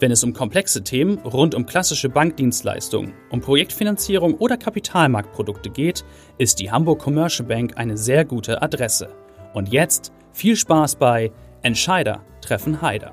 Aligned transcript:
Wenn 0.00 0.12
es 0.12 0.24
um 0.24 0.32
komplexe 0.32 0.82
Themen 0.82 1.18
rund 1.18 1.54
um 1.54 1.66
klassische 1.66 2.08
Bankdienstleistungen, 2.08 3.12
um 3.28 3.42
Projektfinanzierung 3.42 4.32
oder 4.32 4.56
Kapitalmarktprodukte 4.56 5.68
geht, 5.68 6.06
ist 6.38 6.58
die 6.58 6.70
Hamburg 6.70 7.00
Commercial 7.00 7.46
Bank 7.46 7.76
eine 7.76 7.98
sehr 7.98 8.24
gute 8.24 8.62
Adresse. 8.62 9.10
Und 9.52 9.68
jetzt 9.68 10.10
viel 10.32 10.56
Spaß 10.56 10.96
bei 10.96 11.30
Entscheider 11.60 12.24
treffen 12.40 12.80
Heider. 12.80 13.12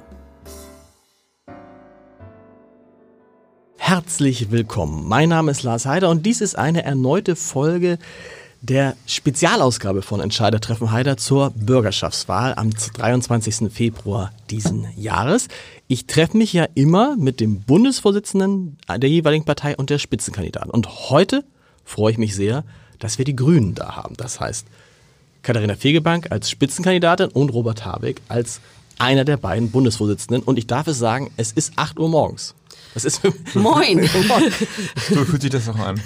Herzlich 3.75 4.49
willkommen. 4.49 5.09
Mein 5.09 5.27
Name 5.27 5.51
ist 5.51 5.63
Lars 5.63 5.85
Heider 5.85 6.09
und 6.09 6.25
dies 6.25 6.39
ist 6.39 6.57
eine 6.57 6.85
erneute 6.85 7.35
Folge 7.35 7.97
der 8.61 8.95
Spezialausgabe 9.05 10.01
von 10.01 10.19
Entscheider 10.19 10.59
treffen 10.59 10.91
Heider 10.91 11.17
zur 11.17 11.51
Bürgerschaftswahl 11.51 12.53
am 12.55 12.71
23. 12.71 13.71
Februar 13.71 14.31
diesen 14.49 14.87
Jahres. 14.97 15.47
Ich 15.87 16.07
treffe 16.07 16.37
mich 16.37 16.53
ja 16.53 16.67
immer 16.73 17.15
mit 17.17 17.39
dem 17.39 17.61
Bundesvorsitzenden 17.61 18.77
der 18.89 19.09
jeweiligen 19.09 19.45
Partei 19.45 19.75
und 19.75 19.89
der 19.89 19.99
Spitzenkandidaten. 19.99 20.71
Und 20.71 21.09
heute 21.09 21.43
freue 21.85 22.11
ich 22.11 22.17
mich 22.17 22.35
sehr, 22.35 22.63
dass 22.99 23.17
wir 23.17 23.25
die 23.25 23.35
Grünen 23.35 23.75
da 23.75 23.95
haben. 23.95 24.15
Das 24.17 24.39
heißt, 24.39 24.65
Katharina 25.43 25.75
Fegebank 25.75 26.31
als 26.31 26.49
Spitzenkandidatin 26.49 27.29
und 27.29 27.49
Robert 27.49 27.85
Habeck 27.85 28.21
als 28.27 28.59
einer 28.97 29.23
der 29.23 29.37
beiden 29.37 29.71
Bundesvorsitzenden. 29.71 30.43
Und 30.43 30.57
ich 30.57 30.67
darf 30.67 30.87
es 30.87 30.97
sagen, 30.97 31.31
es 31.37 31.51
ist 31.51 31.73
8 31.75 31.99
Uhr 31.99 32.09
morgens. 32.09 32.55
Das 32.97 33.05
ist 33.05 33.21
Moin. 33.53 34.09
so 35.09 35.23
fühlt 35.23 35.43
sich 35.43 35.51
das 35.51 35.69
auch 35.69 35.77
an. 35.77 36.01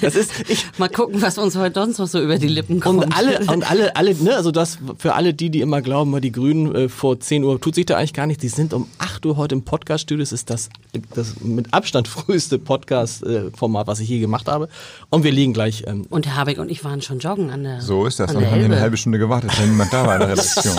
Das 0.00 0.14
ist 0.14 0.30
ich 0.48 0.64
mal 0.78 0.88
gucken, 0.88 1.20
was 1.20 1.38
uns 1.38 1.56
heute 1.56 1.80
sonst 1.80 1.98
noch 1.98 2.06
so 2.06 2.22
über 2.22 2.38
die 2.38 2.46
Lippen 2.46 2.78
kommt. 2.78 3.04
Und 3.04 3.16
alle 3.16 3.40
und 3.52 3.68
alle 3.68 3.96
alle 3.96 4.14
ne, 4.14 4.36
also 4.36 4.52
das 4.52 4.78
für 4.96 5.14
alle 5.14 5.34
die, 5.34 5.50
die 5.50 5.60
immer 5.60 5.82
glauben, 5.82 6.20
die 6.20 6.30
Grünen 6.30 6.72
äh, 6.72 6.88
vor 6.88 7.18
10 7.18 7.42
Uhr 7.42 7.60
tut 7.60 7.74
sich 7.74 7.86
da 7.86 7.96
eigentlich 7.96 8.12
gar 8.12 8.28
nichts. 8.28 8.42
Die 8.42 8.48
sind 8.48 8.72
um 8.74 8.86
8 8.98 9.26
Uhr 9.26 9.36
heute 9.38 9.56
im 9.56 9.62
Podcast 9.62 10.04
Studio. 10.04 10.22
Das 10.22 10.30
ist 10.30 10.50
das 10.50 10.68
das 11.14 11.40
mit 11.40 11.74
Abstand 11.74 12.06
früheste 12.06 12.60
Podcast 12.60 13.24
äh, 13.24 13.50
Format, 13.50 13.88
was 13.88 13.98
ich 13.98 14.08
je 14.08 14.20
gemacht 14.20 14.46
habe 14.46 14.68
und 15.08 15.24
wir 15.24 15.32
liegen 15.32 15.52
gleich 15.52 15.82
ähm, 15.88 16.06
Und 16.10 16.28
Herr 16.28 16.36
Habeck 16.36 16.58
und 16.58 16.70
ich 16.70 16.84
waren 16.84 17.02
schon 17.02 17.18
joggen 17.18 17.50
an 17.50 17.64
der 17.64 17.80
So 17.80 18.06
ist 18.06 18.20
das. 18.20 18.32
Und 18.32 18.46
haben 18.46 18.54
wir 18.54 18.64
eine 18.66 18.78
halbe 18.78 18.96
Stunde 18.96 19.18
gewartet, 19.18 19.50
wenn 19.58 19.70
niemand 19.70 19.92
da 19.92 20.06
war 20.06 20.14
in 20.14 20.20
der 20.20 20.28
Redaktion. 20.38 20.78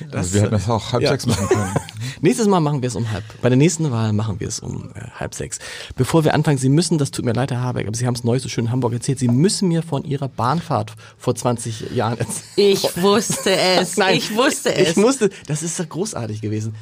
Das, 0.00 0.14
also 0.14 0.34
wir 0.34 0.42
hätten 0.42 0.52
das 0.52 0.68
auch 0.68 0.92
halb 0.92 1.02
ja. 1.02 1.10
sechs 1.10 1.26
machen 1.26 1.48
können. 1.48 1.74
Nächstes 2.20 2.46
Mal 2.46 2.60
machen 2.60 2.82
wir 2.82 2.88
es 2.88 2.96
um 2.96 3.10
halb. 3.10 3.24
Bei 3.42 3.48
der 3.48 3.58
nächsten 3.58 3.90
Wahl 3.90 4.12
machen 4.12 4.40
wir 4.40 4.48
es 4.48 4.60
um 4.60 4.90
äh, 4.94 5.00
halb 5.18 5.34
sechs. 5.34 5.58
Bevor 5.96 6.24
wir 6.24 6.34
anfangen, 6.34 6.58
Sie 6.58 6.68
müssen, 6.68 6.98
das 6.98 7.10
tut 7.10 7.24
mir 7.24 7.32
leid, 7.32 7.50
Herr 7.50 7.62
Habeck, 7.62 7.86
aber 7.86 7.96
Sie 7.96 8.06
haben 8.06 8.14
es 8.14 8.24
neu 8.24 8.38
so 8.38 8.48
schön 8.48 8.66
in 8.66 8.70
Hamburg 8.72 8.92
erzählt, 8.92 9.18
Sie 9.18 9.28
müssen 9.28 9.68
mir 9.68 9.82
von 9.82 10.04
Ihrer 10.04 10.28
Bahnfahrt 10.28 10.92
vor 11.18 11.34
20 11.34 11.92
Jahren 11.92 12.18
erzählen. 12.18 12.44
Ich 12.56 13.02
wusste 13.02 13.54
es. 13.54 13.96
Nein, 13.96 14.16
ich 14.16 14.34
wusste 14.34 14.74
es. 14.74 14.90
Ich 14.90 14.96
musste, 14.96 15.30
das 15.46 15.62
ist 15.62 15.78
doch 15.78 15.88
großartig 15.88 16.40
gewesen. 16.40 16.74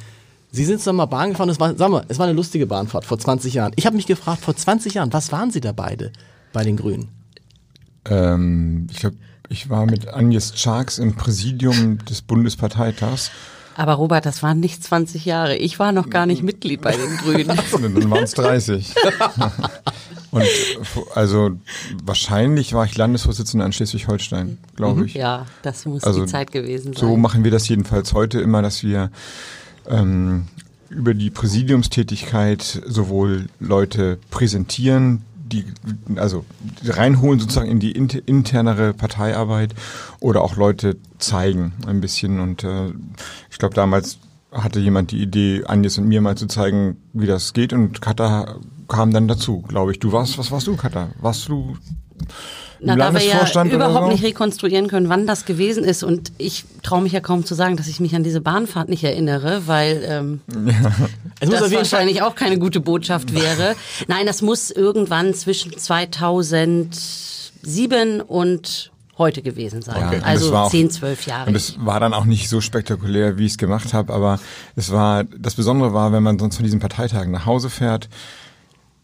Sie 0.51 0.63
sind 0.63 0.79
zusammen 0.79 0.97
mal 0.97 1.05
Bahn 1.05 1.31
gefahren, 1.31 1.49
das 1.49 1.59
war, 1.59 1.75
sagen 1.75 1.93
wir, 1.93 2.05
es 2.07 2.17
war 2.17 2.27
eine 2.27 2.35
lustige 2.35 2.65
Bahnfahrt 2.65 3.03
vor 3.03 3.19
20 3.19 3.53
Jahren. 3.53 3.73
Ich 3.75 3.85
habe 3.85 3.95
mich 3.97 4.05
gefragt, 4.05 4.41
vor 4.41 4.55
20 4.55 4.93
Jahren, 4.93 5.11
was 5.11 5.31
waren 5.33 5.51
Sie 5.51 5.59
da 5.59 5.73
beide 5.73 6.13
bei 6.53 6.63
den 6.63 6.77
Grünen? 6.77 7.09
Ähm, 8.05 8.87
ich 8.89 8.99
glaube, 8.99 9.17
ich 9.55 9.69
war 9.69 9.85
mit 9.85 10.13
Agnes 10.13 10.51
Scharks 10.57 10.97
im 10.97 11.15
Präsidium 11.15 11.99
des 12.09 12.21
Bundesparteitags. 12.21 13.31
Aber 13.77 13.93
Robert, 13.93 14.25
das 14.25 14.43
waren 14.43 14.59
nicht 14.59 14.83
20 14.83 15.23
Jahre. 15.23 15.55
Ich 15.55 15.79
war 15.79 15.93
noch 15.93 16.09
gar 16.09 16.25
nicht 16.25 16.43
Mitglied 16.43 16.81
bei 16.81 16.91
den 16.91 17.15
Grünen. 17.17 17.47
Dann 17.71 18.09
waren 18.11 18.23
es 18.25 18.33
30. 18.33 18.93
Und 20.31 20.43
also 21.13 21.51
wahrscheinlich 22.03 22.73
war 22.73 22.83
ich 22.83 22.97
Landesvorsitzender 22.97 23.65
an 23.65 23.71
Schleswig-Holstein, 23.71 24.57
glaube 24.75 25.01
mhm. 25.01 25.05
ich. 25.05 25.13
Ja, 25.13 25.45
das 25.61 25.85
muss 25.85 26.03
also, 26.03 26.25
die 26.25 26.31
Zeit 26.31 26.51
gewesen 26.51 26.91
sein. 26.91 27.07
So 27.07 27.15
machen 27.15 27.45
wir 27.45 27.51
das 27.51 27.65
jedenfalls 27.69 28.11
heute 28.11 28.41
immer, 28.41 28.61
dass 28.61 28.83
wir 28.83 29.09
ähm, 29.87 30.47
über 30.89 31.13
die 31.13 31.29
Präsidiumstätigkeit 31.29 32.81
sowohl 32.85 33.47
Leute 33.61 34.19
präsentieren, 34.31 35.21
die, 35.45 35.65
also 36.15 36.43
reinholen 36.83 37.39
sozusagen 37.39 37.69
in 37.69 37.79
die 37.79 37.91
internere 37.91 38.93
Parteiarbeit 38.93 39.75
oder 40.19 40.41
auch 40.41 40.55
Leute 40.55 40.97
zeigen 41.19 41.73
ein 41.87 42.01
bisschen. 42.01 42.39
Und 42.39 42.63
äh, 42.63 42.91
ich 43.49 43.57
glaube, 43.57 43.75
damals 43.75 44.17
hatte 44.51 44.79
jemand 44.79 45.11
die 45.11 45.21
Idee, 45.21 45.63
Agnes 45.65 45.97
und 45.97 46.07
mir 46.07 46.21
mal 46.21 46.35
zu 46.35 46.47
zeigen, 46.47 46.97
wie 47.13 47.27
das 47.27 47.53
geht. 47.53 47.73
Und 47.73 48.01
Katha 48.01 48.55
kam 48.87 49.11
dann 49.11 49.27
dazu, 49.27 49.61
glaube 49.61 49.91
ich. 49.91 49.99
Du 49.99 50.11
warst, 50.11 50.37
was 50.37 50.51
warst 50.51 50.67
du, 50.67 50.75
Katha? 50.75 51.09
Warst 51.19 51.47
du 51.49 51.77
na, 52.79 52.95
da 52.95 53.13
wir 53.13 53.23
ja 53.23 53.45
überhaupt 53.65 54.05
so? 54.05 54.11
nicht 54.11 54.23
rekonstruieren 54.23 54.87
können, 54.87 55.09
wann 55.09 55.27
das 55.27 55.43
gewesen 55.45 55.83
ist. 55.83 56.03
Und 56.03 56.31
ich 56.37 56.63
traue 56.83 57.01
mich 57.01 57.11
ja 57.13 57.19
kaum 57.19 57.43
zu 57.45 57.55
sagen, 57.55 57.77
dass 57.77 57.87
ich 57.87 57.99
mich 57.99 58.15
an 58.15 58.23
diese 58.23 58.41
Bahnfahrt 58.41 58.89
nicht 58.89 59.03
erinnere, 59.03 59.63
weil 59.65 60.03
ähm, 60.07 60.41
ja. 60.65 60.91
das 61.39 61.71
wahrscheinlich 61.71 62.21
auch 62.21 62.35
keine 62.35 62.59
gute 62.59 62.79
Botschaft 62.79 63.33
wäre. 63.33 63.75
Nein, 64.07 64.25
das 64.25 64.41
muss 64.41 64.71
irgendwann 64.71 65.33
zwischen 65.33 65.77
2007 65.77 68.21
und 68.21 68.91
heute 69.17 69.41
gewesen 69.41 69.81
sein. 69.81 70.11
Ja, 70.11 70.19
also 70.23 70.53
auch, 70.55 70.69
10, 70.69 70.91
12 70.91 71.27
Jahre. 71.27 71.49
Und 71.49 71.55
es 71.55 71.77
war 71.79 72.01
dann 72.01 72.13
auch 72.13 72.25
nicht 72.25 72.49
so 72.49 72.59
spektakulär, 72.59 73.37
wie 73.37 73.45
ich 73.45 73.53
es 73.53 73.57
gemacht 73.57 73.93
habe, 73.93 74.13
aber 74.13 74.41
es 74.75 74.91
war, 74.91 75.23
das 75.23 75.55
Besondere 75.55 75.93
war, 75.93 76.11
wenn 76.11 76.23
man 76.23 76.37
sonst 76.37 76.57
von 76.57 76.65
diesen 76.65 76.81
Parteitagen 76.81 77.31
nach 77.31 77.45
Hause 77.45 77.69
fährt, 77.69 78.09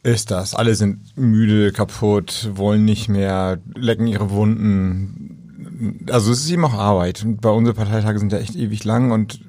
ist 0.04 0.32
das. 0.32 0.56
Alle 0.56 0.76
sind 0.76 1.16
müde, 1.16 1.72
kaputt, 1.72 2.50
wollen 2.56 2.86
nicht 2.86 3.08
mehr, 3.08 3.60
lecken 3.76 4.08
ihre 4.08 4.32
Wunden. 4.32 6.04
Also 6.10 6.32
es 6.32 6.44
ist 6.44 6.52
eben 6.52 6.66
auch 6.66 6.74
Arbeit. 6.74 7.24
Und 7.24 7.42
bei 7.42 7.50
unseren 7.50 7.76
Parteitage 7.76 8.20
sind 8.20 8.32
ja 8.32 8.40
echt 8.40 8.56
ewig 8.56 8.84
lang 8.84 9.12
und 9.12 9.40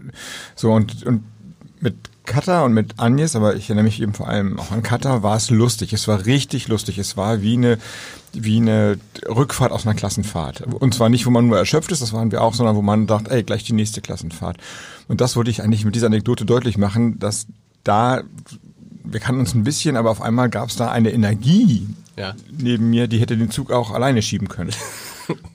so 0.55 0.73
und, 0.73 1.05
und 1.05 1.25
mit 1.81 1.97
Katha 2.25 2.63
und 2.63 2.73
mit 2.73 2.95
Agnes, 2.99 3.35
aber 3.35 3.57
ich 3.57 3.65
erinnere 3.65 3.85
mich 3.85 4.01
eben 4.01 4.15
vor 4.15 4.29
allem 4.29 4.59
auch 4.59 4.71
an 4.71 4.83
Katha, 4.83 5.23
war 5.23 5.37
es 5.37 5.51
lustig. 5.51 5.93
Es 5.93 6.07
war 6.07 6.25
richtig 6.25 6.69
lustig. 6.69 6.99
Es 6.99 7.17
war 7.17 7.43
wie 7.43 7.55
eine, 7.55 7.79
wie 8.33 8.59
eine 8.59 8.99
Rückfahrt 9.27 9.73
aus 9.73 9.87
einer 9.87 9.95
Klassenfahrt. 9.95 10.63
Und 10.63 10.95
zwar 10.95 11.09
nicht, 11.09 11.27
wo 11.27 11.31
man 11.31 11.49
nur 11.49 11.59
erschöpft 11.59 11.91
ist, 11.91 12.03
das 12.03 12.13
waren 12.13 12.31
wir 12.31 12.43
auch, 12.43 12.55
sondern 12.55 12.77
wo 12.77 12.83
man 12.83 13.07
dachte, 13.07 13.31
ey, 13.31 13.43
gleich 13.43 13.65
die 13.65 13.73
nächste 13.73 14.01
Klassenfahrt. 14.01 14.59
Und 15.09 15.21
das 15.21 15.35
wollte 15.35 15.51
ich 15.51 15.63
eigentlich 15.63 15.85
mit 15.85 15.97
dieser 15.97 16.07
Anekdote 16.07 16.45
deutlich 16.45 16.79
machen, 16.79 17.19
dass 17.19 17.47
da 17.83 18.23
wir 19.05 19.21
kannten 19.21 19.41
uns 19.41 19.55
ein 19.55 19.65
bisschen, 19.65 19.97
aber 19.97 20.11
auf 20.11 20.23
einmal 20.23 20.49
gab 20.49 20.69
es 20.69 20.77
da 20.77 20.91
eine 20.91 21.11
Energie 21.13 21.87
ja. 22.17 22.35
neben 22.51 22.91
mir, 22.91 23.09
die 23.09 23.19
hätte 23.19 23.37
den 23.37 23.51
Zug 23.51 23.71
auch 23.71 23.91
alleine 23.91 24.23
schieben 24.23 24.49
können. 24.49 24.73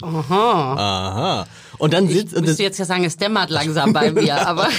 Aha. 0.02 0.74
Aha. 0.74 1.48
Und 1.78 1.94
dann 1.94 2.08
sitzt. 2.08 2.36
Ich 2.36 2.42
müsste 2.42 2.64
jetzt 2.64 2.80
ja 2.80 2.86
sagen, 2.86 3.04
es 3.04 3.18
dämmert 3.18 3.50
langsam 3.50 3.94
bei 3.94 4.12
mir, 4.12 4.48
aber. 4.48 4.70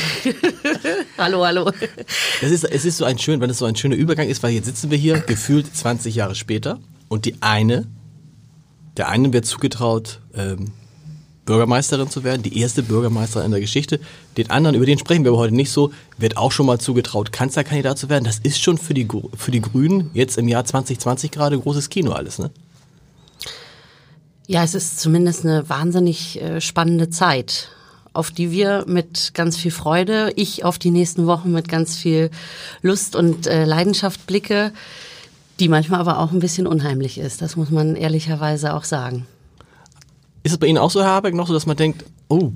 hallo, 1.18 1.44
hallo. 1.44 1.70
Es 2.42 2.50
ist, 2.50 2.64
es 2.64 2.84
ist 2.84 2.96
so 2.96 3.04
ein 3.04 3.18
schön, 3.18 3.40
wenn 3.40 3.50
es 3.50 3.58
so 3.58 3.66
ein 3.66 3.76
schöner 3.76 3.96
Übergang 3.96 4.28
ist, 4.28 4.42
weil 4.42 4.52
jetzt 4.52 4.66
sitzen 4.66 4.90
wir 4.90 4.98
hier 4.98 5.20
gefühlt 5.20 5.74
20 5.74 6.14
Jahre 6.14 6.34
später 6.34 6.80
und 7.08 7.24
die 7.26 7.36
eine, 7.40 7.86
der 8.96 9.08
einen 9.08 9.32
wird 9.32 9.46
zugetraut, 9.46 10.20
ähm, 10.34 10.72
Bürgermeisterin 11.48 12.10
zu 12.10 12.25
werden, 12.25 12.42
die 12.42 12.60
erste 12.60 12.82
Bürgermeisterin 12.82 13.47
in 13.47 13.53
der 13.53 13.60
Geschichte. 13.62 14.00
Den 14.36 14.50
anderen, 14.50 14.76
über 14.76 14.84
den 14.84 14.98
sprechen 14.98 15.25
wir 15.25 15.31
aber 15.31 15.38
heute 15.38 15.54
nicht 15.54 15.70
so, 15.70 15.92
wird 16.19 16.36
auch 16.36 16.53
schon 16.53 16.66
mal 16.66 16.78
zugetraut, 16.78 17.32
Kanzlerkandidat 17.32 17.97
zu 17.97 18.10
werden. 18.10 18.25
Das 18.25 18.38
ist 18.38 18.62
schon 18.62 18.76
für 18.76 18.92
die, 18.92 19.09
für 19.34 19.50
die 19.50 19.62
Grünen 19.62 20.10
jetzt 20.12 20.36
im 20.36 20.47
Jahr 20.47 20.66
2020 20.66 21.30
gerade 21.30 21.59
großes 21.59 21.89
Kino 21.89 22.12
alles, 22.12 22.39
ne? 22.39 22.50
Ja, 24.47 24.62
es 24.62 24.74
ist 24.74 25.00
zumindest 25.00 25.45
eine 25.45 25.68
wahnsinnig 25.68 26.41
äh, 26.41 26.60
spannende 26.60 27.09
Zeit, 27.09 27.68
auf 28.12 28.30
die 28.30 28.50
wir 28.50 28.84
mit 28.86 29.33
ganz 29.33 29.56
viel 29.56 29.71
Freude, 29.71 30.33
ich 30.36 30.65
auf 30.65 30.78
die 30.78 30.91
nächsten 30.91 31.27
Wochen 31.27 31.53
mit 31.53 31.68
ganz 31.68 31.97
viel 31.97 32.30
Lust 32.83 33.16
und 33.16 33.47
äh, 33.47 33.65
Leidenschaft 33.65 34.27
blicke, 34.27 34.72
die 35.60 35.68
manchmal 35.68 36.00
aber 36.00 36.18
auch 36.18 36.33
ein 36.33 36.41
bisschen 36.41 36.66
unheimlich 36.66 37.16
ist. 37.16 37.41
Das 37.41 37.56
muss 37.56 37.71
man 37.71 37.97
ehrlicherweise 37.97 38.74
auch 38.74 38.84
sagen. 38.84 39.27
Ist 40.42 40.52
es 40.52 40.58
bei 40.58 40.66
Ihnen 40.66 40.78
auch 40.78 40.90
so, 40.90 41.00
Herr 41.00 41.10
Habeck, 41.10 41.34
noch 41.34 41.46
so, 41.46 41.52
dass 41.52 41.66
man 41.66 41.76
denkt, 41.76 42.04
oh, 42.28 42.52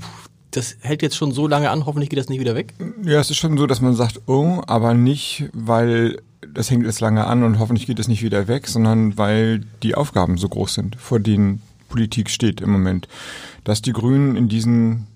das 0.50 0.76
hält 0.80 1.02
jetzt 1.02 1.16
schon 1.16 1.32
so 1.32 1.46
lange 1.46 1.70
an, 1.70 1.86
hoffentlich 1.86 2.10
geht 2.10 2.18
das 2.18 2.28
nicht 2.28 2.40
wieder 2.40 2.54
weg? 2.54 2.74
Ja, 3.02 3.20
es 3.20 3.30
ist 3.30 3.38
schon 3.38 3.56
so, 3.56 3.66
dass 3.66 3.80
man 3.80 3.94
sagt, 3.94 4.20
oh, 4.26 4.62
aber 4.66 4.94
nicht, 4.94 5.44
weil 5.52 6.20
das 6.54 6.70
hängt 6.70 6.84
jetzt 6.84 7.00
lange 7.00 7.26
an 7.26 7.42
und 7.42 7.58
hoffentlich 7.58 7.86
geht 7.86 7.98
es 7.98 8.08
nicht 8.08 8.22
wieder 8.22 8.48
weg, 8.48 8.68
sondern 8.68 9.16
weil 9.16 9.64
die 9.82 9.94
Aufgaben 9.94 10.36
so 10.36 10.48
groß 10.48 10.74
sind, 10.74 10.96
vor 10.96 11.20
denen 11.20 11.62
Politik 11.88 12.30
steht 12.30 12.60
im 12.60 12.70
Moment. 12.70 13.08
Dass 13.64 13.82
die 13.82 13.92
Grünen 13.92 14.36
in 14.36 14.48
diesen 14.48 15.06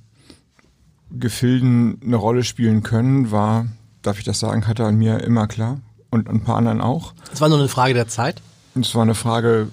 Gefilden 1.10 2.00
eine 2.04 2.16
Rolle 2.16 2.44
spielen 2.44 2.82
können, 2.82 3.30
war, 3.30 3.66
darf 4.02 4.18
ich 4.18 4.24
das 4.24 4.40
sagen, 4.40 4.62
Katha 4.62 4.88
und 4.88 4.96
mir 4.96 5.20
immer 5.22 5.46
klar. 5.46 5.80
und 6.10 6.28
ein 6.28 6.42
paar 6.42 6.56
anderen 6.56 6.80
auch. 6.80 7.12
Es 7.32 7.40
war 7.40 7.48
nur 7.48 7.58
eine 7.58 7.68
Frage 7.68 7.94
der 7.94 8.08
Zeit? 8.08 8.40
Es 8.80 8.94
war 8.94 9.02
eine 9.02 9.14
Frage 9.14 9.68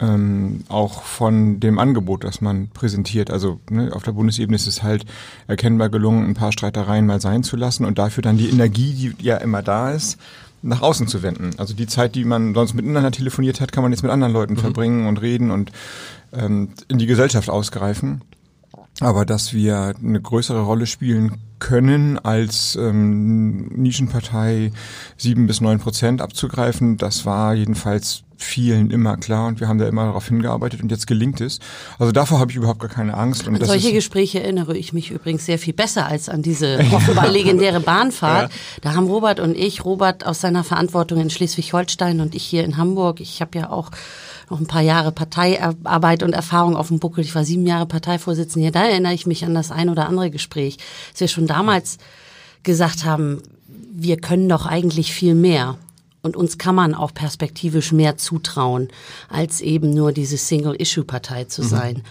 ähm, 0.00 0.64
auch 0.68 1.02
von 1.02 1.60
dem 1.60 1.78
Angebot, 1.78 2.24
das 2.24 2.40
man 2.40 2.68
präsentiert. 2.68 3.30
Also 3.30 3.60
ne, 3.70 3.90
auf 3.94 4.02
der 4.02 4.12
Bundesebene 4.12 4.56
ist 4.56 4.66
es 4.66 4.82
halt 4.82 5.04
erkennbar 5.46 5.88
gelungen, 5.88 6.26
ein 6.26 6.34
paar 6.34 6.52
Streitereien 6.52 7.06
mal 7.06 7.20
sein 7.20 7.42
zu 7.42 7.56
lassen 7.56 7.84
und 7.84 7.98
dafür 7.98 8.22
dann 8.22 8.38
die 8.38 8.48
Energie, 8.48 8.92
die 8.92 9.24
ja 9.24 9.36
immer 9.36 9.62
da 9.62 9.90
ist, 9.90 10.18
nach 10.62 10.82
außen 10.82 11.06
zu 11.06 11.22
wenden. 11.22 11.50
Also 11.58 11.74
die 11.74 11.86
Zeit, 11.86 12.14
die 12.14 12.24
man 12.24 12.54
sonst 12.54 12.74
miteinander 12.74 13.10
telefoniert 13.10 13.60
hat, 13.60 13.72
kann 13.72 13.82
man 13.82 13.92
jetzt 13.92 14.02
mit 14.02 14.12
anderen 14.12 14.32
Leuten 14.32 14.54
mhm. 14.54 14.58
verbringen 14.58 15.06
und 15.06 15.18
reden 15.18 15.50
und 15.50 15.72
ähm, 16.32 16.70
in 16.88 16.98
die 16.98 17.06
Gesellschaft 17.06 17.50
ausgreifen. 17.50 18.22
Aber 19.00 19.24
dass 19.24 19.52
wir 19.54 19.94
eine 20.02 20.20
größere 20.20 20.60
Rolle 20.60 20.86
spielen 20.86 21.38
können, 21.58 22.18
als 22.18 22.76
ähm, 22.76 23.68
Nischenpartei 23.68 24.72
sieben 25.16 25.46
bis 25.46 25.60
neun 25.60 25.78
Prozent 25.78 26.20
abzugreifen, 26.22 26.96
das 26.96 27.26
war 27.26 27.54
jedenfalls 27.54 28.24
vielen 28.42 28.90
immer 28.90 29.16
klar 29.18 29.46
und 29.46 29.60
wir 29.60 29.68
haben 29.68 29.78
da 29.78 29.86
immer 29.86 30.06
darauf 30.06 30.28
hingearbeitet 30.28 30.82
und 30.82 30.90
jetzt 30.90 31.06
gelingt 31.06 31.40
es. 31.40 31.60
Also 31.98 32.10
davor 32.10 32.40
habe 32.40 32.50
ich 32.50 32.56
überhaupt 32.56 32.80
gar 32.80 32.88
keine 32.88 33.14
Angst. 33.14 33.46
Und 33.46 33.54
an 33.56 33.64
solche 33.64 33.92
Gespräche 33.92 34.42
erinnere 34.42 34.76
ich 34.76 34.92
mich 34.92 35.10
übrigens 35.10 35.44
sehr 35.44 35.58
viel 35.58 35.74
besser 35.74 36.06
als 36.06 36.28
an 36.28 36.42
diese 36.42 36.78
offenbar 36.92 37.28
legendäre 37.28 37.80
Bahnfahrt. 37.80 38.50
Ja. 38.50 38.58
Da 38.80 38.94
haben 38.94 39.06
Robert 39.06 39.40
und 39.40 39.56
ich, 39.56 39.84
Robert 39.84 40.26
aus 40.26 40.40
seiner 40.40 40.64
Verantwortung 40.64 41.20
in 41.20 41.30
Schleswig-Holstein 41.30 42.20
und 42.20 42.34
ich 42.34 42.44
hier 42.44 42.64
in 42.64 42.76
Hamburg, 42.76 43.20
ich 43.20 43.40
habe 43.42 43.58
ja 43.58 43.70
auch 43.70 43.90
noch 44.50 44.60
ein 44.60 44.66
paar 44.66 44.82
Jahre 44.82 45.12
Parteiarbeit 45.12 46.22
und 46.22 46.32
Erfahrung 46.32 46.76
auf 46.76 46.88
dem 46.88 46.98
Buckel. 46.98 47.24
Ich 47.24 47.34
war 47.34 47.44
sieben 47.44 47.66
Jahre 47.66 47.86
Parteivorsitzende 47.86 48.64
hier. 48.64 48.72
Da 48.72 48.84
erinnere 48.84 49.14
ich 49.14 49.26
mich 49.26 49.44
an 49.44 49.54
das 49.54 49.70
ein 49.70 49.88
oder 49.88 50.06
andere 50.06 50.30
Gespräch, 50.30 50.78
dass 51.12 51.20
wir 51.20 51.28
schon 51.28 51.46
damals 51.46 51.98
gesagt 52.62 53.04
haben, 53.04 53.42
wir 53.92 54.16
können 54.16 54.48
doch 54.48 54.66
eigentlich 54.66 55.12
viel 55.12 55.34
mehr. 55.34 55.78
Und 56.22 56.36
uns 56.36 56.58
kann 56.58 56.74
man 56.74 56.94
auch 56.94 57.14
perspektivisch 57.14 57.92
mehr 57.92 58.18
zutrauen, 58.18 58.88
als 59.30 59.62
eben 59.62 59.90
nur 59.90 60.12
diese 60.12 60.36
Single-Issue-Partei 60.36 61.44
zu 61.44 61.62
mhm. 61.62 62.02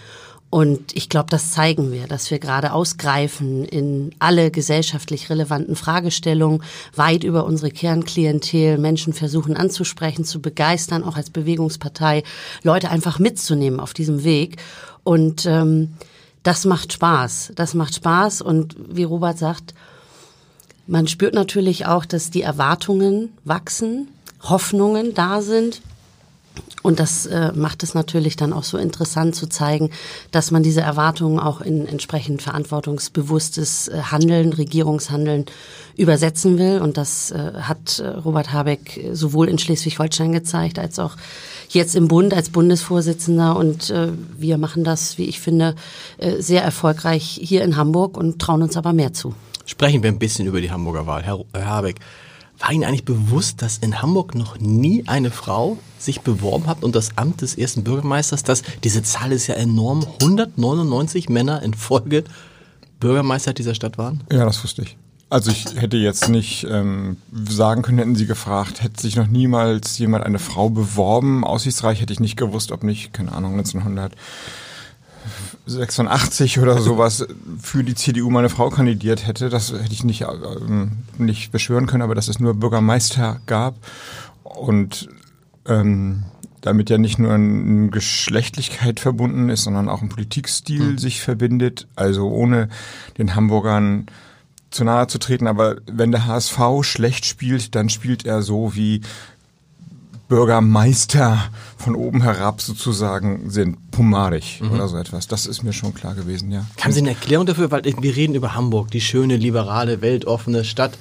Und 0.50 0.96
ich 0.96 1.08
glaube, 1.08 1.30
das 1.30 1.52
zeigen 1.52 1.92
wir, 1.92 2.08
dass 2.08 2.32
wir 2.32 2.40
gerade 2.40 2.72
ausgreifen 2.72 3.64
in 3.64 4.10
alle 4.18 4.50
gesellschaftlich 4.50 5.30
relevanten 5.30 5.76
Fragestellungen, 5.76 6.64
weit 6.96 7.22
über 7.22 7.44
unsere 7.44 7.70
Kernklientel 7.70 8.76
Menschen 8.76 9.12
versuchen 9.12 9.56
anzusprechen, 9.56 10.24
zu 10.24 10.42
begeistern, 10.42 11.04
auch 11.04 11.16
als 11.16 11.30
Bewegungspartei 11.30 12.24
Leute 12.64 12.90
einfach 12.90 13.20
mitzunehmen 13.20 13.78
auf 13.78 13.94
diesem 13.94 14.24
Weg. 14.24 14.56
Und 15.04 15.46
ähm, 15.46 15.94
das 16.42 16.64
macht 16.64 16.92
Spaß. 16.92 17.52
Das 17.54 17.74
macht 17.74 17.94
Spaß. 17.94 18.42
Und 18.42 18.74
wie 18.88 19.04
Robert 19.04 19.38
sagt, 19.38 19.74
man 20.88 21.06
spürt 21.06 21.34
natürlich 21.34 21.86
auch, 21.86 22.04
dass 22.04 22.30
die 22.30 22.42
Erwartungen 22.42 23.32
wachsen, 23.44 24.08
Hoffnungen 24.42 25.14
da 25.14 25.42
sind. 25.42 25.80
Und 26.82 26.98
das 26.98 27.26
äh, 27.26 27.52
macht 27.52 27.82
es 27.82 27.94
natürlich 27.94 28.36
dann 28.36 28.52
auch 28.52 28.64
so 28.64 28.78
interessant 28.78 29.34
zu 29.34 29.46
zeigen, 29.48 29.90
dass 30.30 30.50
man 30.50 30.62
diese 30.62 30.80
Erwartungen 30.80 31.38
auch 31.38 31.60
in 31.60 31.86
entsprechend 31.86 32.40
verantwortungsbewusstes 32.40 33.88
äh, 33.88 34.00
Handeln, 34.10 34.52
Regierungshandeln 34.52 35.44
übersetzen 35.96 36.58
will. 36.58 36.80
Und 36.80 36.96
das 36.96 37.32
äh, 37.32 37.52
hat 37.60 37.98
äh, 37.98 38.08
Robert 38.08 38.52
Habeck 38.52 39.08
sowohl 39.12 39.48
in 39.48 39.58
Schleswig-Holstein 39.58 40.32
gezeigt, 40.32 40.78
als 40.78 40.98
auch 40.98 41.16
jetzt 41.68 41.94
im 41.94 42.08
Bund 42.08 42.32
als 42.32 42.48
Bundesvorsitzender. 42.48 43.56
Und 43.56 43.90
äh, 43.90 44.08
wir 44.38 44.56
machen 44.56 44.82
das, 44.82 45.18
wie 45.18 45.24
ich 45.24 45.38
finde, 45.38 45.74
äh, 46.16 46.40
sehr 46.40 46.62
erfolgreich 46.62 47.38
hier 47.42 47.62
in 47.62 47.76
Hamburg 47.76 48.16
und 48.16 48.40
trauen 48.40 48.62
uns 48.62 48.78
aber 48.78 48.94
mehr 48.94 49.12
zu. 49.12 49.34
Sprechen 49.66 50.02
wir 50.02 50.10
ein 50.10 50.18
bisschen 50.18 50.46
über 50.46 50.62
die 50.62 50.70
Hamburger 50.70 51.06
Wahl. 51.06 51.22
Herr, 51.22 51.44
Herr 51.52 51.66
Habeck, 51.66 52.00
war 52.60 52.72
Ihnen 52.72 52.84
eigentlich 52.84 53.04
bewusst, 53.04 53.62
dass 53.62 53.78
in 53.78 54.02
Hamburg 54.02 54.34
noch 54.34 54.58
nie 54.58 55.04
eine 55.06 55.30
Frau 55.30 55.78
sich 55.98 56.20
beworben 56.20 56.66
hat 56.66 56.82
und 56.82 56.94
das 56.94 57.16
Amt 57.16 57.42
des 57.42 57.56
ersten 57.56 57.84
Bürgermeisters, 57.84 58.42
dass 58.42 58.62
diese 58.84 59.02
Zahl 59.02 59.32
ist 59.32 59.46
ja 59.46 59.54
enorm, 59.54 60.06
199 60.20 61.28
Männer 61.28 61.62
in 61.62 61.74
Folge 61.74 62.24
Bürgermeister 63.00 63.54
dieser 63.54 63.74
Stadt 63.74 63.98
waren? 63.98 64.22
Ja, 64.30 64.44
das 64.44 64.62
wusste 64.62 64.82
ich. 64.82 64.96
Also 65.30 65.52
ich 65.52 65.64
hätte 65.76 65.96
jetzt 65.96 66.28
nicht 66.28 66.66
ähm, 66.68 67.16
sagen 67.48 67.82
können, 67.82 67.98
hätten 67.98 68.16
Sie 68.16 68.26
gefragt, 68.26 68.82
hätte 68.82 69.00
sich 69.00 69.14
noch 69.14 69.28
niemals 69.28 69.96
jemand 69.98 70.24
eine 70.24 70.40
Frau 70.40 70.70
beworben. 70.70 71.44
Aussichtsreich 71.44 72.00
hätte 72.00 72.12
ich 72.12 72.18
nicht 72.18 72.36
gewusst, 72.36 72.72
ob 72.72 72.82
nicht, 72.82 73.12
keine 73.12 73.32
Ahnung, 73.32 73.52
1900. 73.52 74.12
86 75.70 76.58
oder 76.58 76.80
sowas 76.80 77.26
für 77.60 77.84
die 77.84 77.94
CDU 77.94 78.30
meine 78.30 78.48
Frau 78.48 78.70
kandidiert 78.70 79.26
hätte. 79.26 79.48
Das 79.48 79.72
hätte 79.72 79.92
ich 79.92 80.04
nicht, 80.04 80.22
ähm, 80.22 80.98
nicht 81.18 81.52
beschwören 81.52 81.86
können, 81.86 82.02
aber 82.02 82.14
dass 82.14 82.28
es 82.28 82.40
nur 82.40 82.54
Bürgermeister 82.54 83.40
gab 83.46 83.76
und 84.42 85.08
ähm, 85.66 86.24
damit 86.60 86.90
ja 86.90 86.98
nicht 86.98 87.18
nur 87.18 87.32
eine 87.32 87.88
Geschlechtlichkeit 87.88 89.00
verbunden 89.00 89.48
ist, 89.48 89.64
sondern 89.64 89.88
auch 89.88 90.02
ein 90.02 90.08
Politikstil 90.08 90.92
mhm. 90.92 90.98
sich 90.98 91.20
verbindet. 91.22 91.86
Also 91.96 92.28
ohne 92.28 92.68
den 93.18 93.34
Hamburgern 93.34 94.06
zu 94.70 94.84
nahe 94.84 95.06
zu 95.06 95.18
treten, 95.18 95.46
aber 95.46 95.76
wenn 95.90 96.12
der 96.12 96.26
HSV 96.26 96.58
schlecht 96.82 97.26
spielt, 97.26 97.74
dann 97.74 97.88
spielt 97.88 98.24
er 98.24 98.42
so 98.42 98.74
wie 98.76 99.00
Bürgermeister 100.30 101.50
von 101.76 101.96
oben 101.96 102.22
herab 102.22 102.62
sozusagen 102.62 103.50
sind, 103.50 103.90
pomadig 103.90 104.60
mhm. 104.62 104.70
oder 104.70 104.88
so 104.88 104.96
etwas. 104.96 105.26
Das 105.26 105.44
ist 105.44 105.64
mir 105.64 105.72
schon 105.72 105.92
klar 105.92 106.14
gewesen, 106.14 106.52
ja. 106.52 106.64
Haben 106.80 106.92
Sie 106.92 107.00
eine 107.00 107.10
Erklärung 107.10 107.46
dafür? 107.46 107.70
Weil 107.72 107.82
wir 107.84 108.16
reden 108.16 108.36
über 108.36 108.54
Hamburg, 108.54 108.92
die 108.92 109.00
schöne, 109.00 109.36
liberale, 109.36 110.00
weltoffene 110.00 110.64
Stadt. 110.64 110.96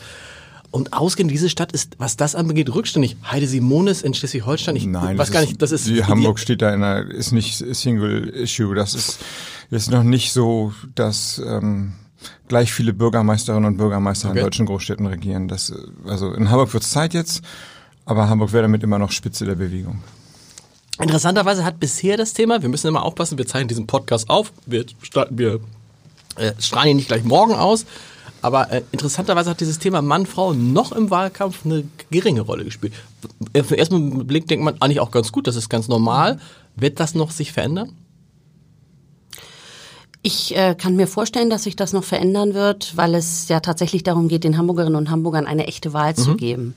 Und 0.72 0.94
ausgehend 0.94 1.32
diese 1.32 1.48
Stadt 1.50 1.72
ist, 1.72 1.96
was 2.00 2.18
das 2.18 2.34
angeht, 2.34 2.74
rückständig. 2.74 3.18
Heide 3.24 3.48
Simonis 3.48 4.02
in 4.02 4.16
Schleswig-Holstein, 4.16 4.76
ich 4.76 4.88
Nein, 4.88 5.18
weiß 5.18 5.32
gar 5.32 5.42
nicht, 5.42 5.62
das 5.62 5.72
ist. 5.72 5.88
Die 5.88 6.04
Hamburg 6.04 6.40
steht 6.40 6.62
da 6.62 6.74
in 6.74 6.84
einer, 6.84 7.10
ist 7.10 7.32
nicht 7.32 7.58
Single 7.76 8.30
Issue. 8.30 8.74
Das 8.74 8.96
ist, 8.96 9.20
ist 9.70 9.92
noch 9.92 10.04
nicht 10.04 10.34
so, 10.34 10.74
dass 10.96 11.40
ähm, 11.46 11.94
gleich 12.48 12.74
viele 12.74 12.94
Bürgermeisterinnen 12.94 13.66
und 13.66 13.78
Bürgermeister 13.78 14.30
okay. 14.30 14.40
in 14.40 14.46
deutschen 14.46 14.66
Großstädten 14.66 15.06
regieren. 15.06 15.48
Das, 15.48 15.72
also 16.08 16.34
in 16.34 16.50
Hamburg 16.50 16.74
wird 16.74 16.84
es 16.84 16.90
Zeit 16.90 17.14
jetzt. 17.14 17.44
Aber 18.10 18.28
Hamburg 18.28 18.54
wäre 18.54 18.64
damit 18.64 18.82
immer 18.82 18.98
noch 18.98 19.12
Spitze 19.12 19.46
der 19.46 19.54
Bewegung. 19.54 20.02
Interessanterweise 21.00 21.64
hat 21.64 21.80
bisher 21.80 22.18
das 22.18 22.34
Thema, 22.34 22.60
wir 22.64 22.68
müssen 22.68 22.88
immer 22.88 23.04
aufpassen, 23.04 23.38
wir 23.38 23.46
zeichnen 23.46 23.68
diesen 23.68 23.86
Podcast 23.86 24.32
auf, 24.32 24.52
wir, 24.66 24.84
wir 25.30 25.60
äh, 26.36 26.54
strahlen 26.58 26.90
ihn 26.90 26.96
nicht 26.98 27.08
gleich 27.08 27.24
morgen 27.24 27.54
aus, 27.54 27.86
aber 28.42 28.72
äh, 28.72 28.82
interessanterweise 28.92 29.52
hat 29.52 29.60
dieses 29.60 29.78
Thema 29.78 30.02
Mann-Frau 30.02 30.54
noch 30.54 30.92
im 30.92 31.12
Wahlkampf 31.12 31.64
eine 31.66 31.84
geringe 32.10 32.42
Rolle 32.42 32.66
gespielt. 32.66 32.94
Auf 33.56 33.68
den 33.68 33.78
ersten 33.78 34.26
Blick 34.26 34.48
denkt 34.48 34.66
man 34.66 34.82
eigentlich 34.82 35.02
auch 35.02 35.12
ganz 35.12 35.32
gut, 35.32 35.46
das 35.46 35.56
ist 35.56 35.70
ganz 35.70 35.88
normal. 35.88 36.40
Wird 36.76 37.00
das 37.00 37.14
noch 37.14 37.30
sich 37.30 37.52
verändern? 37.52 37.92
Ich 40.24 40.58
äh, 40.58 40.74
kann 40.74 40.96
mir 40.96 41.06
vorstellen, 41.06 41.52
dass 41.52 41.66
sich 41.66 41.76
das 41.76 41.94
noch 41.94 42.04
verändern 42.04 42.56
wird, 42.56 42.98
weil 42.98 43.14
es 43.14 43.50
ja 43.50 43.60
tatsächlich 43.60 44.02
darum 44.02 44.30
geht, 44.30 44.44
den 44.44 44.58
Hamburgerinnen 44.58 44.98
und 44.98 45.12
Hamburgern 45.12 45.46
eine 45.46 45.68
echte 45.68 45.94
Wahl 45.94 46.14
mhm. 46.18 46.22
zu 46.22 46.36
geben. 46.36 46.74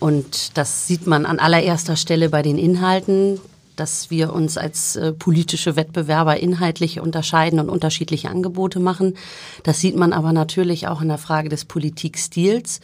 Und 0.00 0.56
das 0.56 0.86
sieht 0.86 1.06
man 1.06 1.26
an 1.26 1.38
allererster 1.38 1.96
Stelle 1.96 2.28
bei 2.28 2.42
den 2.42 2.58
Inhalten, 2.58 3.40
dass 3.76 4.10
wir 4.10 4.32
uns 4.32 4.56
als 4.56 4.96
äh, 4.96 5.12
politische 5.12 5.76
Wettbewerber 5.76 6.38
inhaltlich 6.38 7.00
unterscheiden 7.00 7.58
und 7.58 7.68
unterschiedliche 7.68 8.28
Angebote 8.28 8.80
machen. 8.80 9.14
Das 9.62 9.80
sieht 9.80 9.96
man 9.96 10.12
aber 10.12 10.32
natürlich 10.32 10.86
auch 10.88 11.00
in 11.00 11.08
der 11.08 11.18
Frage 11.18 11.48
des 11.48 11.64
Politikstils, 11.64 12.80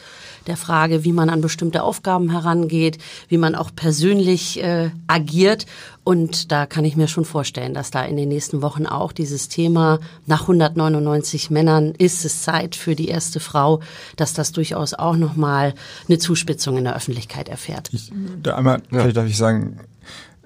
der 0.47 0.57
Frage, 0.57 1.05
wie 1.05 1.13
man 1.13 1.31
an 1.31 1.41
bestimmte 1.41 1.83
Aufgaben 1.83 2.31
herangeht, 2.31 2.99
wie 3.29 3.39
man 3.39 3.55
auch 3.55 3.71
persönlich 3.75 4.63
äh, 4.63 4.91
agiert. 5.07 5.67
Und 6.03 6.51
da 6.51 6.67
kann 6.67 6.85
ich 6.85 6.97
mir 6.97 7.09
schon 7.09 7.25
vorstellen, 7.25 7.75
dass 7.75 7.91
da 7.91 8.03
in 8.03 8.17
den 8.17 8.29
nächsten 8.29 8.63
Wochen 8.63 8.87
auch 8.87 9.13
dieses 9.13 9.49
Thema 9.49 10.01
nach 10.27 10.43
199 10.43 11.51
Männern 11.51 11.95
ist 11.99 12.25
es 12.25 12.43
Zeit 12.43 12.75
für 12.75 12.95
die 12.95 13.09
erste 13.09 13.39
Frau, 13.39 13.81
dass 14.17 14.33
das 14.33 14.53
durchaus 14.53 14.95
auch 14.95 15.17
nochmal 15.17 15.75
eine 16.09 16.19
Zuspitzung 16.19 16.79
in 16.79 16.85
der 16.85 16.97
Öffentlichkeit 16.97 17.49
erfährt. 17.49 17.91
Ich, 17.93 18.11
da 18.43 18.57
einmal, 18.57 18.83
ja. 18.91 19.13
darf 19.13 19.27
ich 19.27 19.37
sagen, 19.37 19.79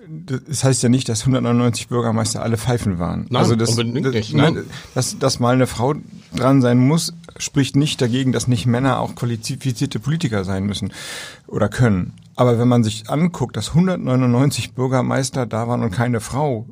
das 0.09 0.65
heißt 0.65 0.83
ja 0.83 0.89
nicht, 0.89 1.09
dass 1.09 1.21
199 1.21 1.89
Bürgermeister 1.89 2.43
alle 2.43 2.57
Pfeifen 2.57 2.99
waren. 2.99 3.27
Nein, 3.31 3.43
also 3.43 3.57
das, 3.57 3.71
unbedingt 3.71 4.07
das, 4.07 4.15
nicht. 4.15 4.35
Nein. 4.35 4.65
Dass, 4.95 5.19
dass 5.19 5.41
mal 5.41 5.55
eine 5.55 5.67
Frau 5.67 5.95
dran 6.35 6.63
sein 6.63 6.79
muss, 6.79 7.13
spricht 7.37 7.77
nicht 7.77 8.01
dagegen, 8.01 8.33
dass 8.33 8.49
nicht 8.49 8.67
Männer 8.67 9.01
auch 9.01 9.15
qualifizierte 9.15 9.99
Politiker 9.99 10.45
sein 10.45 10.65
müssen 10.65 10.93
oder 11.47 11.69
können. 11.69 12.13
Aber 12.37 12.59
wenn 12.59 12.69
man 12.69 12.83
sich 12.83 13.09
anguckt, 13.09 13.57
dass 13.57 13.71
199 13.71 14.73
Bürgermeister 14.75 15.47
da 15.47 15.69
waren 15.69 15.83
und 15.83 15.91
keine 15.91 16.21
Frau, 16.21 16.67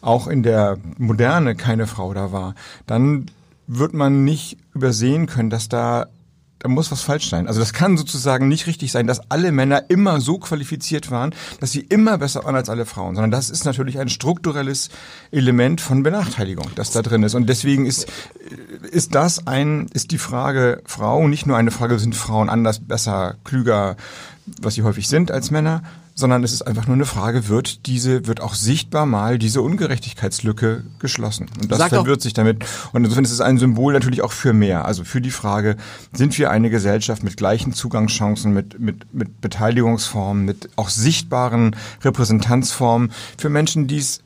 auch 0.00 0.28
in 0.28 0.42
der 0.42 0.78
Moderne 0.96 1.56
keine 1.56 1.86
Frau 1.86 2.14
da 2.14 2.32
war, 2.32 2.54
dann 2.86 3.26
wird 3.66 3.94
man 3.94 4.24
nicht 4.24 4.58
übersehen 4.74 5.26
können, 5.26 5.50
dass 5.50 5.68
da 5.68 6.06
da 6.58 6.68
muss 6.68 6.90
was 6.90 7.02
falsch 7.02 7.28
sein. 7.28 7.46
Also 7.46 7.60
das 7.60 7.72
kann 7.72 7.96
sozusagen 7.96 8.48
nicht 8.48 8.66
richtig 8.66 8.90
sein, 8.92 9.06
dass 9.06 9.30
alle 9.30 9.52
Männer 9.52 9.84
immer 9.88 10.20
so 10.20 10.38
qualifiziert 10.38 11.10
waren, 11.10 11.34
dass 11.60 11.72
sie 11.72 11.80
immer 11.80 12.18
besser 12.18 12.44
waren 12.44 12.56
als 12.56 12.68
alle 12.68 12.86
Frauen, 12.86 13.14
sondern 13.14 13.30
das 13.30 13.50
ist 13.50 13.64
natürlich 13.64 13.98
ein 13.98 14.08
strukturelles 14.08 14.90
Element 15.30 15.80
von 15.80 16.02
Benachteiligung, 16.02 16.70
das 16.74 16.90
da 16.90 17.02
drin 17.02 17.22
ist. 17.22 17.34
Und 17.34 17.48
deswegen 17.48 17.86
ist, 17.86 18.06
ist 18.90 19.14
das 19.14 19.46
ein, 19.46 19.86
ist 19.92 20.10
die 20.10 20.18
Frage 20.18 20.82
Frau 20.84 21.28
nicht 21.28 21.46
nur 21.46 21.56
eine 21.56 21.70
Frage, 21.70 21.98
sind 21.98 22.16
Frauen 22.16 22.48
anders, 22.48 22.80
besser, 22.80 23.36
klüger, 23.44 23.96
was 24.60 24.74
sie 24.74 24.82
häufig 24.82 25.08
sind 25.08 25.30
als 25.30 25.50
Männer, 25.50 25.82
sondern 26.18 26.42
es 26.42 26.52
ist 26.52 26.62
einfach 26.62 26.88
nur 26.88 26.96
eine 26.96 27.04
Frage, 27.04 27.46
wird 27.46 27.86
diese, 27.86 28.26
wird 28.26 28.40
auch 28.40 28.54
sichtbar 28.54 29.06
mal 29.06 29.38
diese 29.38 29.62
Ungerechtigkeitslücke 29.62 30.82
geschlossen. 30.98 31.48
Und 31.60 31.70
das 31.70 31.78
Sag 31.78 31.90
verwirrt 31.90 32.22
sich 32.22 32.34
damit. 32.34 32.64
Und 32.92 33.04
insofern 33.04 33.22
ist 33.22 33.30
es 33.30 33.40
ein 33.40 33.56
Symbol 33.56 33.92
natürlich 33.92 34.22
auch 34.22 34.32
für 34.32 34.52
mehr. 34.52 34.84
Also 34.84 35.04
für 35.04 35.20
die 35.20 35.30
Frage, 35.30 35.76
sind 36.12 36.36
wir 36.36 36.50
eine 36.50 36.70
Gesellschaft 36.70 37.22
mit 37.22 37.36
gleichen 37.36 37.72
Zugangschancen, 37.72 38.52
mit, 38.52 38.80
mit, 38.80 39.14
mit 39.14 39.40
Beteiligungsformen, 39.40 40.44
mit 40.44 40.70
auch 40.74 40.88
sichtbaren 40.88 41.76
Repräsentanzformen 42.02 43.12
für 43.36 43.48
Menschen, 43.48 43.86
die 43.86 43.98
es, 43.98 44.20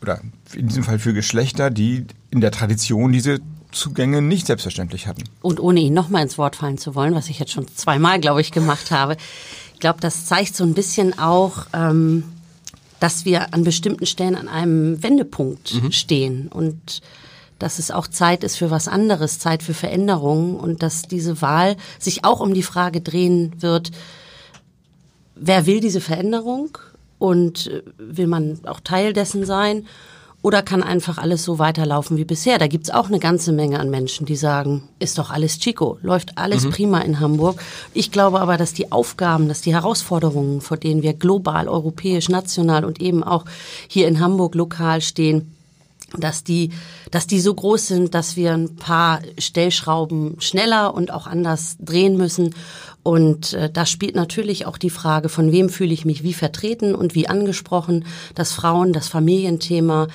oder 0.00 0.20
in 0.54 0.68
diesem 0.68 0.84
Fall 0.84 1.00
für 1.00 1.12
Geschlechter, 1.12 1.70
die 1.70 2.06
in 2.30 2.40
der 2.40 2.52
Tradition 2.52 3.10
diese 3.10 3.40
Zugänge 3.72 4.22
nicht 4.22 4.46
selbstverständlich 4.46 5.08
hatten. 5.08 5.24
Und 5.40 5.58
ohne 5.58 5.80
ihn 5.80 5.94
nochmal 5.94 6.22
ins 6.22 6.38
Wort 6.38 6.54
fallen 6.54 6.78
zu 6.78 6.94
wollen, 6.94 7.16
was 7.16 7.28
ich 7.28 7.40
jetzt 7.40 7.50
schon 7.50 7.66
zweimal, 7.74 8.20
glaube 8.20 8.40
ich, 8.40 8.52
gemacht 8.52 8.92
habe, 8.92 9.16
glaube, 9.82 10.00
das 10.00 10.26
zeigt 10.26 10.54
so 10.54 10.64
ein 10.64 10.74
bisschen 10.74 11.18
auch, 11.18 11.66
ähm, 11.74 12.22
dass 13.00 13.24
wir 13.24 13.52
an 13.52 13.64
bestimmten 13.64 14.06
Stellen 14.06 14.36
an 14.36 14.48
einem 14.48 15.02
Wendepunkt 15.02 15.74
stehen 15.90 16.46
und 16.46 17.02
dass 17.58 17.80
es 17.80 17.90
auch 17.90 18.06
Zeit 18.06 18.44
ist 18.44 18.56
für 18.56 18.70
was 18.70 18.86
anderes, 18.86 19.40
Zeit 19.40 19.62
für 19.62 19.74
Veränderungen 19.74 20.54
und 20.54 20.84
dass 20.84 21.02
diese 21.02 21.42
Wahl 21.42 21.76
sich 21.98 22.24
auch 22.24 22.38
um 22.38 22.54
die 22.54 22.62
Frage 22.62 23.00
drehen 23.00 23.54
wird, 23.60 23.90
wer 25.34 25.66
will 25.66 25.80
diese 25.80 26.00
Veränderung 26.00 26.78
und 27.18 27.66
äh, 27.66 27.82
will 27.98 28.28
man 28.28 28.60
auch 28.66 28.80
Teil 28.80 29.12
dessen 29.12 29.44
sein 29.44 29.86
oder 30.42 30.62
kann 30.62 30.82
einfach 30.82 31.18
alles 31.18 31.44
so 31.44 31.58
weiterlaufen 31.58 32.16
wie 32.16 32.24
bisher? 32.24 32.58
Da 32.58 32.66
gibt's 32.66 32.90
auch 32.90 33.06
eine 33.06 33.20
ganze 33.20 33.52
Menge 33.52 33.78
an 33.78 33.90
Menschen, 33.90 34.26
die 34.26 34.36
sagen, 34.36 34.88
ist 34.98 35.18
doch 35.18 35.30
alles 35.30 35.58
Chico, 35.58 35.98
läuft 36.02 36.36
alles 36.36 36.68
prima 36.68 37.00
in 37.00 37.20
Hamburg. 37.20 37.62
Ich 37.94 38.10
glaube 38.10 38.40
aber, 38.40 38.56
dass 38.56 38.74
die 38.74 38.90
Aufgaben, 38.90 39.48
dass 39.48 39.60
die 39.60 39.72
Herausforderungen, 39.72 40.60
vor 40.60 40.76
denen 40.76 41.02
wir 41.02 41.14
global, 41.14 41.68
europäisch, 41.68 42.28
national 42.28 42.84
und 42.84 43.00
eben 43.00 43.22
auch 43.22 43.44
hier 43.86 44.08
in 44.08 44.18
Hamburg 44.18 44.56
lokal 44.56 45.00
stehen, 45.00 45.54
dass 46.18 46.44
die, 46.44 46.70
dass 47.10 47.26
die 47.26 47.40
so 47.40 47.54
groß 47.54 47.86
sind, 47.86 48.14
dass 48.14 48.36
wir 48.36 48.52
ein 48.52 48.76
paar 48.76 49.20
Stellschrauben 49.38 50.40
schneller 50.40 50.94
und 50.94 51.10
auch 51.10 51.26
anders 51.26 51.76
drehen 51.80 52.16
müssen. 52.16 52.54
Und 53.02 53.54
äh, 53.54 53.68
da 53.70 53.84
spielt 53.84 54.14
natürlich 54.14 54.66
auch 54.66 54.78
die 54.78 54.90
Frage, 54.90 55.28
von 55.28 55.50
wem 55.50 55.68
fühle 55.68 55.92
ich 55.92 56.04
mich 56.04 56.22
wie 56.22 56.34
vertreten 56.34 56.94
und 56.94 57.14
wie 57.14 57.28
angesprochen, 57.28 58.04
das 58.34 58.52
Frauen, 58.52 58.92
das 58.92 59.08
Familienthema, 59.08 60.06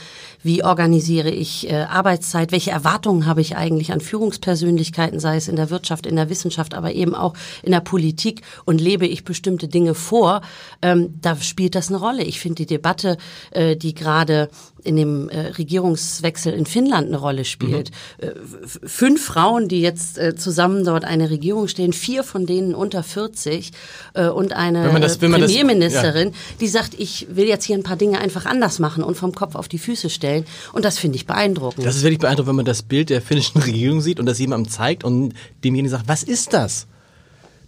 wie 0.44 0.63
organisiere 0.63 1.29
ich 1.29 1.70
äh, 1.70 1.75
Arbeitszeit, 1.75 2.51
welche 2.51 2.72
Erwartungen 2.72 3.25
habe 3.25 3.41
ich 3.41 3.56
eigentlich 3.58 3.91
an 3.91 4.00
Führungspersönlichkeiten, 4.01 5.20
sei 5.20 5.36
es 5.38 5.48
in 5.48 5.56
der 5.56 5.70
Wirtschaft, 5.70 6.06
in 6.06 6.15
der 6.15 6.29
Wissenschaft, 6.29 6.74
aber 6.74 6.94
eben 6.94 7.15
auch 7.15 7.34
in 7.63 7.72
der 7.72 7.82
Politik 7.82 8.41
und 8.65 8.79
lebe 8.79 9.06
ich 9.08 9.24
bestimmte 9.24 9.67
Dinge 9.67 9.94
vor, 9.94 10.41
ähm, 10.82 11.15
da 11.22 11.36
spielt 11.38 11.75
das 11.75 11.89
eine 11.89 11.98
Rolle. 11.98 12.24
Ich 12.24 12.39
finde 12.39 12.56
die 12.58 12.65
Debatte, 12.65 13.17
äh, 13.51 13.75
die 13.75 13.94
gerade 13.94 14.50
in 14.84 14.96
dem 14.96 15.27
äh, 15.29 15.48
Regierungswechsel 15.58 16.53
in 16.53 16.65
Finnland 16.65 17.08
eine 17.08 17.17
Rolle 17.17 17.44
spielt. 17.44 17.91
Äh, 18.20 18.27
f- 18.27 18.79
fünf 18.86 19.25
Frauen, 19.25 19.67
die 19.67 19.82
jetzt 19.82 20.17
äh, 20.17 20.36
zusammen 20.36 20.86
dort 20.86 21.03
eine 21.03 21.29
Regierung 21.29 21.67
stehen, 21.67 21.91
vier 21.94 22.24
von 22.24 22.46
denen 22.46 22.74
unter 22.74 23.03
40 23.03 23.72
äh, 24.13 24.27
und 24.27 24.53
eine 24.53 24.84
das- 25.01 25.17
äh, 25.17 25.27
man 25.27 25.41
das- 25.41 25.51
Premierministerin, 25.51 26.32
die 26.62 26.67
sagt, 26.67 26.94
ich 26.98 27.27
will 27.32 27.48
jetzt 27.48 27.65
hier 27.65 27.75
ein 27.77 27.84
paar 27.84 27.98
Dinge 27.98 28.20
einfach 28.20 28.46
anders 28.46 28.79
machen 28.79 29.03
und 29.03 29.15
vom 29.17 29.34
Kopf 29.34 29.56
auf 29.56 29.67
die 29.67 29.79
Füße 29.79 30.10
stellen. 30.10 30.26
Und 30.74 30.86
das 30.86 30.98
finde 31.00 31.15
ich 31.17 31.25
beeindruckend. 31.25 31.86
Das 31.86 31.96
ist 31.96 32.03
wirklich 32.03 32.19
beeindruckend, 32.19 32.50
wenn 32.50 32.55
man 32.57 32.65
das 32.65 32.84
Bild 32.84 33.10
der 33.10 33.22
finnischen 33.22 33.62
Regierung 33.62 34.01
sieht 34.01 34.19
und 34.19 34.25
das 34.25 34.39
jemandem 34.39 34.72
zeigt 34.72 35.03
und 35.03 35.34
demjenigen 35.63 35.89
sagt, 35.91 36.07
was 36.07 36.24
ist 36.24 36.53
das? 36.53 36.88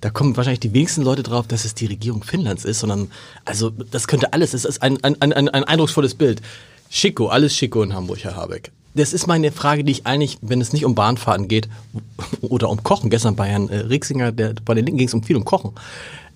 Da 0.02 0.10
kommen 0.10 0.38
wahrscheinlich 0.38 0.62
die 0.62 0.74
wenigsten 0.74 1.02
Leute 1.02 1.24
drauf, 1.24 1.48
dass 1.48 1.66
es 1.66 1.74
die 1.74 1.86
Regierung 1.86 2.24
Finnlands 2.24 2.64
ist, 2.64 2.80
sondern, 2.80 3.12
also, 3.44 3.70
das 3.70 4.08
könnte 4.08 4.32
alles, 4.32 4.54
es 4.54 4.64
ist 4.64 4.82
ein, 4.82 5.04
ein, 5.04 5.22
ein, 5.22 5.34
ein 5.34 5.50
ein 5.50 5.64
eindrucksvolles 5.66 6.16
Bild. 6.16 6.42
Schicko, 6.90 7.28
alles 7.28 7.54
Schicko 7.56 7.84
in 7.84 7.94
Hamburg, 7.94 8.24
Herr 8.24 8.36
Habeck. 8.36 8.72
Das 8.96 9.14
ist 9.14 9.28
meine 9.28 9.52
Frage, 9.52 9.84
die 9.84 9.92
ich 9.92 10.06
eigentlich, 10.08 10.38
wenn 10.42 10.62
es 10.62 10.74
nicht 10.74 10.86
um 10.86 10.96
Bahnfahrten 10.96 11.48
geht 11.48 11.68
oder 12.42 12.70
um 12.70 12.82
Kochen, 12.82 13.10
gestern 13.10 13.36
bei 13.36 13.48
Herrn 13.48 13.70
äh, 13.70 13.78
Rixinger, 13.78 14.32
der, 14.32 14.54
bei 14.66 14.74
den 14.74 14.86
Linken 14.86 14.98
ging 14.98 15.08
es 15.08 15.14
um 15.14 15.24
viel 15.24 15.36
um 15.36 15.46
Kochen, 15.46 15.72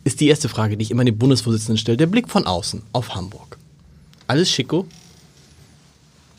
ist 0.04 0.20
die 0.20 0.28
erste 0.28 0.50
Frage, 0.50 0.76
die 0.76 0.84
ich 0.84 0.92
immer 0.92 1.06
den 1.06 1.18
Bundesvorsitzenden 1.18 1.78
stelle, 1.78 1.98
der 1.98 2.08
Blick 2.08 2.30
von 2.30 2.46
außen 2.46 2.84
auf 2.92 3.16
Hamburg. 3.16 3.58
Alles 4.28 4.50
Schicko? 4.52 4.86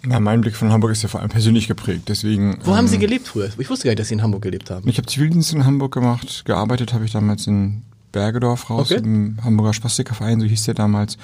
Ja, 0.09 0.21
mein 0.21 0.41
Blick 0.41 0.55
von 0.57 0.71
Hamburg 0.73 0.93
ist 0.93 1.03
ja 1.03 1.09
vor 1.09 1.21
allem 1.21 1.31
persönlich 1.31 1.69
geprägt. 1.69 2.05
Deswegen. 2.09 2.59
Wo 2.65 2.77
haben 2.77 2.87
ähm, 2.87 2.89
Sie 2.89 2.99
gelebt 2.99 3.29
früher? 3.29 3.51
Ich 3.59 3.71
wusste 3.71 3.85
gar 3.85 3.93
nicht, 3.93 4.01
dass 4.01 4.09
Sie 4.09 4.15
in 4.15 4.23
Hamburg 4.23 4.43
gelebt 4.43 4.71
haben. 4.71 4.89
Ich 4.89 4.99
habe 4.99 5.07
Zivildienst 5.07 5.53
in 5.53 5.65
Hamburg 5.65 5.95
gemacht. 5.95 6.45
Gearbeitet 6.45 6.93
habe 6.93 7.05
ich 7.05 7.13
damals 7.13 7.47
in 7.47 7.83
Bergedorf 8.13 8.71
raus, 8.71 8.93
Okay. 8.93 9.03
im 9.03 9.39
Hamburger 9.43 9.73
Spastikerverein, 9.73 10.41
so 10.41 10.47
hieß 10.47 10.65
der 10.65 10.75
damals. 10.75 11.19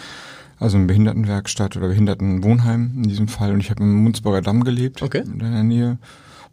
Also 0.59 0.77
eine 0.77 0.87
Behindertenwerkstatt 0.87 1.77
oder 1.77 1.89
Behindertenwohnheim 1.89 2.93
in 2.97 3.03
diesem 3.05 3.29
Fall. 3.29 3.53
Und 3.53 3.61
ich 3.61 3.71
habe 3.71 3.83
im 3.83 4.03
Munzburger 4.03 4.43
Damm 4.43 4.65
gelebt. 4.65 5.03
Okay. 5.03 5.23
In 5.25 5.39
der 5.39 5.63
Nähe. 5.63 5.99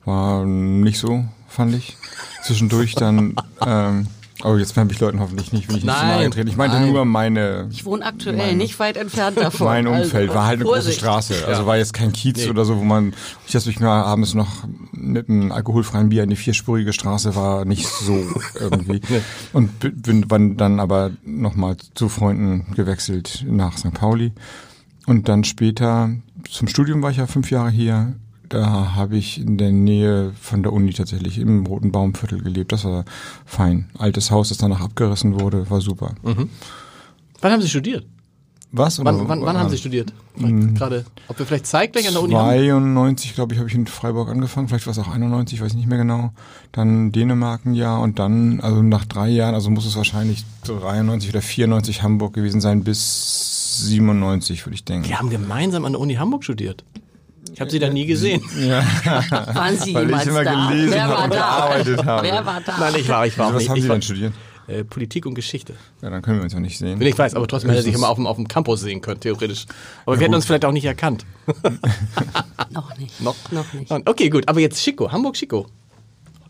War 0.05 0.45
nicht 0.45 0.99
so, 0.99 1.25
fand 1.49 1.75
ich. 1.75 1.97
Zwischendurch 2.43 2.95
dann. 2.95 3.35
ähm, 3.65 4.07
oh, 4.43 4.55
jetzt 4.57 4.75
habe 4.77 4.91
ich 4.91 4.99
Leuten 4.99 5.19
hoffentlich 5.19 5.51
nicht, 5.51 5.67
wenn 5.67 5.75
ich 5.77 5.83
nicht 5.83 5.91
nahe 5.93 6.23
getreten. 6.25 6.47
Ich 6.47 6.57
meinte 6.57 6.77
nein. 6.79 6.91
nur 6.91 7.05
meine 7.05 7.67
ich 7.71 7.85
wohne 7.85 8.05
aktuell 8.05 8.35
Mein- 8.37 8.57
nicht 8.57 8.79
weit 8.79 8.97
entfernt 8.97 9.37
davon. 9.37 9.65
mein 9.67 9.87
Umfeld 9.87 10.33
war 10.33 10.45
halt 10.45 10.55
eine 10.57 10.63
große 10.65 10.75
Vorsicht. 10.81 10.99
Straße. 10.99 11.45
Also 11.47 11.61
Ja. 11.61 11.67
war 11.67 11.77
jetzt 11.77 11.93
kein 11.93 12.13
Kiez 12.13 12.37
Nee. 12.37 12.49
oder 12.49 12.65
so, 12.65 12.77
wo 12.77 12.83
man, 12.83 13.13
ich 13.45 13.53
dass 13.53 13.67
ich 13.67 13.79
mal 13.79 14.03
abends 14.03 14.33
noch 14.33 14.67
mit 14.91 15.29
einem 15.29 15.51
alkoholfreien 15.51 16.09
Bier 16.09 16.23
in 16.23 16.29
die 16.29 16.35
vierspurige 16.35 16.93
Straße 16.93 17.35
war, 17.35 17.65
nicht 17.65 17.87
so 17.87 18.17
irgendwie. 18.59 19.01
Und 19.53 19.79
bin 19.79 20.27
bin 20.27 20.57
dann 20.57 20.79
aber 20.79 21.11
nochmal 21.25 21.77
zu 21.95 22.09
Freunden 22.09 22.67
gewechselt 22.75 23.45
nach 23.49 23.77
St. 23.77 23.93
Pauli. 23.93 24.33
Und 25.05 25.29
dann 25.29 25.43
später, 25.45 26.09
zum 26.49 26.67
Studium 26.67 27.01
war 27.01 27.11
ich 27.11 27.17
ja 27.17 27.27
fünf 27.27 27.49
Jahre 27.49 27.69
hier. 27.69 28.13
Da 28.49 28.95
habe 28.95 29.17
ich 29.17 29.39
in 29.41 29.57
der 29.57 29.71
Nähe 29.71 30.31
von 30.39 30.63
der 30.63 30.71
Uni 30.73 30.93
tatsächlich 30.93 31.37
im 31.37 31.65
Roten 31.65 31.91
Baumviertel 31.91 32.41
gelebt. 32.41 32.71
Das 32.71 32.85
war 32.85 33.03
fein. 33.45 33.89
Altes 33.97 34.31
Haus, 34.31 34.49
das 34.49 34.57
danach 34.57 34.81
abgerissen 34.81 35.39
wurde, 35.39 35.69
war 35.69 35.81
super. 35.81 36.15
Wann 36.23 37.51
haben 37.51 37.61
Sie 37.61 37.69
studiert? 37.69 38.05
Was? 38.71 38.99
Oder- 38.99 39.11
Wann, 39.17 39.27
wann, 39.29 39.41
wann 39.43 39.57
haben 39.57 39.69
Sie 39.69 39.77
studiert? 39.77 40.11
Gerade, 40.37 41.05
ob 41.29 41.39
wir 41.39 41.45
vielleicht 41.45 41.65
zeitgleich 41.65 42.07
an 42.07 42.13
der 42.13 42.21
Uni 42.23 42.33
haben? 42.33 42.49
92, 42.49 43.33
glaube 43.33 43.53
ich, 43.53 43.59
habe 43.59 43.69
ich 43.69 43.75
in 43.75 43.87
Freiburg 43.87 44.29
angefangen. 44.29 44.67
Vielleicht 44.67 44.85
war 44.87 44.91
es 44.91 44.99
auch 44.99 45.07
91, 45.07 45.61
weiß 45.61 45.73
nicht 45.73 45.87
mehr 45.87 45.97
genau. 45.97 46.31
Dann 46.73 47.11
Dänemark 47.11 47.65
ein 47.65 47.73
Jahr 47.73 48.01
und 48.01 48.19
dann, 48.19 48.59
also 48.59 48.81
nach 48.83 49.05
drei 49.05 49.29
Jahren, 49.29 49.55
also 49.55 49.69
muss 49.69 49.85
es 49.85 49.95
wahrscheinlich 49.95 50.45
so 50.63 50.79
93 50.79 51.29
oder 51.29 51.41
94 51.41 52.03
Hamburg 52.03 52.33
gewesen 52.33 52.59
sein 52.61 52.83
bis 52.83 53.85
97, 53.87 54.65
würde 54.65 54.75
ich 54.75 54.83
denken. 54.83 55.07
Wir 55.07 55.17
haben 55.19 55.29
gemeinsam 55.29 55.85
an 55.85 55.93
der 55.93 56.01
Uni 56.01 56.15
Hamburg 56.15 56.43
studiert. 56.43 56.83
Ich 57.53 57.61
habe 57.61 57.69
Sie 57.71 57.79
da 57.79 57.89
nie 57.89 58.05
gesehen. 58.05 58.41
Waren 58.43 59.77
Sie 59.77 59.93
Weil 59.93 60.03
ich 60.03 60.09
jemals 60.09 60.27
immer 60.27 60.43
da? 60.43 60.69
gelesen 60.69 60.91
Wer 60.93 61.03
habe 61.03 61.13
war 61.13 61.23
und 61.25 61.33
da? 61.33 61.35
gearbeitet 61.37 62.05
habe. 62.05 62.23
Wer 62.27 62.45
war 62.45 62.61
da? 62.61 62.77
Nein, 62.79 62.95
ich 62.97 63.09
war, 63.09 63.25
ich 63.25 63.37
war 63.37 63.47
auch 63.47 63.53
Was 63.53 63.59
nicht. 63.59 63.69
haben 63.69 63.77
ich 63.77 63.83
Sie 63.83 63.89
war, 63.89 63.95
denn 63.95 64.01
studiert? 64.01 64.33
Äh, 64.67 64.83
Politik 64.83 65.25
und 65.25 65.33
Geschichte. 65.35 65.75
Ja, 66.01 66.09
dann 66.09 66.21
können 66.21 66.39
wir 66.39 66.43
uns 66.43 66.51
ja 66.53 66.59
nicht 66.59 66.77
sehen. 66.77 67.01
Ich 67.01 67.17
weiß, 67.17 67.35
aber 67.35 67.47
trotzdem 67.47 67.69
hätte 67.69 67.79
er 67.79 67.83
sich 67.83 67.93
Höchstens- 67.93 67.99
immer 67.99 68.09
auf 68.09 68.17
dem, 68.17 68.27
auf 68.27 68.35
dem 68.35 68.47
Campus 68.49 68.81
sehen 68.81 68.99
können, 68.99 69.19
theoretisch. 69.21 69.65
Aber 70.05 70.17
wir 70.19 70.23
hätten 70.25 70.35
uns 70.35 70.45
vielleicht 70.45 70.65
auch 70.65 70.73
nicht 70.73 70.83
erkannt. 70.85 71.25
Noch 72.71 72.97
nicht. 72.97 73.21
Noch? 73.21 73.35
Noch 73.51 73.71
nicht. 73.73 73.91
Okay, 74.05 74.29
gut, 74.29 74.47
aber 74.49 74.59
jetzt 74.59 74.81
Chico, 74.83 75.11
Hamburg 75.11 75.35
Chico. 75.35 75.67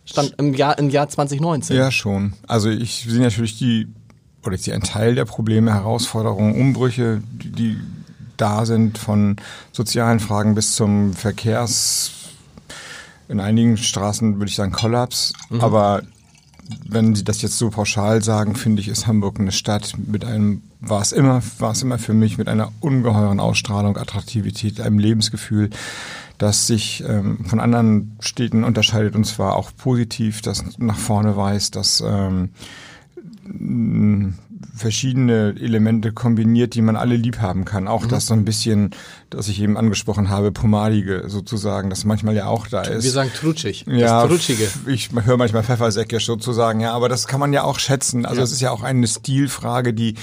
Stand 0.05 0.33
im 0.37 0.53
Jahr, 0.53 0.77
im 0.79 0.89
Jahr 0.89 1.09
2019. 1.09 1.75
Ja, 1.75 1.91
schon. 1.91 2.33
Also 2.47 2.69
ich 2.69 3.03
sehe 3.07 3.19
natürlich 3.21 3.57
die, 3.57 3.87
oder 4.43 4.55
ich 4.55 4.61
sehe 4.63 4.73
einen 4.73 4.83
Teil 4.83 5.15
der 5.15 5.25
Probleme, 5.25 5.73
Herausforderungen, 5.73 6.55
Umbrüche, 6.59 7.21
die, 7.33 7.51
die 7.51 7.77
da 8.37 8.65
sind, 8.65 8.97
von 8.97 9.37
sozialen 9.71 10.19
Fragen 10.19 10.55
bis 10.55 10.75
zum 10.75 11.13
Verkehrs, 11.13 12.11
in 13.27 13.39
einigen 13.39 13.77
Straßen 13.77 14.35
würde 14.35 14.49
ich 14.49 14.55
sagen 14.55 14.71
Kollaps. 14.71 15.33
Aber 15.59 16.01
wenn 16.87 17.15
Sie 17.15 17.23
das 17.23 17.41
jetzt 17.41 17.57
so 17.57 17.69
pauschal 17.69 18.23
sagen, 18.23 18.55
finde 18.55 18.81
ich, 18.81 18.87
ist 18.87 19.07
Hamburg 19.07 19.39
eine 19.39 19.51
Stadt 19.51 19.93
mit 20.05 20.25
einem, 20.25 20.61
war 20.79 21.01
es 21.01 21.11
immer, 21.11 21.41
war 21.59 21.71
es 21.71 21.81
immer 21.81 21.97
für 21.97 22.13
mich 22.13 22.37
mit 22.37 22.47
einer 22.47 22.71
ungeheuren 22.79 23.39
Ausstrahlung, 23.39 23.97
Attraktivität, 23.97 24.81
einem 24.81 24.99
Lebensgefühl, 24.99 25.69
das 26.37 26.67
sich 26.67 27.03
ähm, 27.07 27.45
von 27.45 27.59
anderen 27.59 28.17
Städten 28.19 28.63
unterscheidet 28.63 29.15
und 29.15 29.25
zwar 29.25 29.55
auch 29.55 29.71
positiv, 29.75 30.41
das 30.41 30.63
nach 30.77 30.97
vorne 30.97 31.35
weist, 31.35 31.75
das 31.75 32.03
ähm, 32.05 32.49
verschiedene 34.75 35.55
Elemente 35.59 36.11
kombiniert, 36.11 36.73
die 36.75 36.81
man 36.81 36.95
alle 36.95 37.15
lieb 37.15 37.39
haben 37.39 37.65
kann. 37.65 37.87
Auch 37.87 38.05
das 38.05 38.25
so 38.27 38.33
ein 38.33 38.45
bisschen, 38.45 38.91
das 39.29 39.47
ich 39.47 39.61
eben 39.61 39.77
angesprochen 39.77 40.29
habe, 40.29 40.51
pomadige 40.51 41.25
sozusagen, 41.27 41.89
das 41.89 42.05
manchmal 42.05 42.35
ja 42.35 42.47
auch 42.47 42.67
da 42.67 42.81
ist. 42.81 43.03
Wir 43.03 43.11
sagen 43.11 43.31
trutschig. 43.35 43.85
Ja, 43.87 44.21
Das 44.21 44.29
Trutschige. 44.29 44.67
ich 44.87 45.09
höre 45.11 45.37
manchmal 45.37 45.63
Pfeffersäckisch 45.63 46.25
sozusagen, 46.25 46.79
ja, 46.79 46.93
aber 46.93 47.09
das 47.09 47.27
kann 47.27 47.39
man 47.39 47.53
ja 47.53 47.63
auch 47.63 47.79
schätzen. 47.79 48.25
Also 48.25 48.39
Ja. 48.39 48.43
es 48.43 48.51
ist 48.51 48.61
ja 48.61 48.71
auch 48.71 48.83
eine 48.83 49.07
Stilfrage, 49.07 49.93
die 49.93 50.15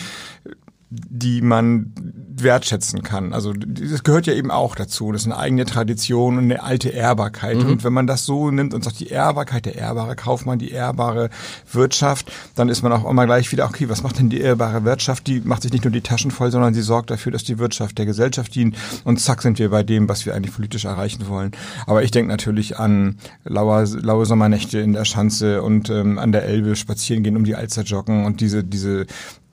die 1.09 1.43
man 1.43 1.93
wertschätzen 2.37 3.03
kann. 3.03 3.33
Also 3.33 3.53
das 3.53 4.03
gehört 4.03 4.27
ja 4.27 4.35
eben 4.35 4.51
auch 4.51 4.75
dazu. 4.75 5.13
Das 5.13 5.23
ist 5.23 5.27
eine 5.27 5.39
eigene 5.39 5.65
Tradition 5.65 6.39
und 6.39 6.45
eine 6.45 6.63
alte 6.63 6.89
Ehrbarkeit. 6.89 7.59
Mhm. 7.59 7.67
Und 7.67 7.85
wenn 7.85 7.93
man 7.93 8.07
das 8.07 8.27
so 8.27 8.51
nimmt 8.51 8.75
und 8.75 8.83
sagt, 8.83 9.01
die 9.01 9.09
Ehrbarkeit, 9.09 9.67
der 9.67 9.77
ehrbare 9.77 10.17
Kaufmann, 10.17 10.59
die 10.59 10.71
ehrbare 10.71 11.31
Wirtschaft, 11.73 12.33
dann 12.55 12.69
ist 12.69 12.83
man 12.83 12.93
auch 12.93 13.09
immer 13.09 13.27
gleich 13.27 13.53
wieder, 13.53 13.67
okay, 13.67 13.89
was 13.89 14.03
macht 14.03 14.19
denn 14.19 14.31
die 14.31 14.41
ehrbare 14.41 14.85
Wirtschaft? 14.85 15.27
Die 15.27 15.41
macht 15.41 15.63
sich 15.63 15.73
nicht 15.73 15.85
nur 15.85 15.93
die 15.93 16.01
Taschen 16.01 16.31
voll, 16.31 16.51
sondern 16.51 16.75
sie 16.75 16.83
sorgt 16.83 17.11
dafür, 17.11 17.33
dass 17.33 17.45
die 17.45 17.59
Wirtschaft 17.59 17.99
der 17.99 18.07
Gesellschaft 18.07 18.55
dient. 18.55 18.77
Und 19.05 19.21
zack 19.21 19.43
sind 19.43 19.59
wir 19.59 19.71
bei 19.71 19.83
dem, 19.83 20.09
was 20.09 20.27
wir 20.27 20.35
eigentlich 20.35 20.55
politisch 20.55 20.85
erreichen 20.85 21.29
wollen. 21.29 21.53
Aber 21.87 22.03
ich 22.03 22.11
denke 22.11 22.29
natürlich 22.29 22.79
an 22.79 23.17
laue, 23.45 23.85
laue 23.85 24.27
Sommernächte 24.27 24.79
in 24.81 24.93
der 24.93 25.05
Schanze 25.05 25.63
und 25.63 25.89
ähm, 25.91 26.19
an 26.19 26.33
der 26.33 26.45
Elbe 26.45 26.75
spazieren 26.77 27.23
gehen, 27.23 27.37
um 27.37 27.45
die 27.45 27.55
Alster 27.55 27.83
joggen 27.83 28.25
und 28.25 28.41
diese, 28.41 28.65
diese 28.65 29.07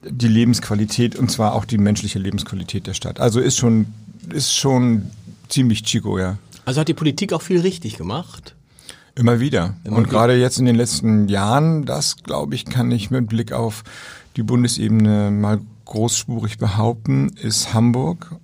die 0.04 0.28
Lebensqualität 0.28 1.16
und 1.16 1.30
zwar 1.30 1.54
auch 1.54 1.64
die 1.64 1.78
menschliche 1.78 2.18
Lebensqualität 2.18 2.86
der 2.86 2.94
Stadt. 2.94 3.20
Also 3.20 3.40
ist 3.40 3.56
schon, 3.56 3.86
ist 4.32 4.54
schon 4.54 5.10
ziemlich 5.48 5.84
Chico, 5.84 6.18
ja. 6.18 6.38
Also 6.64 6.80
hat 6.80 6.88
die 6.88 6.94
Politik 6.94 7.32
auch 7.32 7.42
viel 7.42 7.60
richtig 7.60 7.96
gemacht? 7.96 8.54
Immer 9.14 9.40
wieder. 9.40 9.74
Immer 9.84 9.98
und 9.98 10.08
gerade 10.08 10.34
jetzt 10.34 10.58
in 10.58 10.64
den 10.64 10.76
letzten 10.76 11.28
Jahren, 11.28 11.84
das 11.84 12.16
glaube 12.22 12.54
ich, 12.54 12.64
kann 12.64 12.90
ich 12.90 13.10
mit 13.10 13.28
Blick 13.28 13.52
auf 13.52 13.84
die 14.36 14.42
Bundesebene 14.42 15.30
mal 15.30 15.60
großspurig 15.84 16.58
behaupten, 16.58 17.28
ist 17.36 17.74
Hamburg, 17.74 18.34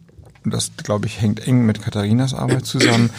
und 0.45 0.53
das 0.53 0.73
glaube 0.77 1.07
ich 1.07 1.21
hängt 1.21 1.47
eng 1.47 1.65
mit 1.65 1.81
Katharinas 1.81 2.35
Arbeit 2.35 2.67
zusammen, 2.67 3.11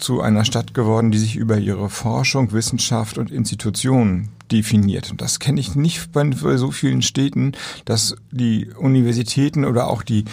zu 0.00 0.20
einer 0.20 0.44
Stadt 0.44 0.74
geworden, 0.74 1.10
die 1.10 1.18
sich 1.18 1.36
über 1.36 1.58
ihre 1.58 1.90
Forschung, 1.90 2.52
Wissenschaft 2.52 3.18
und 3.18 3.30
Institutionen 3.30 4.30
definiert. 4.50 5.10
Und 5.10 5.20
das 5.20 5.38
kenne 5.38 5.60
ich 5.60 5.74
nicht 5.74 6.12
bei 6.12 6.56
so 6.56 6.70
vielen 6.70 7.02
Städten, 7.02 7.52
dass 7.84 8.16
die 8.30 8.70
Universitäten 8.76 9.64
oder 9.64 9.88
auch 9.88 10.02
die, 10.02 10.24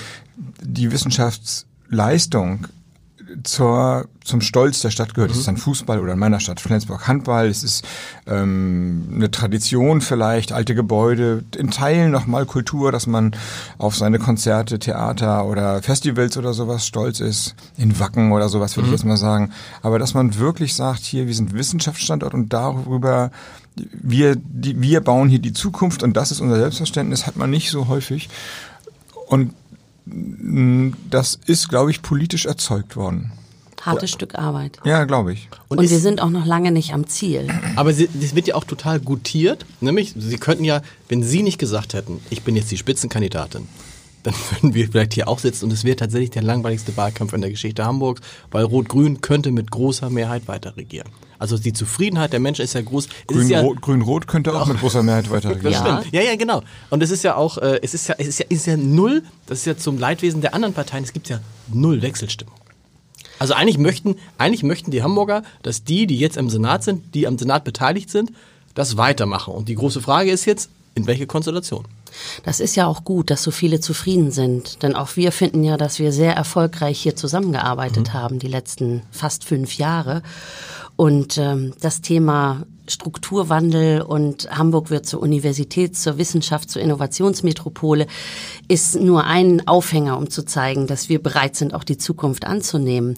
die 0.61 0.91
Wissenschaftsleistung 0.91 2.67
zur, 3.43 4.07
zum 4.23 4.41
Stolz 4.41 4.81
der 4.81 4.89
Stadt 4.89 5.13
gehört. 5.13 5.31
Mhm. 5.31 5.33
Es 5.33 5.39
ist 5.39 5.47
dann 5.47 5.57
Fußball 5.57 5.99
oder 5.99 6.13
in 6.13 6.19
meiner 6.19 6.39
Stadt 6.39 6.59
Flensburg 6.59 7.07
Handball. 7.07 7.47
Es 7.47 7.63
ist 7.63 7.85
ähm, 8.25 9.09
eine 9.13 9.31
Tradition 9.31 10.01
vielleicht, 10.01 10.51
alte 10.51 10.75
Gebäude, 10.75 11.43
in 11.55 11.71
Teilen 11.71 12.11
nochmal 12.11 12.45
Kultur, 12.45 12.91
dass 12.91 13.07
man 13.07 13.35
auf 13.77 13.95
seine 13.95 14.19
Konzerte, 14.19 14.79
Theater 14.79 15.45
oder 15.45 15.81
Festivals 15.81 16.37
oder 16.37 16.53
sowas 16.53 16.85
stolz 16.85 17.19
ist. 17.19 17.55
In 17.77 17.99
Wacken 17.99 18.31
oder 18.31 18.49
sowas 18.49 18.75
würde 18.75 18.87
mhm. 18.87 18.93
ich 18.93 18.99
jetzt 18.99 19.07
mal 19.07 19.17
sagen. 19.17 19.51
Aber 19.81 19.99
dass 19.99 20.13
man 20.13 20.37
wirklich 20.37 20.75
sagt, 20.75 21.03
hier, 21.03 21.27
wir 21.27 21.35
sind 21.35 21.53
Wissenschaftsstandort 21.53 22.33
und 22.33 22.53
darüber 22.53 23.31
wir, 23.93 24.35
die, 24.35 24.81
wir 24.81 25.01
bauen 25.01 25.29
hier 25.29 25.39
die 25.39 25.53
Zukunft 25.53 26.01
und 26.01 26.17
das 26.17 26.31
ist 26.31 26.41
unser 26.41 26.57
Selbstverständnis, 26.57 27.27
hat 27.27 27.35
man 27.35 27.49
nicht 27.49 27.69
so 27.69 27.87
häufig. 27.87 28.29
Und 29.27 29.53
das 31.09 31.39
ist, 31.45 31.69
glaube 31.69 31.91
ich, 31.91 32.01
politisch 32.01 32.45
erzeugt 32.45 32.95
worden. 32.95 33.31
Hartes 33.81 34.11
Stück 34.11 34.35
Arbeit. 34.35 34.79
Ja, 34.83 35.05
glaube 35.05 35.33
ich. 35.33 35.49
Und, 35.69 35.77
und 35.77 35.89
wir 35.89 35.99
sind 35.99 36.21
auch 36.21 36.29
noch 36.29 36.45
lange 36.45 36.71
nicht 36.71 36.93
am 36.93 37.07
Ziel. 37.07 37.47
Aber 37.75 37.93
sie, 37.93 38.09
das 38.13 38.35
wird 38.35 38.47
ja 38.47 38.55
auch 38.55 38.65
total 38.65 38.99
gutiert. 38.99 39.65
Nämlich, 39.79 40.13
Sie 40.17 40.37
könnten 40.37 40.63
ja, 40.63 40.81
wenn 41.07 41.23
Sie 41.23 41.41
nicht 41.41 41.57
gesagt 41.57 41.93
hätten, 41.93 42.19
ich 42.29 42.43
bin 42.43 42.55
jetzt 42.55 42.69
die 42.69 42.77
Spitzenkandidatin, 42.77 43.67
dann 44.23 44.33
würden 44.51 44.73
wir 44.73 44.89
vielleicht 44.89 45.13
hier 45.13 45.27
auch 45.27 45.39
sitzen 45.39 45.65
und 45.65 45.73
es 45.73 45.83
wäre 45.83 45.95
tatsächlich 45.95 46.31
der 46.31 46.43
langweiligste 46.43 46.97
Wahlkampf 46.97 47.33
in 47.33 47.41
der 47.41 47.49
Geschichte 47.49 47.85
Hamburgs, 47.85 48.21
weil 48.51 48.65
Rot-Grün 48.65 49.21
könnte 49.21 49.51
mit 49.51 49.71
großer 49.71 50.09
Mehrheit 50.09 50.47
weiter 50.47 50.75
regieren. 50.75 51.09
Also 51.39 51.57
die 51.57 51.73
Zufriedenheit 51.73 52.33
der 52.33 52.39
Menschen 52.39 52.63
ist 52.63 52.73
ja 52.73 52.81
groß. 52.81 53.07
Grün-Rot 53.27 53.49
ja, 53.75 53.81
Grün, 53.81 54.01
Rot 54.01 54.27
könnte 54.27 54.53
auch, 54.53 54.65
mit 54.65 54.79
großer 54.79 55.03
Mehrheit 55.03 55.29
weiter 55.29 55.49
regieren. 55.55 55.73
Das 55.73 55.81
stimmt. 55.81 56.13
Ja, 56.13 56.21
ja, 56.21 56.35
genau. 56.35 56.63
Und 56.89 57.03
es 57.03 57.11
ist 57.11 57.23
ja 57.23 57.35
auch, 57.35 57.57
äh, 57.57 57.79
es 57.81 57.93
ist 57.93 58.07
ja, 58.07 58.15
es 58.17 58.27
ist 58.27 58.39
ja, 58.39 58.45
es 58.49 58.57
ist 58.57 58.65
ja 58.65 58.77
null, 58.77 59.23
das 59.45 59.59
ist 59.59 59.65
ja 59.65 59.77
zum 59.77 59.97
Leidwesen 59.97 60.41
der 60.41 60.53
anderen 60.53 60.73
Parteien, 60.73 61.03
es 61.03 61.13
gibt 61.13 61.29
ja 61.29 61.39
null 61.71 62.01
Wechselstimmung. 62.01 62.55
Also 63.39 63.53
eigentlich 63.53 63.77
möchten, 63.77 64.15
eigentlich 64.37 64.63
möchten 64.63 64.89
die 64.91 65.03
Hamburger, 65.03 65.43
dass 65.61 65.83
die, 65.83 66.07
die 66.07 66.17
jetzt 66.17 66.37
im 66.37 66.49
Senat 66.49 66.83
sind, 66.83 67.13
die 67.13 67.27
am 67.27 67.37
Senat 67.37 67.63
beteiligt 67.63 68.09
sind, 68.09 68.31
das 68.73 68.97
weitermachen. 68.97 69.53
Und 69.53 69.69
die 69.69 69.75
große 69.75 70.01
Frage 70.01 70.31
ist 70.31 70.45
jetzt, 70.45 70.69
in 70.97 71.05
welche 71.05 71.27
Konstellation? 71.27 71.85
Das 72.43 72.59
ist 72.59 72.75
ja 72.75 72.87
auch 72.87 73.03
gut, 73.03 73.29
dass 73.29 73.43
so 73.43 73.51
viele 73.51 73.79
zufrieden 73.79 74.31
sind. 74.31 74.81
Denn 74.81 74.95
auch 74.95 75.15
wir 75.15 75.31
finden 75.31 75.63
ja, 75.63 75.77
dass 75.77 75.99
wir 75.99 76.11
sehr 76.11 76.35
erfolgreich 76.35 76.99
hier 76.99 77.15
zusammengearbeitet 77.15 78.09
mhm. 78.09 78.13
haben, 78.13 78.39
die 78.39 78.47
letzten 78.47 79.03
fast 79.11 79.43
fünf 79.43 79.77
Jahre. 79.77 80.23
Und 80.97 81.37
ähm, 81.37 81.73
das 81.79 82.01
Thema 82.01 82.65
Strukturwandel 82.87 84.01
und 84.01 84.49
Hamburg 84.49 84.89
wird 84.89 85.05
zur 85.05 85.21
Universität, 85.21 85.95
zur 85.95 86.17
Wissenschaft, 86.17 86.69
zur 86.69 86.81
Innovationsmetropole, 86.81 88.07
ist 88.67 88.99
nur 88.99 89.25
ein 89.25 89.67
Aufhänger, 89.67 90.17
um 90.17 90.29
zu 90.29 90.43
zeigen, 90.43 90.87
dass 90.87 91.07
wir 91.07 91.21
bereit 91.21 91.55
sind, 91.55 91.73
auch 91.73 91.83
die 91.83 91.97
Zukunft 91.97 92.45
anzunehmen. 92.45 93.15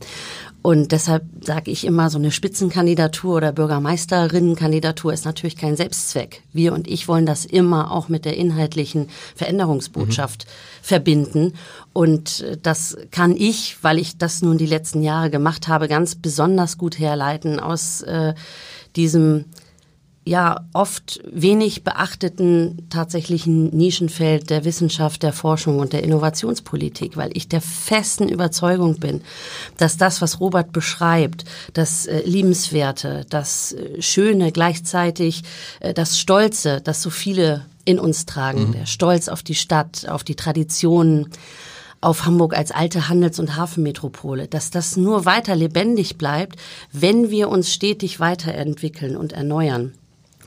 Und 0.61 0.91
deshalb 0.91 1.23
sage 1.41 1.71
ich 1.71 1.85
immer, 1.85 2.09
so 2.09 2.17
eine 2.17 2.31
Spitzenkandidatur 2.31 3.37
oder 3.37 3.53
Bürgermeisterinnenkandidatur 3.53 5.13
ist 5.13 5.23
natürlich 5.23 5.55
kein 5.55 5.77
Selbstzweck. 5.77 6.43
Wir 6.51 6.73
und 6.73 6.85
ich 6.87 7.07
wollen 7.07 7.25
das 7.25 7.45
immer 7.45 7.91
auch 7.91 8.09
mit 8.09 8.25
der 8.25 8.35
inhaltlichen 8.35 9.07
Veränderungsbotschaft 9.35 10.45
mhm. 10.45 10.49
verbinden. 10.81 11.53
Und 11.99 12.39
äh, 12.39 12.55
das 12.55 12.95
kann 13.11 13.35
ich, 13.35 13.83
weil 13.83 13.99
ich 13.99 14.17
das 14.17 14.41
nun 14.41 14.57
die 14.57 14.65
letzten 14.65 15.03
Jahre 15.03 15.29
gemacht 15.29 15.67
habe, 15.67 15.89
ganz 15.89 16.15
besonders 16.15 16.77
gut 16.77 16.97
herleiten 16.97 17.59
aus 17.59 18.01
äh, 18.03 18.35
diesem 18.95 19.43
ja 20.23 20.61
oft 20.71 21.19
wenig 21.29 21.83
beachteten 21.83 22.87
tatsächlichen 22.89 23.75
Nischenfeld 23.75 24.49
der 24.49 24.63
Wissenschaft, 24.63 25.23
der 25.23 25.33
Forschung 25.33 25.79
und 25.79 25.91
der 25.91 26.03
Innovationspolitik, 26.03 27.17
weil 27.17 27.31
ich 27.33 27.49
der 27.49 27.59
festen 27.59 28.29
Überzeugung 28.29 29.01
bin, 29.01 29.19
dass 29.75 29.97
das, 29.97 30.21
was 30.21 30.39
Robert 30.39 30.71
beschreibt, 30.71 31.43
das 31.73 32.05
äh, 32.05 32.21
Liebenswerte, 32.23 33.25
das 33.29 33.73
äh, 33.73 34.01
Schöne, 34.01 34.53
gleichzeitig 34.53 35.43
äh, 35.81 35.93
das 35.93 36.17
Stolze, 36.17 36.79
das 36.79 37.01
so 37.01 37.09
viele 37.09 37.65
in 37.83 37.99
uns 37.99 38.25
tragen, 38.25 38.67
mhm. 38.67 38.71
der 38.71 38.85
Stolz 38.85 39.27
auf 39.27 39.43
die 39.43 39.55
Stadt, 39.55 40.07
auf 40.07 40.23
die 40.23 40.35
Traditionen, 40.35 41.27
auf 42.01 42.25
Hamburg 42.25 42.55
als 42.55 42.71
alte 42.71 43.09
Handels- 43.09 43.39
und 43.39 43.55
Hafenmetropole, 43.55 44.47
dass 44.47 44.71
das 44.71 44.97
nur 44.97 45.25
weiter 45.25 45.55
lebendig 45.55 46.17
bleibt, 46.17 46.59
wenn 46.91 47.29
wir 47.29 47.49
uns 47.49 47.73
stetig 47.73 48.19
weiterentwickeln 48.19 49.17
und 49.17 49.33
erneuern. 49.33 49.93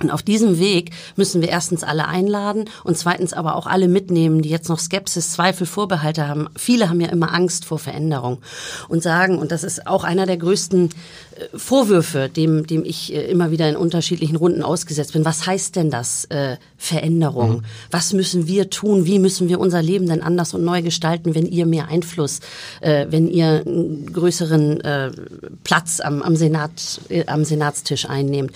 Und 0.00 0.10
auf 0.10 0.22
diesem 0.22 0.58
Weg 0.58 0.90
müssen 1.16 1.42
wir 1.42 1.48
erstens 1.48 1.84
alle 1.84 2.08
einladen 2.08 2.64
und 2.82 2.96
zweitens 2.96 3.32
aber 3.32 3.54
auch 3.54 3.66
alle 3.66 3.88
mitnehmen, 3.88 4.42
die 4.42 4.48
jetzt 4.48 4.68
noch 4.68 4.78
Skepsis, 4.78 5.32
Zweifel, 5.32 5.66
Vorbehalte 5.66 6.26
haben. 6.26 6.48
Viele 6.56 6.88
haben 6.88 7.00
ja 7.00 7.08
immer 7.08 7.32
Angst 7.32 7.64
vor 7.64 7.78
Veränderung 7.78 8.38
und 8.88 9.02
sagen, 9.02 9.38
und 9.38 9.52
das 9.52 9.62
ist 9.62 9.86
auch 9.86 10.02
einer 10.02 10.26
der 10.26 10.38
größten 10.38 10.90
Vorwürfe, 11.54 12.28
dem, 12.28 12.66
dem 12.66 12.84
ich 12.84 13.12
äh, 13.12 13.30
immer 13.30 13.50
wieder 13.50 13.68
in 13.68 13.76
unterschiedlichen 13.76 14.36
Runden 14.36 14.62
ausgesetzt 14.62 15.12
bin. 15.12 15.24
Was 15.24 15.46
heißt 15.46 15.76
denn 15.76 15.90
das 15.90 16.24
äh, 16.26 16.56
Veränderung? 16.76 17.56
Mhm. 17.56 17.62
Was 17.90 18.12
müssen 18.12 18.46
wir 18.46 18.70
tun? 18.70 19.04
Wie 19.06 19.18
müssen 19.18 19.48
wir 19.48 19.60
unser 19.60 19.82
Leben 19.82 20.06
denn 20.08 20.22
anders 20.22 20.54
und 20.54 20.64
neu 20.64 20.82
gestalten, 20.82 21.34
wenn 21.34 21.46
ihr 21.46 21.66
mehr 21.66 21.88
Einfluss, 21.88 22.40
äh, 22.80 23.06
wenn 23.10 23.28
ihr 23.28 23.62
einen 23.66 24.12
größeren 24.12 24.80
äh, 24.80 25.10
Platz 25.64 26.00
am, 26.00 26.22
am 26.22 26.36
Senat, 26.36 27.00
äh, 27.08 27.26
am 27.26 27.44
Senatstisch 27.44 28.08
einnehmt? 28.08 28.52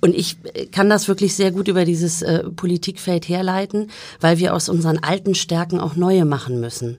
Und 0.00 0.14
ich 0.14 0.36
kann 0.70 0.88
das 0.90 1.08
wirklich 1.08 1.34
sehr 1.34 1.50
gut 1.50 1.68
über 1.68 1.84
dieses 1.84 2.22
äh, 2.22 2.44
Politikfeld 2.44 3.28
herleiten, 3.28 3.90
weil 4.20 4.38
wir 4.38 4.54
aus 4.54 4.68
unseren 4.68 4.98
alten 4.98 5.34
Stärken 5.34 5.80
auch 5.80 5.96
neue 5.96 6.24
machen 6.24 6.60
müssen. 6.60 6.98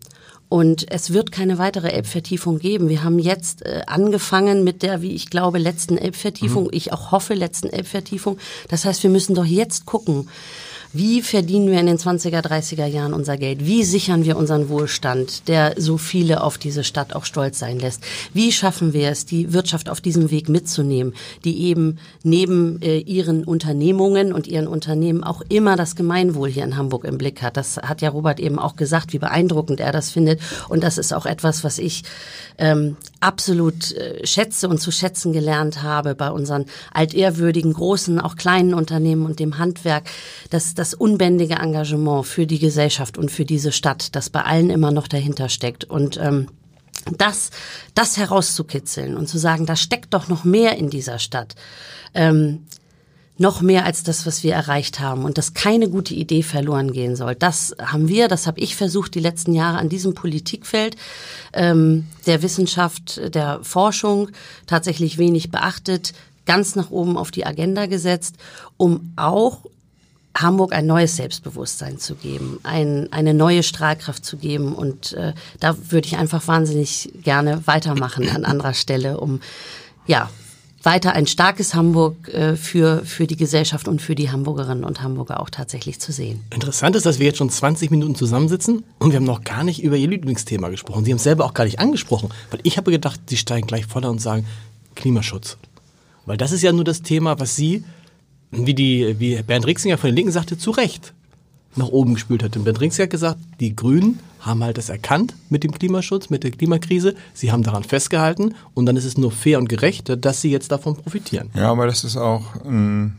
Und 0.53 0.91
es 0.91 1.11
wird 1.11 1.31
keine 1.31 1.57
weitere 1.57 1.87
Elbvertiefung 1.87 2.59
geben. 2.59 2.87
Wir 2.87 3.03
haben 3.03 3.17
jetzt 3.17 3.65
äh, 3.65 3.81
angefangen 3.87 4.63
mit 4.63 4.83
der, 4.83 5.01
wie 5.01 5.15
ich 5.15 5.31
glaube, 5.31 5.57
letzten 5.57 5.97
Elbvertiefung. 5.97 6.65
Mhm. 6.65 6.69
Ich 6.73 6.93
auch 6.93 7.09
hoffe, 7.09 7.33
letzten 7.33 7.71
Elbvertiefung. 7.71 8.37
Das 8.69 8.85
heißt, 8.85 9.01
wir 9.01 9.09
müssen 9.09 9.33
doch 9.33 9.45
jetzt 9.45 9.87
gucken, 9.87 10.29
wie 10.93 11.23
verdienen 11.23 11.71
wir 11.71 11.79
in 11.79 11.87
den 11.87 11.97
20er, 11.97 12.41
30er 12.41 12.85
Jahren 12.85 13.13
unser 13.13 13.35
Geld? 13.35 13.65
Wie 13.65 13.83
sichern 13.83 14.25
wir 14.25 14.37
unseren 14.37 14.69
Wohlstand, 14.69 15.47
der 15.47 15.73
so 15.77 15.97
viele 15.97 16.43
auf 16.43 16.59
diese 16.59 16.83
Stadt 16.83 17.15
auch 17.15 17.25
stolz 17.25 17.57
sein 17.57 17.79
lässt? 17.79 18.03
Wie 18.33 18.51
schaffen 18.51 18.93
wir 18.93 19.09
es, 19.09 19.25
die 19.25 19.53
Wirtschaft 19.53 19.89
auf 19.89 20.01
diesem 20.01 20.29
Weg 20.29 20.49
mitzunehmen, 20.49 21.15
die 21.43 21.63
eben 21.63 21.97
neben 22.21 22.79
äh, 22.83 22.99
ihren 22.99 23.43
Unternehmungen 23.43 24.33
und 24.33 24.45
ihren 24.45 24.67
Unternehmen 24.67 25.23
auch 25.23 25.41
immer 25.49 25.75
das 25.75 25.95
Gemeinwohl 25.95 26.49
hier 26.49 26.63
in 26.63 26.77
Hamburg 26.77 27.05
im 27.05 27.17
Blick 27.17 27.41
hat? 27.41 27.57
Das 27.57 27.77
hat 27.77 28.01
ja 28.01 28.09
Robert 28.09 28.39
eben 28.39 28.59
auch 28.59 28.75
gesagt, 28.75 29.13
wie 29.13 29.19
beeindruckend 29.19 29.79
er 29.79 29.91
das 29.91 30.11
findet. 30.11 30.41
Und 30.69 30.83
das 30.83 30.99
ist 30.99 31.11
auch 31.11 31.25
etwas, 31.25 31.63
was 31.63 31.79
ich 31.79 32.03
ähm, 32.57 32.97
absolut 33.19 33.93
äh, 33.93 34.25
schätze 34.25 34.67
und 34.67 34.79
zu 34.79 34.91
schätzen 34.91 35.33
gelernt 35.33 35.81
habe 35.81 36.13
bei 36.13 36.29
unseren 36.29 36.65
altehrwürdigen, 36.93 37.73
großen, 37.73 38.19
auch 38.19 38.35
kleinen 38.35 38.73
Unternehmen 38.73 39.25
und 39.25 39.39
dem 39.39 39.57
Handwerk. 39.57 40.03
Das, 40.49 40.75
das 40.83 40.93
unbändige 40.93 41.53
Engagement 41.53 42.25
für 42.25 42.45
die 42.45 42.59
Gesellschaft 42.59 43.17
und 43.17 43.31
für 43.31 43.45
diese 43.45 43.71
Stadt, 43.71 44.17
das 44.17 44.29
bei 44.29 44.41
allen 44.41 44.69
immer 44.69 44.91
noch 44.91 45.07
dahinter 45.07 45.47
steckt. 45.47 45.85
Und 45.85 46.17
ähm, 46.17 46.47
das, 47.17 47.51
das 47.95 48.17
herauszukitzeln 48.17 49.15
und 49.15 49.29
zu 49.29 49.37
sagen, 49.37 49.65
da 49.65 49.77
steckt 49.77 50.13
doch 50.13 50.27
noch 50.27 50.43
mehr 50.43 50.77
in 50.77 50.89
dieser 50.89 51.19
Stadt. 51.19 51.55
Ähm, 52.13 52.65
noch 53.37 53.61
mehr 53.61 53.85
als 53.85 54.03
das, 54.03 54.25
was 54.25 54.43
wir 54.43 54.53
erreicht 54.53 54.99
haben 54.99 55.23
und 55.23 55.37
dass 55.37 55.53
keine 55.53 55.89
gute 55.89 56.15
Idee 56.15 56.43
verloren 56.43 56.91
gehen 56.91 57.15
soll. 57.15 57.33
Das 57.33 57.73
haben 57.81 58.09
wir, 58.09 58.27
das 58.27 58.45
habe 58.45 58.59
ich 58.59 58.75
versucht, 58.75 59.15
die 59.15 59.21
letzten 59.21 59.53
Jahre 59.53 59.77
an 59.77 59.87
diesem 59.87 60.13
Politikfeld 60.13 60.97
ähm, 61.53 62.07
der 62.25 62.41
Wissenschaft, 62.41 63.33
der 63.33 63.61
Forschung 63.63 64.31
tatsächlich 64.67 65.17
wenig 65.17 65.49
beachtet, 65.49 66.11
ganz 66.45 66.75
nach 66.75 66.91
oben 66.91 67.17
auf 67.17 67.31
die 67.31 67.45
Agenda 67.45 67.85
gesetzt, 67.85 68.35
um 68.75 69.13
auch 69.15 69.61
Hamburg 70.35 70.73
ein 70.73 70.85
neues 70.85 71.15
Selbstbewusstsein 71.15 71.99
zu 71.99 72.15
geben, 72.15 72.59
ein, 72.63 73.11
eine 73.11 73.33
neue 73.33 73.63
Strahlkraft 73.63 74.25
zu 74.25 74.37
geben. 74.37 74.73
Und 74.73 75.13
äh, 75.13 75.33
da 75.59 75.75
würde 75.89 76.07
ich 76.07 76.17
einfach 76.17 76.47
wahnsinnig 76.47 77.11
gerne 77.21 77.65
weitermachen 77.65 78.29
an 78.29 78.45
anderer 78.45 78.73
Stelle, 78.73 79.19
um 79.19 79.41
ja 80.07 80.29
weiter 80.83 81.13
ein 81.13 81.27
starkes 81.27 81.73
Hamburg 81.73 82.27
äh, 82.27 82.55
für, 82.55 83.05
für 83.05 83.25
die 83.25 83.37
Gesellschaft 83.37 83.87
und 83.87 84.01
für 84.01 84.15
die 84.15 84.31
Hamburgerinnen 84.31 84.83
und 84.83 85.01
Hamburger 85.01 85.39
auch 85.39 85.49
tatsächlich 85.49 85.99
zu 85.99 86.11
sehen. 86.11 86.43
Interessant 86.53 86.95
ist, 86.95 87.05
dass 87.05 87.19
wir 87.19 87.27
jetzt 87.27 87.37
schon 87.37 87.49
20 87.49 87.89
Minuten 87.89 88.15
zusammensitzen 88.15 88.83
und 88.99 89.11
wir 89.11 89.17
haben 89.17 89.23
noch 89.23 89.43
gar 89.43 89.63
nicht 89.63 89.81
über 89.81 89.95
Ihr 89.95 90.09
Lieblingsthema 90.09 90.69
gesprochen. 90.69 91.05
Sie 91.05 91.11
haben 91.11 91.17
es 91.17 91.23
selber 91.23 91.45
auch 91.45 91.53
gar 91.53 91.63
nicht 91.63 91.79
angesprochen, 91.79 92.29
weil 92.51 92.59
ich 92.63 92.77
habe 92.77 92.91
gedacht, 92.91 93.21
Sie 93.27 93.37
steigen 93.37 93.65
gleich 93.65 93.85
voller 93.85 94.09
und 94.09 94.19
sagen 94.19 94.45
Klimaschutz. 94.95 95.57
Weil 96.25 96.37
das 96.37 96.51
ist 96.51 96.61
ja 96.61 96.71
nur 96.71 96.83
das 96.83 97.01
Thema, 97.01 97.39
was 97.39 97.55
Sie, 97.55 97.83
wie, 98.53 98.73
die, 98.73 99.15
wie 99.19 99.41
Bernd 99.41 99.65
Rixinger 99.65 99.97
von 99.97 100.09
den 100.09 100.15
Linken 100.15 100.31
sagte, 100.31 100.57
zu 100.57 100.71
Recht 100.71 101.13
nach 101.75 101.87
oben 101.87 102.13
gespült 102.13 102.43
hat. 102.43 102.55
Und 102.55 102.63
Bernd 102.63 102.81
Rixinger 102.81 103.05
hat 103.05 103.11
gesagt, 103.11 103.39
die 103.59 103.75
Grünen 103.75 104.19
haben 104.39 104.63
halt 104.63 104.77
das 104.77 104.89
erkannt 104.89 105.33
mit 105.49 105.63
dem 105.63 105.71
Klimaschutz, 105.71 106.29
mit 106.29 106.43
der 106.43 106.51
Klimakrise. 106.51 107.15
Sie 107.33 107.51
haben 107.51 107.63
daran 107.63 107.83
festgehalten 107.83 108.55
und 108.73 108.85
dann 108.85 108.97
ist 108.97 109.05
es 109.05 109.17
nur 109.17 109.31
fair 109.31 109.57
und 109.57 109.69
gerecht, 109.69 110.13
dass 110.23 110.41
sie 110.41 110.51
jetzt 110.51 110.71
davon 110.71 110.95
profitieren. 110.95 111.49
Ja, 111.55 111.71
aber 111.71 111.87
das 111.87 112.03
ist 112.03 112.17
auch 112.17 112.55
ein 112.65 113.15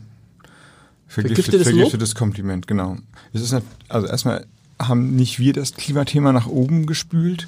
vergiftet, 1.07 1.45
vergiftetes, 1.45 1.67
vergiftetes 1.67 2.15
Kompliment, 2.15 2.67
genau. 2.67 2.97
Es 3.33 3.41
ist 3.41 3.53
nicht, 3.53 3.65
also 3.89 4.07
erstmal 4.07 4.45
haben 4.79 5.15
nicht 5.15 5.39
wir 5.39 5.53
das 5.53 5.73
Klimathema 5.73 6.31
nach 6.31 6.47
oben 6.47 6.85
gespült, 6.85 7.47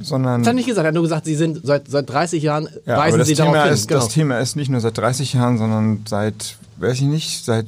sondern. 0.00 0.42
Das 0.42 0.48
hat 0.48 0.54
nicht 0.54 0.66
gesagt, 0.66 0.84
er 0.84 0.88
hat 0.88 0.94
nur 0.94 1.02
gesagt, 1.02 1.26
Sie 1.26 1.34
sind 1.34 1.60
seit, 1.62 1.88
seit 1.88 2.08
30 2.08 2.42
Jahren, 2.42 2.68
ja, 2.86 2.96
weisen 2.96 3.24
Sie 3.24 3.34
Thema 3.34 3.52
darauf 3.52 3.78
hin. 3.78 3.86
genau. 3.86 4.00
Das 4.00 4.08
Thema 4.08 4.38
ist 4.38 4.56
nicht 4.56 4.70
nur 4.70 4.80
seit 4.80 4.96
30 4.96 5.34
Jahren, 5.34 5.58
sondern 5.58 6.04
seit, 6.08 6.56
weiß 6.80 6.96
ich 6.96 7.06
nicht, 7.06 7.44
seit, 7.44 7.66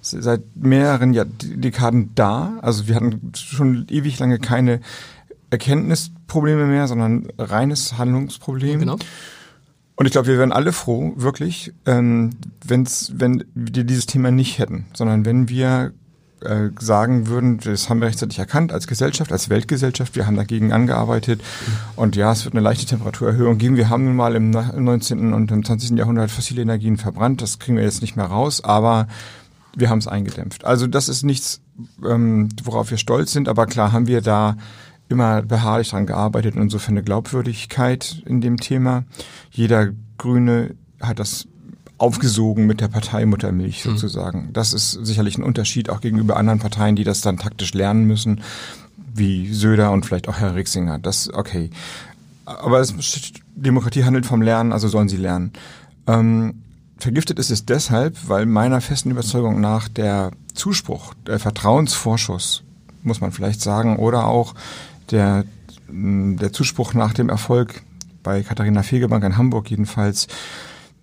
seit 0.00 0.42
mehreren 0.54 1.14
Jahr, 1.14 1.26
Dekaden 1.26 2.10
da. 2.14 2.58
Also 2.62 2.88
wir 2.88 2.94
hatten 2.94 3.32
schon 3.34 3.86
ewig 3.90 4.18
lange 4.18 4.38
keine 4.38 4.80
Erkenntnisprobleme 5.50 6.66
mehr, 6.66 6.88
sondern 6.88 7.28
reines 7.38 7.98
Handlungsproblem. 7.98 8.80
Genau. 8.80 8.98
Und 9.96 10.06
ich 10.06 10.12
glaube, 10.12 10.28
wir 10.28 10.38
wären 10.38 10.52
alle 10.52 10.72
froh, 10.72 11.12
wirklich, 11.16 11.72
ähm, 11.86 12.30
wenn's, 12.64 13.12
wenn 13.14 13.44
wir 13.54 13.84
dieses 13.84 14.06
Thema 14.06 14.30
nicht 14.30 14.58
hätten, 14.58 14.86
sondern 14.94 15.24
wenn 15.24 15.48
wir 15.48 15.92
äh, 16.44 16.70
sagen 16.78 17.26
würden, 17.28 17.58
das 17.58 17.88
haben 17.88 18.00
wir 18.00 18.08
rechtzeitig 18.08 18.38
erkannt 18.38 18.72
als 18.72 18.86
Gesellschaft, 18.86 19.32
als 19.32 19.48
Weltgesellschaft, 19.48 20.16
wir 20.16 20.26
haben 20.26 20.36
dagegen 20.36 20.72
angearbeitet 20.72 21.42
und 21.96 22.16
ja, 22.16 22.32
es 22.32 22.44
wird 22.44 22.54
eine 22.54 22.62
leichte 22.62 22.86
Temperaturerhöhung 22.86 23.58
geben. 23.58 23.76
Wir 23.76 23.88
haben 23.88 24.04
nun 24.04 24.16
mal 24.16 24.34
im 24.34 24.50
19. 24.50 25.32
und 25.32 25.50
im 25.50 25.64
20. 25.64 25.98
Jahrhundert 25.98 26.30
fossile 26.30 26.62
Energien 26.62 26.96
verbrannt, 26.96 27.42
das 27.42 27.58
kriegen 27.58 27.76
wir 27.76 27.84
jetzt 27.84 28.02
nicht 28.02 28.16
mehr 28.16 28.26
raus, 28.26 28.62
aber 28.62 29.08
wir 29.74 29.88
haben 29.88 29.98
es 29.98 30.08
eingedämpft. 30.08 30.64
Also 30.64 30.86
das 30.86 31.08
ist 31.08 31.22
nichts, 31.22 31.60
ähm, 32.06 32.48
worauf 32.64 32.90
wir 32.90 32.98
stolz 32.98 33.32
sind, 33.32 33.48
aber 33.48 33.66
klar 33.66 33.92
haben 33.92 34.06
wir 34.06 34.20
da 34.20 34.56
immer 35.08 35.42
beharrlich 35.42 35.90
dran 35.90 36.06
gearbeitet 36.06 36.56
und 36.56 36.62
insofern 36.62 36.94
eine 36.94 37.04
Glaubwürdigkeit 37.04 38.22
in 38.26 38.40
dem 38.40 38.58
Thema. 38.58 39.04
Jeder 39.50 39.90
Grüne 40.18 40.74
hat 41.00 41.18
das 41.18 41.46
aufgesogen 42.02 42.66
mit 42.66 42.80
der 42.80 42.88
Parteimuttermilch 42.88 43.84
mhm. 43.84 43.90
sozusagen. 43.90 44.46
Mhm. 44.46 44.52
Das 44.52 44.72
ist 44.72 44.90
sicherlich 44.90 45.38
ein 45.38 45.44
Unterschied 45.44 45.88
auch 45.88 46.00
gegenüber 46.00 46.36
anderen 46.36 46.58
Parteien, 46.58 46.96
die 46.96 47.04
das 47.04 47.20
dann 47.20 47.38
taktisch 47.38 47.72
lernen 47.74 48.06
müssen, 48.06 48.40
wie 49.14 49.52
Söder 49.52 49.92
und 49.92 50.04
vielleicht 50.04 50.28
auch 50.28 50.38
Herr 50.38 50.56
Rixinger. 50.56 50.98
Das 50.98 51.32
okay. 51.32 51.70
Aber 52.44 52.80
es, 52.80 52.92
Demokratie 53.54 54.04
handelt 54.04 54.26
vom 54.26 54.42
Lernen, 54.42 54.72
also 54.72 54.88
sollen 54.88 55.08
sie 55.08 55.16
lernen. 55.16 55.52
Ähm, 56.08 56.54
vergiftet 56.98 57.38
ist 57.38 57.50
es 57.50 57.66
deshalb, 57.66 58.16
weil 58.26 58.46
meiner 58.46 58.80
festen 58.80 59.12
Überzeugung 59.12 59.60
nach 59.60 59.88
der 59.88 60.32
Zuspruch, 60.54 61.14
der 61.26 61.38
Vertrauensvorschuss, 61.38 62.64
muss 63.04 63.20
man 63.20 63.30
vielleicht 63.30 63.60
sagen, 63.60 63.96
oder 63.96 64.26
auch 64.26 64.54
der, 65.12 65.44
der 65.88 66.52
Zuspruch 66.52 66.94
nach 66.94 67.14
dem 67.14 67.28
Erfolg 67.28 67.82
bei 68.24 68.42
Katharina 68.42 68.82
Fegebank 68.82 69.22
in 69.22 69.36
Hamburg 69.36 69.70
jedenfalls 69.70 70.26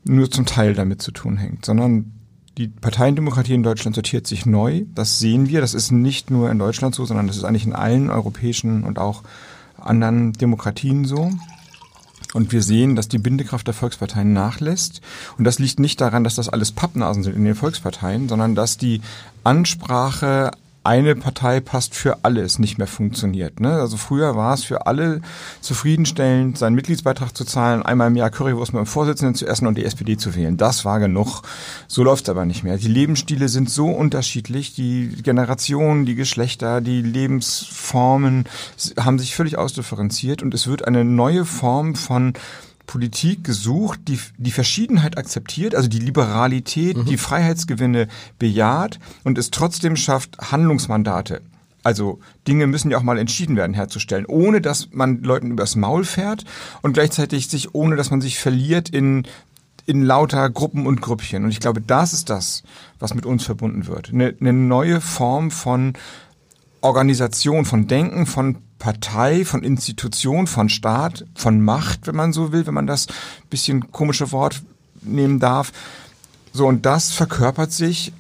nur 0.03 0.31
zum 0.31 0.45
Teil 0.45 0.73
damit 0.73 1.01
zu 1.01 1.11
tun 1.11 1.37
hängt, 1.37 1.65
sondern 1.65 2.13
die 2.57 2.67
Parteiendemokratie 2.67 3.53
in 3.53 3.63
Deutschland 3.63 3.95
sortiert 3.95 4.27
sich 4.27 4.45
neu. 4.45 4.83
Das 4.93 5.19
sehen 5.19 5.47
wir. 5.47 5.61
Das 5.61 5.73
ist 5.73 5.91
nicht 5.91 6.29
nur 6.29 6.51
in 6.51 6.59
Deutschland 6.59 6.93
so, 6.93 7.05
sondern 7.05 7.27
das 7.27 7.37
ist 7.37 7.45
eigentlich 7.45 7.65
in 7.65 7.73
allen 7.73 8.09
europäischen 8.09 8.83
und 8.83 8.99
auch 8.99 9.23
anderen 9.77 10.33
Demokratien 10.33 11.05
so. 11.05 11.31
Und 12.33 12.51
wir 12.51 12.61
sehen, 12.61 12.95
dass 12.95 13.07
die 13.07 13.17
Bindekraft 13.17 13.65
der 13.65 13.73
Volksparteien 13.73 14.33
nachlässt. 14.33 15.01
Und 15.37 15.45
das 15.45 15.57
liegt 15.57 15.79
nicht 15.79 16.01
daran, 16.01 16.23
dass 16.23 16.35
das 16.35 16.49
alles 16.49 16.71
Pappnasen 16.71 17.23
sind 17.23 17.35
in 17.35 17.45
den 17.45 17.55
Volksparteien, 17.55 18.27
sondern 18.27 18.55
dass 18.55 18.77
die 18.77 19.01
Ansprache 19.43 20.51
eine 20.83 21.15
Partei 21.15 21.59
passt 21.59 21.93
für 21.93 22.23
alles 22.23 22.57
nicht 22.57 22.77
mehr 22.77 22.87
funktioniert. 22.87 23.59
Ne? 23.59 23.73
Also 23.73 23.97
früher 23.97 24.35
war 24.35 24.53
es 24.53 24.63
für 24.63 24.87
alle 24.87 25.21
zufriedenstellend, 25.61 26.57
seinen 26.57 26.75
Mitgliedsbeitrag 26.75 27.35
zu 27.35 27.43
zahlen, 27.43 27.83
einmal 27.83 28.07
im 28.07 28.15
Jahr 28.15 28.29
Currywurst 28.29 28.73
mit 28.73 28.79
dem 28.79 28.85
Vorsitzenden 28.85 29.35
zu 29.35 29.45
essen 29.45 29.67
und 29.67 29.77
die 29.77 29.83
SPD 29.83 30.15
zu 30.17 30.35
wählen. 30.35 30.57
Das 30.57 30.85
war 30.85 30.99
genug. 30.99 31.41
So 31.87 32.03
läuft 32.03 32.25
es 32.25 32.29
aber 32.29 32.45
nicht 32.45 32.63
mehr. 32.63 32.77
Die 32.77 32.87
Lebensstile 32.87 33.49
sind 33.49 33.69
so 33.69 33.89
unterschiedlich, 33.89 34.73
die 34.73 35.09
Generationen, 35.21 36.05
die 36.05 36.15
Geschlechter, 36.15 36.79
die 36.81 37.01
Lebensformen 37.01 38.45
haben 38.97 39.19
sich 39.19 39.35
völlig 39.35 39.57
ausdifferenziert 39.57 40.41
und 40.41 40.53
es 40.53 40.67
wird 40.67 40.87
eine 40.87 41.03
neue 41.03 41.43
Form 41.45 41.95
von 41.95 42.33
Politik 42.89 43.43
gesucht, 43.43 43.99
die 44.07 44.19
die 44.39 44.49
Verschiedenheit 44.49 45.15
akzeptiert, 45.15 45.75
also 45.75 45.87
die 45.87 45.99
Liberalität, 45.99 46.97
mhm. 46.97 47.05
die 47.05 47.17
Freiheitsgewinne 47.17 48.07
bejaht 48.39 48.99
und 49.23 49.37
es 49.37 49.51
trotzdem 49.51 49.95
schafft, 49.95 50.39
Handlungsmandate 50.51 51.41
also 51.83 52.19
Dinge 52.47 52.67
müssen 52.67 52.91
ja 52.91 52.97
auch 52.97 53.03
mal 53.03 53.17
entschieden 53.17 53.55
werden 53.55 53.73
herzustellen, 53.73 54.25
ohne 54.25 54.59
dass 54.59 54.89
man 54.91 55.23
Leuten 55.23 55.51
übers 55.51 55.75
Maul 55.75 56.03
fährt 56.03 56.43
und 56.81 56.93
gleichzeitig 56.93 57.47
sich, 57.47 57.73
ohne 57.73 57.95
dass 57.95 58.11
man 58.11 58.21
sich 58.21 58.37
verliert 58.37 58.89
in, 58.89 59.23
in 59.85 60.03
lauter 60.03 60.49
Gruppen 60.49 60.85
und 60.85 61.01
Grüppchen. 61.01 61.45
Und 61.45 61.51
ich 61.51 61.61
glaube, 61.61 61.81
das 61.81 62.11
ist 62.11 62.29
das, 62.29 62.63
was 62.99 63.13
mit 63.13 63.25
uns 63.25 63.45
verbunden 63.45 63.87
wird. 63.87 64.09
Eine, 64.11 64.35
eine 64.41 64.51
neue 64.51 64.99
Form 64.99 65.51
von 65.51 65.93
Organisation, 66.81 67.63
von 67.63 67.87
Denken, 67.87 68.25
von 68.25 68.57
Partei, 68.79 69.45
von 69.45 69.61
Institution, 69.63 70.47
von 70.47 70.69
Staat, 70.69 71.25
von 71.35 71.61
Macht, 71.61 72.07
wenn 72.07 72.15
man 72.15 72.33
so 72.33 72.51
will, 72.51 72.65
wenn 72.65 72.73
man 72.73 72.87
das 72.87 73.07
bisschen 73.49 73.91
komische 73.91 74.31
Wort 74.31 74.61
nehmen 75.01 75.39
darf. 75.39 75.71
So, 76.53 76.65
und 76.65 76.85
das 76.85 77.11
verkörpert 77.11 77.71
sich 77.71 78.13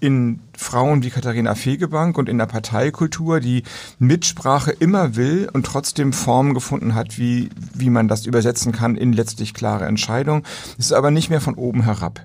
in 0.00 0.40
Frauen 0.56 1.02
wie 1.02 1.10
Katharina 1.10 1.54
Fegebank 1.54 2.18
und 2.18 2.28
in 2.28 2.36
der 2.36 2.46
Parteikultur, 2.46 3.40
die 3.40 3.62
Mitsprache 3.98 4.70
immer 4.70 5.16
will 5.16 5.48
und 5.52 5.64
trotzdem 5.64 6.12
Formen 6.12 6.52
gefunden 6.52 6.94
hat, 6.94 7.16
wie, 7.18 7.48
wie 7.72 7.88
man 7.88 8.06
das 8.06 8.26
übersetzen 8.26 8.72
kann 8.72 8.96
in 8.96 9.14
letztlich 9.14 9.54
klare 9.54 9.86
Entscheidungen. 9.86 10.42
Es 10.78 10.86
ist 10.86 10.92
aber 10.92 11.10
nicht 11.10 11.30
mehr 11.30 11.40
von 11.40 11.54
oben 11.54 11.84
herab. 11.84 12.20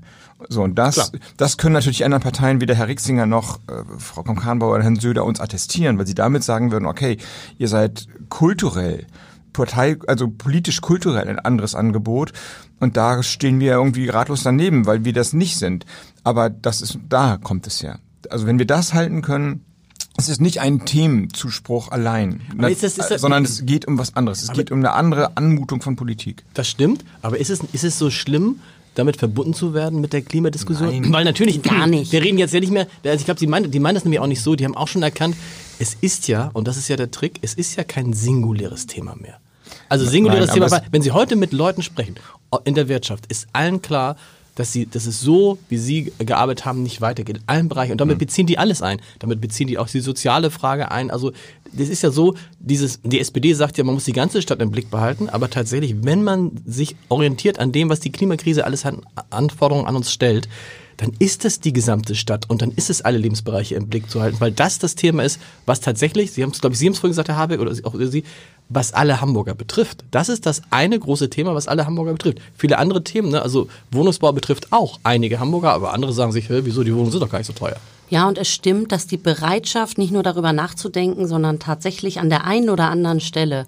So, 0.47 0.63
und 0.63 0.75
das, 0.75 1.12
das 1.36 1.58
können 1.58 1.73
natürlich 1.73 2.06
anderen 2.06 2.23
Parteien 2.23 2.62
wie 2.62 2.65
der 2.65 2.75
Herr 2.78 2.88
Rixinger 2.88 3.25
noch, 3.25 3.58
äh, 3.67 3.84
Frau 3.97 4.23
Konkanbauer 4.23 4.75
oder 4.75 4.84
Herrn 4.84 4.95
Söder 4.95 5.25
uns 5.25 5.41
attestieren, 5.41 5.97
weil 5.97 6.08
sie 6.08 6.15
damit 6.15 6.43
sagen 6.43 6.71
würden, 6.71 6.86
okay, 6.86 7.17
ihr 7.58 7.67
seid 7.67 8.08
kulturell, 8.30 9.06
Partei, 9.52 9.97
also 10.08 10.30
politisch-kulturell 10.30 11.28
ein 11.28 11.39
anderes 11.39 11.75
Angebot. 11.75 12.32
Und 12.80 12.95
da 12.95 13.23
stehen 13.23 13.60
wir 13.60 13.73
irgendwie 13.73 14.08
ratlos 14.08 14.43
daneben, 14.43 14.86
weil 14.86 15.04
wir 15.04 15.12
das 15.12 15.34
nicht 15.34 15.58
sind. 15.58 15.86
Aber 16.23 16.49
das 16.49 16.82
ist, 16.82 16.97
da 17.10 17.38
kommt 17.38 17.67
es 17.67 17.82
ja. 17.82 17.99
Also 18.30 18.47
wenn 18.47 18.60
wir 18.60 18.67
das 18.67 18.93
halten 18.93 19.21
können, 19.21 19.65
es 20.17 20.30
ist 20.30 20.41
nicht 20.41 20.60
ein 20.60 20.86
Themenzuspruch 20.86 21.91
allein, 21.91 22.41
ist 22.67 22.84
das, 22.84 22.97
ist 22.97 23.10
das, 23.10 23.21
sondern 23.21 23.45
es 23.45 23.65
geht 23.65 23.88
um 23.88 23.97
was 23.97 24.15
anderes. 24.15 24.43
Es 24.43 24.52
geht 24.52 24.69
um 24.69 24.80
eine 24.80 24.91
andere 24.91 25.38
Anmutung 25.38 25.82
von 25.82 25.95
Politik. 25.95 26.43
Das 26.54 26.67
stimmt, 26.67 27.06
aber 27.21 27.38
ist 27.38 27.49
es, 27.49 27.62
ist 27.71 27.86
es 27.86 27.97
so 27.97 28.10
schlimm, 28.10 28.60
damit 28.95 29.17
verbunden 29.17 29.54
zu 29.54 29.73
werden 29.73 30.02
mit 30.02 30.13
der 30.13 30.21
Klimadiskussion? 30.21 30.89
Nein. 30.89 31.13
Weil 31.13 31.25
natürlich 31.25 31.62
gar 31.62 31.88
nicht. 31.88 32.12
Wir 32.12 32.21
reden 32.21 32.38
jetzt 32.38 32.54
ja 32.54 32.60
nicht 32.60 32.71
mehr, 32.71 32.88
also 33.04 33.17
ich 33.17 33.25
glaube, 33.25 33.39
die 33.39 33.47
meinen, 33.47 33.71
die 33.71 33.80
meinen 33.80 33.95
das 33.95 34.04
nämlich 34.04 34.19
auch 34.19 34.28
nicht 34.28 34.41
so, 34.41 34.56
die 34.56 34.65
haben 34.65 34.75
auch 34.75 34.88
schon 34.88 35.04
erkannt, 35.04 35.36
es 35.80 35.95
ist 36.02 36.28
ja, 36.28 36.49
und 36.54 36.67
das 36.67 36.78
ist 36.78 36.88
ja 36.88 36.95
der 36.95 37.12
Trick, 37.12 37.39
es 37.41 37.54
ist 37.54 37.75
ja 37.75 37.84
kein 37.84 38.13
singuläres 38.13 38.88
Thema 38.88 39.15
mehr. 39.15 39.39
Also 39.88 40.06
singuläres 40.06 40.49
Nein, 40.49 40.62
Thema, 40.62 40.82
wenn 40.91 41.02
Sie 41.02 41.12
heute 41.12 41.36
mit 41.36 41.54
Leuten 41.54 41.82
sprechen, 41.82 42.15
in 42.65 42.75
der 42.75 42.88
Wirtschaft, 42.88 43.25
ist 43.28 43.47
allen 43.54 43.82
klar, 43.82 44.15
dass 44.60 44.73
sie, 44.73 44.88
dass 44.88 45.06
es 45.06 45.21
so, 45.21 45.58
wie 45.69 45.78
sie 45.78 46.12
gearbeitet 46.19 46.65
haben, 46.65 46.84
nicht 46.84 46.99
weitergeht 46.99 47.38
in 47.38 47.43
allen 47.47 47.69
Bereichen. 47.69 47.93
Und 47.93 48.02
damit 48.02 48.17
mhm. 48.17 48.19
beziehen 48.19 48.45
die 48.45 48.58
alles 48.58 48.82
ein. 48.82 48.99
Damit 49.19 49.39
beziehen 49.39 49.67
die 49.67 49.78
auch 49.78 49.88
die 49.88 50.02
soziale 50.02 50.52
Frage 50.52 50.91
ein. 50.91 51.12
Also 51.12 51.32
das 51.74 51.90
ist 51.90 52.02
ja 52.02 52.12
so, 52.12 52.36
dieses, 52.60 53.00
die 53.04 53.20
SPD 53.20 53.54
sagt 53.54 53.78
ja, 53.78 53.84
man 53.84 53.96
muss 53.96 54.06
die 54.06 54.14
ganze 54.14 54.42
Stadt 54.42 54.62
im 54.62 54.72
Blick 54.72 54.90
behalten, 54.90 55.30
aber 55.30 55.50
tatsächlich, 55.50 56.04
wenn 56.04 56.24
man 56.24 56.52
sich 56.66 56.96
orientiert 57.10 57.60
an 57.60 57.72
dem, 57.72 57.90
was 57.90 58.00
die 58.00 58.12
Klimakrise 58.12 58.66
alles 58.66 58.86
an 58.86 59.02
Anforderungen 59.30 59.88
an 59.88 59.96
uns 59.96 60.12
stellt, 60.12 60.48
dann 61.00 61.14
ist 61.18 61.46
das 61.46 61.62
die 61.62 61.72
gesamte 61.72 62.14
Stadt 62.14 62.50
und 62.50 62.62
dann 62.62 62.72
ist 62.72 62.90
es 62.90 63.02
alle 63.02 63.18
Lebensbereiche 63.18 63.76
im 63.76 63.88
Blick 63.88 64.10
zu 64.10 64.22
halten, 64.22 64.42
weil 64.42 64.52
das 64.52 64.80
das 64.80 64.96
Thema 64.96 65.24
ist, 65.24 65.40
was 65.66 65.80
tatsächlich, 65.80 66.32
Sie 66.32 66.44
haben 66.44 66.52
es, 66.52 66.60
glaube 66.60 66.74
ich, 66.74 66.80
Sie 66.80 66.88
haben 66.88 66.94
es 66.94 67.00
vorhin 67.00 67.12
gesagt, 67.12 67.30
Herr 67.30 67.38
Habeck, 67.38 67.62
oder 67.62 67.72
auch 67.84 67.96
Sie, 67.98 68.26
was 68.68 68.94
alle 68.94 69.22
Hamburger 69.22 69.56
betrifft. 69.56 70.04
Das 70.12 70.28
ist 70.28 70.46
das 70.46 70.62
eine 70.72 71.00
große 71.00 71.30
Thema, 71.30 71.56
was 71.56 71.70
alle 71.70 71.86
Hamburger 71.86 72.12
betrifft. 72.12 72.40
Viele 72.58 72.78
andere 72.78 73.02
Themen, 73.04 73.32
ne? 73.32 73.42
also 73.42 73.70
Wohnungsbau 73.92 74.34
betrifft 74.34 74.74
auch 74.74 75.00
einige 75.04 75.40
Hamburger, 75.40 75.72
aber 75.72 75.94
andere 75.94 76.12
sagen 76.12 76.34
sich, 76.34 76.50
wieso, 76.50 76.84
die 76.84 76.94
Wohnungen 76.94 77.12
sind 77.12 77.22
doch 77.22 77.30
gar 77.30 77.38
nicht 77.38 77.48
so 77.48 77.54
teuer. 77.54 77.78
Ja, 78.10 78.28
und 78.28 78.38
es 78.38 78.48
stimmt, 78.48 78.91
dass 78.91 79.08
die 79.08 79.17
Bereitschaft, 79.17 79.98
nicht 79.98 80.12
nur 80.12 80.24
darüber 80.24 80.54
nachzudenken, 80.54 81.28
sondern 81.28 81.60
tatsächlich 81.60 82.19
an 82.19 82.30
der 82.30 82.45
einen 82.45 82.69
oder 82.69 82.89
anderen 82.89 83.19
Stelle 83.19 83.67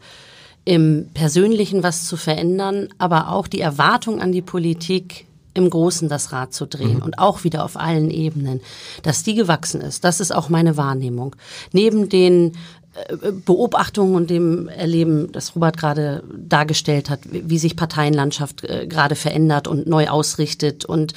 im 0.65 1.09
Persönlichen 1.13 1.83
was 1.83 2.05
zu 2.05 2.17
verändern, 2.17 2.89
aber 2.97 3.31
auch 3.31 3.47
die 3.47 3.61
Erwartung 3.61 4.21
an 4.21 4.31
die 4.31 4.41
Politik, 4.41 5.25
im 5.53 5.69
Großen 5.69 6.07
das 6.07 6.31
Rad 6.31 6.53
zu 6.53 6.65
drehen 6.65 6.97
mhm. 6.97 7.03
und 7.03 7.19
auch 7.19 7.43
wieder 7.43 7.65
auf 7.65 7.75
allen 7.75 8.09
Ebenen, 8.09 8.61
dass 9.03 9.23
die 9.23 9.35
gewachsen 9.35 9.81
ist. 9.81 10.03
Das 10.03 10.19
ist 10.19 10.33
auch 10.33 10.49
meine 10.49 10.77
Wahrnehmung. 10.77 11.35
Neben 11.73 12.07
den 12.07 12.53
äh, 12.93 13.31
Beobachtungen 13.31 14.15
und 14.15 14.29
dem 14.29 14.67
Erleben, 14.67 15.31
das 15.31 15.55
Robert 15.55 15.77
gerade 15.77 16.23
dargestellt 16.33 17.09
hat, 17.09 17.21
wie 17.31 17.57
sich 17.57 17.75
Parteienlandschaft 17.75 18.63
äh, 18.63 18.87
gerade 18.87 19.15
verändert 19.15 19.67
und 19.67 19.87
neu 19.87 20.09
ausrichtet 20.09 20.83
und 20.85 21.13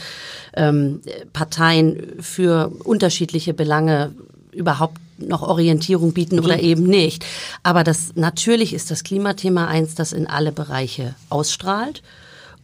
ähm, 0.54 1.00
Parteien 1.32 2.14
für 2.20 2.70
unterschiedliche 2.84 3.54
Belange 3.54 4.12
überhaupt 4.52 4.98
noch 5.18 5.42
Orientierung 5.42 6.12
bieten 6.12 6.38
oder 6.40 6.60
eben 6.60 6.84
nicht. 6.84 7.24
Aber 7.62 7.84
das 7.84 8.12
natürlich 8.14 8.72
ist 8.72 8.90
das 8.90 9.04
Klimathema 9.04 9.66
eins, 9.66 9.94
das 9.94 10.12
in 10.12 10.26
alle 10.26 10.52
Bereiche 10.52 11.14
ausstrahlt. 11.28 12.02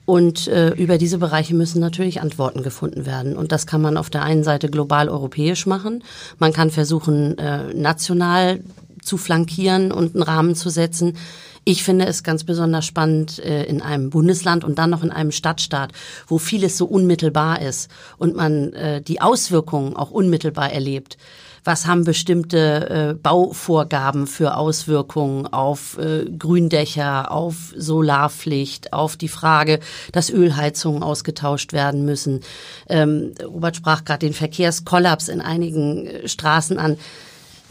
Und 0.06 0.48
äh, 0.48 0.70
über 0.70 0.98
diese 0.98 1.18
Bereiche 1.18 1.54
müssen 1.54 1.78
natürlich 1.78 2.20
Antworten 2.20 2.64
gefunden 2.64 3.06
werden. 3.06 3.36
Und 3.36 3.52
das 3.52 3.66
kann 3.66 3.80
man 3.80 3.96
auf 3.96 4.10
der 4.10 4.24
einen 4.24 4.42
Seite 4.42 4.68
global 4.68 5.08
europäisch 5.08 5.66
machen. 5.66 6.02
Man 6.40 6.52
kann 6.52 6.70
versuchen, 6.70 7.38
äh, 7.38 7.72
national 7.74 8.60
zu 9.02 9.16
flankieren 9.16 9.92
und 9.92 10.14
einen 10.14 10.22
Rahmen 10.22 10.54
zu 10.54 10.70
setzen. 10.70 11.16
Ich 11.64 11.84
finde 11.84 12.06
es 12.06 12.22
ganz 12.22 12.44
besonders 12.44 12.86
spannend 12.86 13.38
äh, 13.38 13.64
in 13.64 13.82
einem 13.82 14.10
Bundesland 14.10 14.64
und 14.64 14.78
dann 14.78 14.90
noch 14.90 15.02
in 15.02 15.10
einem 15.10 15.30
Stadtstaat, 15.30 15.92
wo 16.26 16.38
vieles 16.38 16.78
so 16.78 16.86
unmittelbar 16.86 17.60
ist 17.60 17.90
und 18.16 18.34
man 18.34 18.72
äh, 18.72 19.02
die 19.02 19.20
Auswirkungen 19.20 19.94
auch 19.94 20.10
unmittelbar 20.10 20.72
erlebt. 20.72 21.18
Was 21.62 21.86
haben 21.86 22.04
bestimmte 22.04 22.88
äh, 23.10 23.14
Bauvorgaben 23.14 24.26
für 24.26 24.56
Auswirkungen 24.56 25.46
auf 25.46 25.98
Gründächer, 26.38 27.30
auf 27.30 27.74
Solarpflicht, 27.76 28.94
auf 28.94 29.18
die 29.18 29.28
Frage, 29.28 29.80
dass 30.12 30.30
Ölheizungen 30.30 31.02
ausgetauscht 31.02 31.74
werden 31.74 32.06
müssen. 32.06 32.40
Ähm, 32.88 33.34
Robert 33.44 33.76
sprach 33.76 34.04
gerade 34.04 34.26
den 34.26 34.32
Verkehrskollaps 34.32 35.28
in 35.28 35.42
einigen 35.42 36.08
Straßen 36.26 36.78
an 36.78 36.96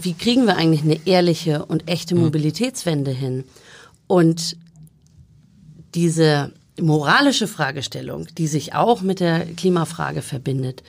wie 0.01 0.13
kriegen 0.13 0.45
wir 0.45 0.57
eigentlich 0.57 0.83
eine 0.83 1.05
ehrliche 1.05 1.65
und 1.65 1.89
echte 1.89 2.15
mhm. 2.15 2.21
Mobilitätswende 2.21 3.11
hin? 3.11 3.43
Und 4.07 4.57
diese 5.95 6.51
moralische 6.79 7.47
Fragestellung, 7.47 8.27
die 8.37 8.47
sich 8.47 8.73
auch 8.73 9.01
mit 9.01 9.19
der 9.19 9.45
Klimafrage 9.45 10.21
verbindet, 10.21 10.83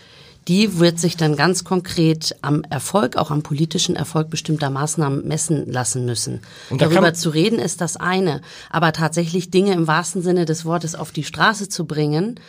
die 0.49 0.79
wird 0.79 0.99
sich 0.99 1.17
dann 1.17 1.37
ganz 1.37 1.65
konkret 1.65 2.35
am 2.43 2.65
Erfolg, 2.65 3.17
auch 3.17 3.31
am 3.31 3.43
politischen 3.43 3.95
Erfolg 3.95 4.31
bestimmter 4.31 4.71
Maßnahmen 4.71 5.27
messen 5.27 5.71
lassen 5.71 6.07
müssen. 6.07 6.41
Und 6.71 6.81
Darüber 6.81 7.13
zu 7.15 7.31
reden 7.31 7.59
ist 7.59 7.81
das 7.81 7.97
eine, 7.97 8.41
aber 8.71 8.93
tatsächlich 8.93 9.51
Dinge 9.51 9.75
im 9.75 9.87
wahrsten 9.87 10.23
Sinne 10.23 10.47
des 10.47 10.65
Wortes 10.65 10.95
auf 10.95 11.13
die 11.13 11.25
Straße 11.25 11.69
zu 11.69 11.85
bringen, 11.85 12.41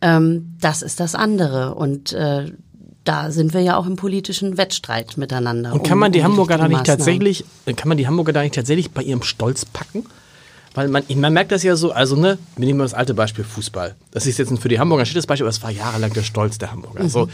ähm, 0.00 0.56
das 0.60 0.82
ist 0.82 1.00
das 1.00 1.14
andere. 1.14 1.74
Und 1.74 2.12
äh, 2.12 2.52
da 3.04 3.30
sind 3.30 3.54
wir 3.54 3.60
ja 3.60 3.76
auch 3.76 3.86
im 3.86 3.96
politischen 3.96 4.56
Wettstreit 4.56 5.16
miteinander. 5.16 5.72
Und 5.72 5.84
kann 5.84 5.98
man 5.98 6.12
die 6.12 6.20
um 6.20 6.26
Hamburger 6.26 6.58
da 6.58 6.68
nicht 6.68 6.84
tatsächlich, 6.84 7.44
kann 7.76 7.88
man 7.88 7.96
die 7.96 8.06
Hamburger 8.06 8.32
da 8.32 8.42
nicht 8.42 8.54
tatsächlich 8.54 8.90
bei 8.90 9.02
ihrem 9.02 9.22
Stolz 9.22 9.64
packen? 9.64 10.04
Weil 10.74 10.86
man, 10.86 11.02
man 11.16 11.32
merkt 11.32 11.50
das 11.50 11.64
ja 11.64 11.74
so, 11.74 11.90
also 11.90 12.14
ne, 12.14 12.38
wir 12.56 12.66
nehmen 12.66 12.78
mal 12.78 12.84
das 12.84 12.94
alte 12.94 13.12
Beispiel 13.12 13.44
Fußball. 13.44 13.96
Das 14.12 14.26
ist 14.26 14.38
jetzt 14.38 14.56
für 14.60 14.68
die 14.68 14.78
Hamburger 14.78 15.02
ein 15.02 15.06
schönes 15.06 15.26
Beispiel, 15.26 15.44
aber 15.44 15.50
es 15.50 15.62
war 15.62 15.70
jahrelang 15.70 16.12
der 16.12 16.22
Stolz 16.22 16.58
der 16.58 16.70
Hamburger. 16.70 17.00
Mhm. 17.00 17.06
Also 17.06 17.28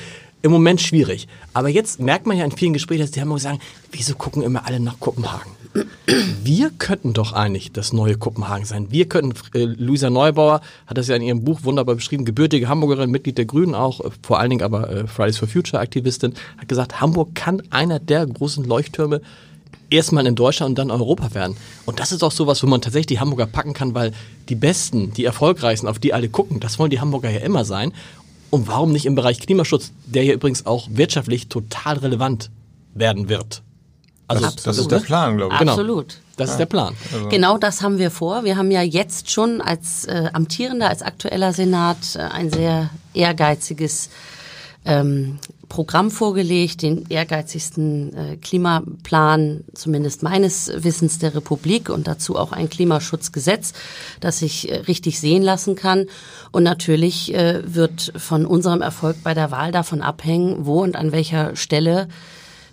im 0.46 0.52
Moment 0.52 0.80
schwierig. 0.80 1.26
Aber 1.52 1.68
jetzt 1.68 2.00
merkt 2.00 2.26
man 2.26 2.37
ja 2.37 2.44
in 2.44 2.52
vielen 2.52 2.72
Gesprächen, 2.72 3.02
dass 3.02 3.11
die 3.11 3.20
Hamburger 3.20 3.42
sagen, 3.42 3.59
wieso 3.90 4.14
gucken 4.14 4.42
immer 4.42 4.64
alle 4.64 4.80
nach 4.80 4.98
Kopenhagen? 5.00 5.50
Wir 6.42 6.70
könnten 6.70 7.12
doch 7.12 7.32
eigentlich 7.32 7.72
das 7.72 7.92
neue 7.92 8.16
Kopenhagen 8.16 8.64
sein. 8.64 8.87
Wir 8.90 9.06
könnten, 9.09 9.35
äh, 9.54 9.64
Luisa 9.64 10.09
Neubauer 10.09 10.62
hat 10.87 10.96
das 10.96 11.09
ja 11.09 11.16
in 11.16 11.22
ihrem 11.22 11.44
Buch 11.44 11.64
wunderbar 11.64 11.96
beschrieben, 11.96 12.24
gebürtige 12.24 12.68
Hamburgerin, 12.68 13.11
Mitglied 13.11 13.37
der 13.37 13.44
Grünen 13.44 13.74
auch, 13.74 14.00
äh, 14.00 14.11
vor 14.22 14.38
allen 14.38 14.50
Dingen 14.50 14.62
aber 14.62 14.88
äh, 14.88 15.06
Fridays 15.06 15.37
for 15.37 15.48
Future 15.48 15.82
Aktivistin, 15.82 16.35
hat 16.56 16.68
gesagt, 16.68 17.00
Hamburg 17.00 17.35
kann 17.35 17.62
einer 17.70 17.98
der 17.98 18.24
großen 18.24 18.64
Leuchttürme 18.64 19.20
erstmal 19.90 20.26
in 20.26 20.35
Deutschland 20.35 20.70
und 20.70 20.78
dann 20.78 20.90
Europa 20.90 21.35
werden. 21.35 21.56
Und 21.85 22.00
das 22.00 22.12
ist 22.12 22.22
auch 22.22 22.32
sowas, 22.32 22.62
wo 22.62 22.66
man 22.66 22.80
tatsächlich 22.80 23.06
die 23.06 23.20
Hamburger 23.20 23.46
packen 23.46 23.74
kann, 23.74 23.94
weil 23.94 24.12
die 24.48 24.54
Besten, 24.54 25.12
die 25.12 25.24
Erfolgreichsten, 25.24 25.88
auf 25.88 25.98
die 25.98 26.14
alle 26.14 26.28
gucken, 26.28 26.61
das 26.61 26.78
wollen 26.78 26.90
die 26.90 27.00
Hamburger 27.00 27.30
ja 27.30 27.40
immer 27.40 27.64
sein. 27.64 27.92
Und 28.50 28.68
warum 28.68 28.92
nicht 28.92 29.06
im 29.06 29.14
Bereich 29.14 29.40
Klimaschutz, 29.40 29.92
der 30.06 30.24
ja 30.24 30.35
übrigens 30.35 30.66
auch 30.66 30.88
wirtschaftlich 30.90 31.48
total 31.48 31.98
relevant 31.98 32.50
werden 32.94 33.28
wird? 33.28 33.62
Also 34.28 34.44
das, 34.44 34.56
das 34.56 34.78
ist 34.78 34.90
der 34.90 34.98
Plan, 34.98 35.37
glaube 35.37 35.54
ich. 35.54 35.61
Genau. 35.61 35.72
Absolut. 35.72 36.18
Das 36.37 36.50
ist 36.50 36.59
der 36.59 36.66
Plan. 36.66 36.94
Also. 37.12 37.28
Genau 37.28 37.56
das 37.56 37.80
haben 37.80 37.98
wir 37.98 38.11
vor. 38.11 38.44
Wir 38.44 38.56
haben 38.56 38.70
ja 38.70 38.82
jetzt 38.82 39.30
schon 39.30 39.61
als 39.61 40.04
äh, 40.04 40.28
amtierender, 40.32 40.88
als 40.88 41.02
aktueller 41.02 41.52
Senat 41.52 41.96
äh, 42.14 42.18
ein 42.18 42.50
sehr 42.50 42.90
ehrgeiziges 43.14 44.11
ähm, 44.85 45.38
Programm 45.68 46.11
vorgelegt, 46.11 46.83
den 46.83 47.07
ehrgeizigsten 47.09 48.14
äh, 48.14 48.37
Klimaplan, 48.37 49.64
zumindest 49.74 50.22
meines 50.22 50.70
Wissens 50.74 51.18
der 51.18 51.35
Republik 51.35 51.88
und 51.88 52.07
dazu 52.07 52.37
auch 52.37 52.52
ein 52.52 52.70
Klimaschutzgesetz, 52.70 53.72
das 54.20 54.38
sich 54.38 54.70
äh, 54.70 54.76
richtig 54.76 55.20
sehen 55.20 55.42
lassen 55.42 55.76
kann. 55.76 56.07
Und 56.52 56.62
natürlich 56.62 57.35
äh, 57.35 57.62
wird 57.66 58.12
von 58.16 58.46
unserem 58.46 58.83
Erfolg 58.83 59.16
bei 59.22 59.35
der 59.35 59.50
Wahl 59.50 59.72
davon 59.72 60.02
abhängen, 60.02 60.66
wo 60.66 60.83
und 60.83 60.96
an 60.96 61.12
welcher 61.12 61.57
Stelle 61.57 62.09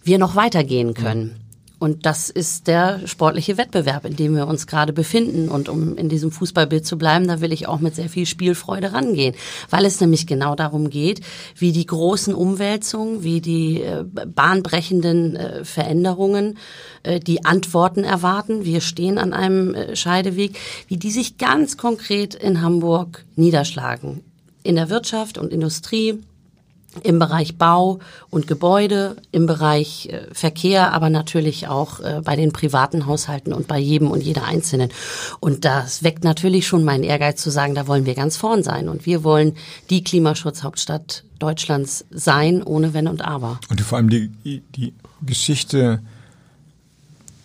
wir 0.03 0.17
noch 0.17 0.35
weitergehen 0.35 0.93
können. 0.93 1.42
Und 1.83 2.05
das 2.05 2.29
ist 2.29 2.67
der 2.67 3.05
sportliche 3.09 3.57
Wettbewerb, 3.57 4.05
in 4.05 4.15
dem 4.15 4.37
wir 4.37 4.47
uns 4.47 4.67
gerade 4.67 4.93
befinden. 4.93 5.49
Und 5.49 5.67
um 5.67 5.97
in 5.97 6.07
diesem 6.07 6.31
Fußballbild 6.31 6.85
zu 6.85 6.97
bleiben, 6.97 7.27
da 7.27 7.41
will 7.41 7.51
ich 7.51 7.67
auch 7.67 7.81
mit 7.81 7.93
sehr 7.93 8.07
viel 8.07 8.25
Spielfreude 8.25 8.93
rangehen, 8.93 9.35
weil 9.69 9.83
es 9.83 9.99
nämlich 9.99 10.25
genau 10.25 10.55
darum 10.55 10.89
geht, 10.89 11.19
wie 11.57 11.73
die 11.73 11.85
großen 11.85 12.33
Umwälzungen, 12.33 13.25
wie 13.25 13.41
die 13.41 13.81
äh, 13.81 14.05
bahnbrechenden 14.05 15.35
äh, 15.35 15.65
Veränderungen, 15.65 16.57
äh, 17.03 17.19
die 17.19 17.43
Antworten 17.43 18.05
erwarten. 18.05 18.63
Wir 18.63 18.79
stehen 18.79 19.17
an 19.17 19.33
einem 19.33 19.75
äh, 19.75 19.97
Scheideweg, 19.97 20.57
wie 20.87 20.95
die 20.95 21.11
sich 21.11 21.37
ganz 21.37 21.75
konkret 21.75 22.33
in 22.33 22.61
Hamburg 22.61 23.25
niederschlagen. 23.35 24.21
In 24.63 24.77
der 24.77 24.89
Wirtschaft 24.89 25.37
und 25.37 25.51
Industrie, 25.51 26.23
im 27.01 27.19
Bereich 27.19 27.57
Bau 27.57 27.99
und 28.29 28.47
Gebäude, 28.47 29.15
im 29.31 29.45
Bereich 29.45 30.07
äh, 30.07 30.27
Verkehr, 30.31 30.93
aber 30.93 31.09
natürlich 31.09 31.67
auch 31.67 31.99
äh, 31.99 32.21
bei 32.23 32.35
den 32.35 32.53
privaten 32.53 33.05
Haushalten 33.05 33.53
und 33.53 33.67
bei 33.67 33.79
jedem 33.79 34.11
und 34.11 34.21
jeder 34.21 34.45
Einzelnen. 34.45 34.89
Und 35.39 35.65
das 35.65 36.03
weckt 36.03 36.23
natürlich 36.23 36.67
schon 36.67 36.83
meinen 36.83 37.03
Ehrgeiz 37.03 37.41
zu 37.41 37.49
sagen, 37.49 37.75
da 37.75 37.87
wollen 37.87 38.05
wir 38.05 38.15
ganz 38.15 38.37
vorn 38.37 38.63
sein. 38.63 38.89
Und 38.89 39.05
wir 39.05 39.23
wollen 39.23 39.53
die 39.89 40.03
Klimaschutzhauptstadt 40.03 41.23
Deutschlands 41.39 42.05
sein, 42.11 42.61
ohne 42.63 42.93
Wenn 42.93 43.07
und 43.07 43.23
Aber. 43.23 43.59
Und 43.69 43.81
vor 43.81 43.97
allem 43.97 44.09
die, 44.09 44.29
die 44.75 44.93
Geschichte, 45.25 46.01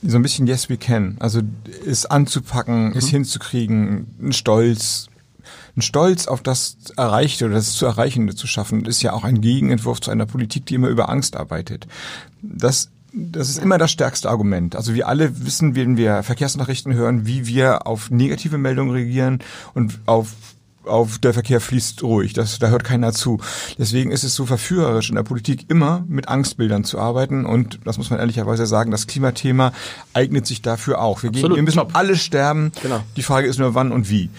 so 0.03 0.17
ein 0.17 0.23
bisschen 0.23 0.47
Yes 0.47 0.69
We 0.69 0.77
Can, 0.77 1.17
also 1.19 1.41
es 1.87 2.07
anzupacken, 2.07 2.91
mhm. 2.91 2.97
es 2.97 3.09
hinzukriegen, 3.09 4.07
ein 4.21 4.33
Stolz, 4.33 5.09
ein 5.79 5.83
Stolz 5.83 6.27
auf 6.27 6.43
das 6.43 6.77
Erreichte 6.97 7.47
oder 7.47 7.55
das 7.55 7.73
zu 7.73 7.87
Erreichende 7.87 8.35
zu 8.35 8.47
schaffen, 8.47 8.85
ist 8.85 9.03
ja 9.03 9.13
auch 9.13 9.25
ein 9.25 9.41
Gegenentwurf 9.41 10.01
zu 10.01 10.11
einer 10.11 10.27
Politik, 10.27 10.67
die 10.67 10.75
immer 10.75 10.89
über 10.89 11.09
Angst 11.09 11.37
arbeitet. 11.37 11.87
Das 12.43 12.91
das 13.13 13.49
ist 13.49 13.59
immer 13.59 13.79
das 13.79 13.91
stärkste 13.91 14.29
Argument. 14.29 14.77
Also 14.77 14.95
wir 14.95 15.09
alle 15.09 15.45
wissen, 15.45 15.75
wenn 15.75 15.97
wir 15.97 16.23
Verkehrsnachrichten 16.23 16.93
hören, 16.93 17.27
wie 17.27 17.47
wir 17.47 17.87
auf 17.87 18.11
negative 18.11 18.59
Meldungen 18.59 18.93
reagieren 18.93 19.39
und 19.73 19.99
auf 20.05 20.35
auf 20.85 21.19
der 21.19 21.35
Verkehr 21.35 21.61
fließt 21.61 22.03
ruhig, 22.03 22.33
das, 22.33 22.59
da 22.59 22.69
hört 22.69 22.83
keiner 22.83 23.13
zu. 23.13 23.39
Deswegen 23.79 24.11
ist 24.11 24.25
es 24.25 24.35
so 24.35 24.47
verführerisch 24.47 25.11
in 25.11 25.17
der 25.17 25.23
Politik 25.23 25.67
immer 25.69 26.05
mit 26.09 26.29
Angstbildern 26.29 26.83
zu 26.83 26.99
arbeiten 26.99 27.45
und 27.45 27.79
das 27.85 27.99
muss 27.99 28.09
man 28.09 28.19
ehrlicherweise 28.19 28.67
sagen, 28.67 28.91
das 28.91 29.07
Klimathema 29.07 29.73
eignet 30.15 30.47
sich 30.47 30.63
dafür 30.63 31.03
auch. 31.03 31.23
Wir, 31.23 31.31
gehen, 31.31 31.55
wir 31.55 31.63
müssen 31.63 31.77
Top. 31.77 31.91
alle 31.93 32.17
sterben. 32.17 32.73
Genau. 32.83 33.01
Die 33.17 33.23
Frage 33.23 33.49
ist 33.49 33.59
nur 33.59 33.75
wann 33.75 33.93
und 33.93 34.09
wie. 34.09 34.31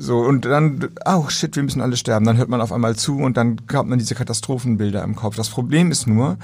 So, 0.00 0.20
und 0.20 0.44
dann, 0.44 0.88
oh 1.04 1.28
shit, 1.28 1.56
wir 1.56 1.62
müssen 1.62 1.80
alle 1.80 1.96
sterben. 1.96 2.24
Dann 2.24 2.36
hört 2.36 2.48
man 2.48 2.60
auf 2.60 2.72
einmal 2.72 2.94
zu 2.96 3.18
und 3.18 3.36
dann 3.36 3.60
hat 3.72 3.86
man 3.86 3.98
diese 3.98 4.14
Katastrophenbilder 4.14 5.02
im 5.02 5.16
Kopf. 5.16 5.34
Das 5.36 5.48
Problem 5.48 5.90
ist 5.90 6.06
nur, 6.06 6.38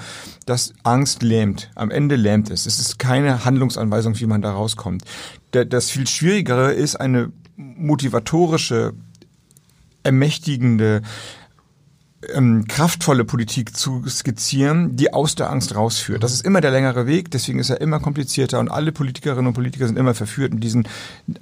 dass 0.45 0.75
Angst 0.83 1.23
lähmt. 1.23 1.71
Am 1.77 1.91
Ende 1.91 2.17
lähmt 2.17 2.51
es. 2.51 2.67
Es 2.67 2.79
ist 2.79 2.99
keine 2.99 3.45
Handlungsanweisung, 3.45 4.19
wie 4.19 4.27
man 4.27 4.43
da 4.43 4.53
rauskommt. 4.53 5.05
Das 5.53 5.91
viel 5.91 6.07
Schwierigere 6.09 6.73
ist 6.73 6.97
eine 6.97 7.31
motivatorische, 7.57 8.95
ermächtigende, 10.03 11.03
ähm, 12.33 12.67
kraftvolle 12.69 13.25
Politik 13.25 13.77
zu 13.77 14.03
skizzieren, 14.09 14.97
die 14.97 15.13
aus 15.13 15.35
der 15.35 15.51
Angst 15.51 15.75
rausführt. 15.75 16.23
Das 16.23 16.33
ist 16.33 16.45
immer 16.45 16.61
der 16.61 16.71
längere 16.71 17.07
Weg, 17.07 17.31
deswegen 17.31 17.59
ist 17.59 17.71
er 17.71 17.81
immer 17.81 18.01
komplizierter 18.01 18.61
und 18.61 18.71
alle 18.71 18.93
Politikerinnen 18.93 19.47
und 19.47 19.55
Politiker 19.55 19.87
sind 19.87 19.99
immer 19.99 20.15
verführt 20.15 20.53
in 20.53 20.61
diesen 20.61 20.89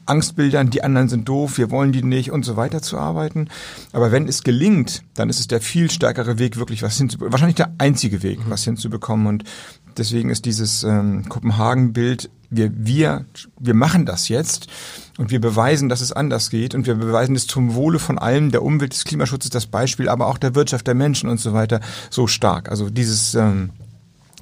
Angstbildern, 0.07 0.71
die 0.71 0.83
anderen 0.83 1.09
sind 1.09 1.29
doof, 1.29 1.59
wir 1.59 1.71
wollen 1.71 1.93
die 1.93 2.03
nicht 2.03 2.31
und 2.31 2.45
so 2.45 2.57
weiter 2.57 2.83
zu 2.83 2.99
arbeiten. 2.99 3.49
Aber 3.93 4.13
wenn 4.13 4.29
es 4.29 4.43
gelingt, 4.43 5.03
dann 5.15 5.29
ist 5.29 5.41
es 5.41 5.49
der 5.49 5.61
viel 5.61 5.91
stärkere 5.91 6.39
Weg, 6.39 6.57
wirklich 6.57 6.83
was 6.83 6.97
hinzubekommen. 6.97 7.33
Wahrscheinlich 7.33 7.57
der 7.57 7.73
einzige 7.79 8.23
Weg, 8.23 8.41
was 8.49 8.65
hinzubekommen. 8.65 9.27
Und 9.27 9.45
deswegen 9.97 10.31
ist 10.31 10.45
dieses 10.45 10.85
ähm, 10.85 11.29
Kopenhagen-Bild, 11.29 12.31
wir, 12.53 12.71
wir, 12.75 13.25
wir 13.59 13.75
machen 13.75 14.07
das 14.07 14.29
jetzt 14.29 14.69
und 15.19 15.31
wir 15.31 15.41
beweisen, 15.41 15.89
dass 15.89 16.01
es 16.01 16.13
anders 16.13 16.51
geht 16.51 16.75
und 16.75 16.87
wir 16.87 16.95
beweisen 16.95 17.35
es 17.35 17.47
zum 17.47 17.75
Wohle 17.75 17.99
von 17.99 18.19
allem, 18.19 18.51
der 18.51 18.63
Umwelt, 18.63 18.93
des 18.93 19.05
Klimaschutzes, 19.05 19.51
das 19.51 19.67
Beispiel, 19.67 20.09
aber 20.09 20.27
auch 20.27 20.39
der 20.39 20.55
Wirtschaft, 20.55 20.87
der 20.87 20.95
Menschen 20.95 21.29
und 21.29 21.39
so 21.39 21.53
weiter, 21.53 21.81
so 22.11 22.27
stark. 22.27 22.71
Also 22.71 22.91
dieses, 22.91 23.35
ähm, 23.35 23.71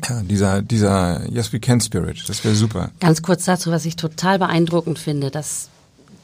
ja, 0.08 0.22
dieser, 0.22 0.62
dieser 0.62 1.28
Yes 1.30 1.52
We 1.52 1.60
Can 1.60 1.80
Spirit, 1.80 2.28
das 2.28 2.44
wäre 2.44 2.54
super. 2.54 2.90
Ganz 3.00 3.22
kurz 3.22 3.44
dazu, 3.44 3.70
was 3.70 3.84
ich 3.84 3.96
total 3.96 4.38
beeindruckend 4.38 4.98
finde, 4.98 5.30
das 5.30 5.68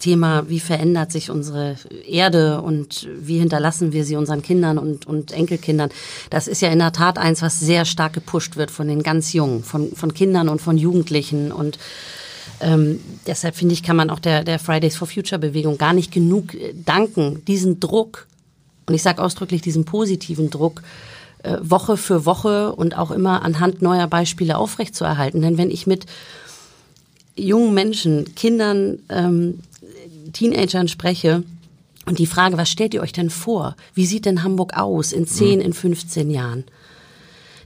Thema, 0.06 0.48
wie 0.48 0.60
verändert 0.60 1.10
sich 1.10 1.30
unsere 1.30 1.74
Erde 2.06 2.62
und 2.62 3.08
wie 3.18 3.40
hinterlassen 3.40 3.92
wir 3.92 4.04
sie 4.04 4.14
unseren 4.14 4.40
Kindern 4.40 4.78
und, 4.78 5.04
und 5.04 5.32
Enkelkindern. 5.32 5.90
Das 6.30 6.46
ist 6.46 6.62
ja 6.62 6.68
in 6.68 6.78
der 6.78 6.92
Tat 6.92 7.18
eins, 7.18 7.42
was 7.42 7.58
sehr 7.58 7.84
stark 7.84 8.12
gepusht 8.12 8.56
wird 8.56 8.70
von 8.70 8.86
den 8.86 9.02
ganz 9.02 9.32
Jungen, 9.32 9.64
von, 9.64 9.90
von 9.96 10.14
Kindern 10.14 10.48
und 10.48 10.60
von 10.60 10.78
Jugendlichen 10.78 11.50
und 11.50 11.78
ähm, 12.60 13.00
deshalb 13.26 13.56
finde 13.56 13.74
ich, 13.74 13.82
kann 13.82 13.96
man 13.96 14.08
auch 14.08 14.20
der, 14.20 14.44
der 14.44 14.60
Fridays 14.60 14.96
for 14.96 15.08
Future 15.08 15.40
Bewegung 15.40 15.76
gar 15.76 15.92
nicht 15.92 16.12
genug 16.12 16.54
äh, 16.54 16.72
danken, 16.72 17.44
diesen 17.44 17.80
Druck, 17.80 18.26
und 18.86 18.94
ich 18.94 19.02
sage 19.02 19.20
ausdrücklich 19.20 19.60
diesen 19.60 19.84
positiven 19.84 20.48
Druck, 20.48 20.82
äh, 21.42 21.56
Woche 21.60 21.96
für 21.96 22.24
Woche 22.24 22.72
und 22.72 22.96
auch 22.96 23.10
immer 23.10 23.42
anhand 23.42 23.82
neuer 23.82 24.06
Beispiele 24.06 24.56
aufrechtzuerhalten. 24.56 25.42
Denn 25.42 25.58
wenn 25.58 25.70
ich 25.70 25.86
mit 25.86 26.06
jungen 27.36 27.74
Menschen, 27.74 28.34
Kindern, 28.34 28.98
ähm, 29.08 29.60
Teenagern 30.37 30.88
spreche, 30.88 31.44
und 32.05 32.20
die 32.20 32.27
Frage, 32.27 32.57
was 32.57 32.70
stellt 32.70 32.94
ihr 32.94 33.03
euch 33.03 33.12
denn 33.12 33.31
vor? 33.31 33.75
Wie 33.94 34.07
sieht 34.07 34.27
denn 34.27 34.44
Hamburg 34.44 34.77
aus 34.77 35.12
in 35.12 35.27
10, 35.27 35.61
in 35.61 35.72
15 35.72 36.31
Jahren? 36.31 36.64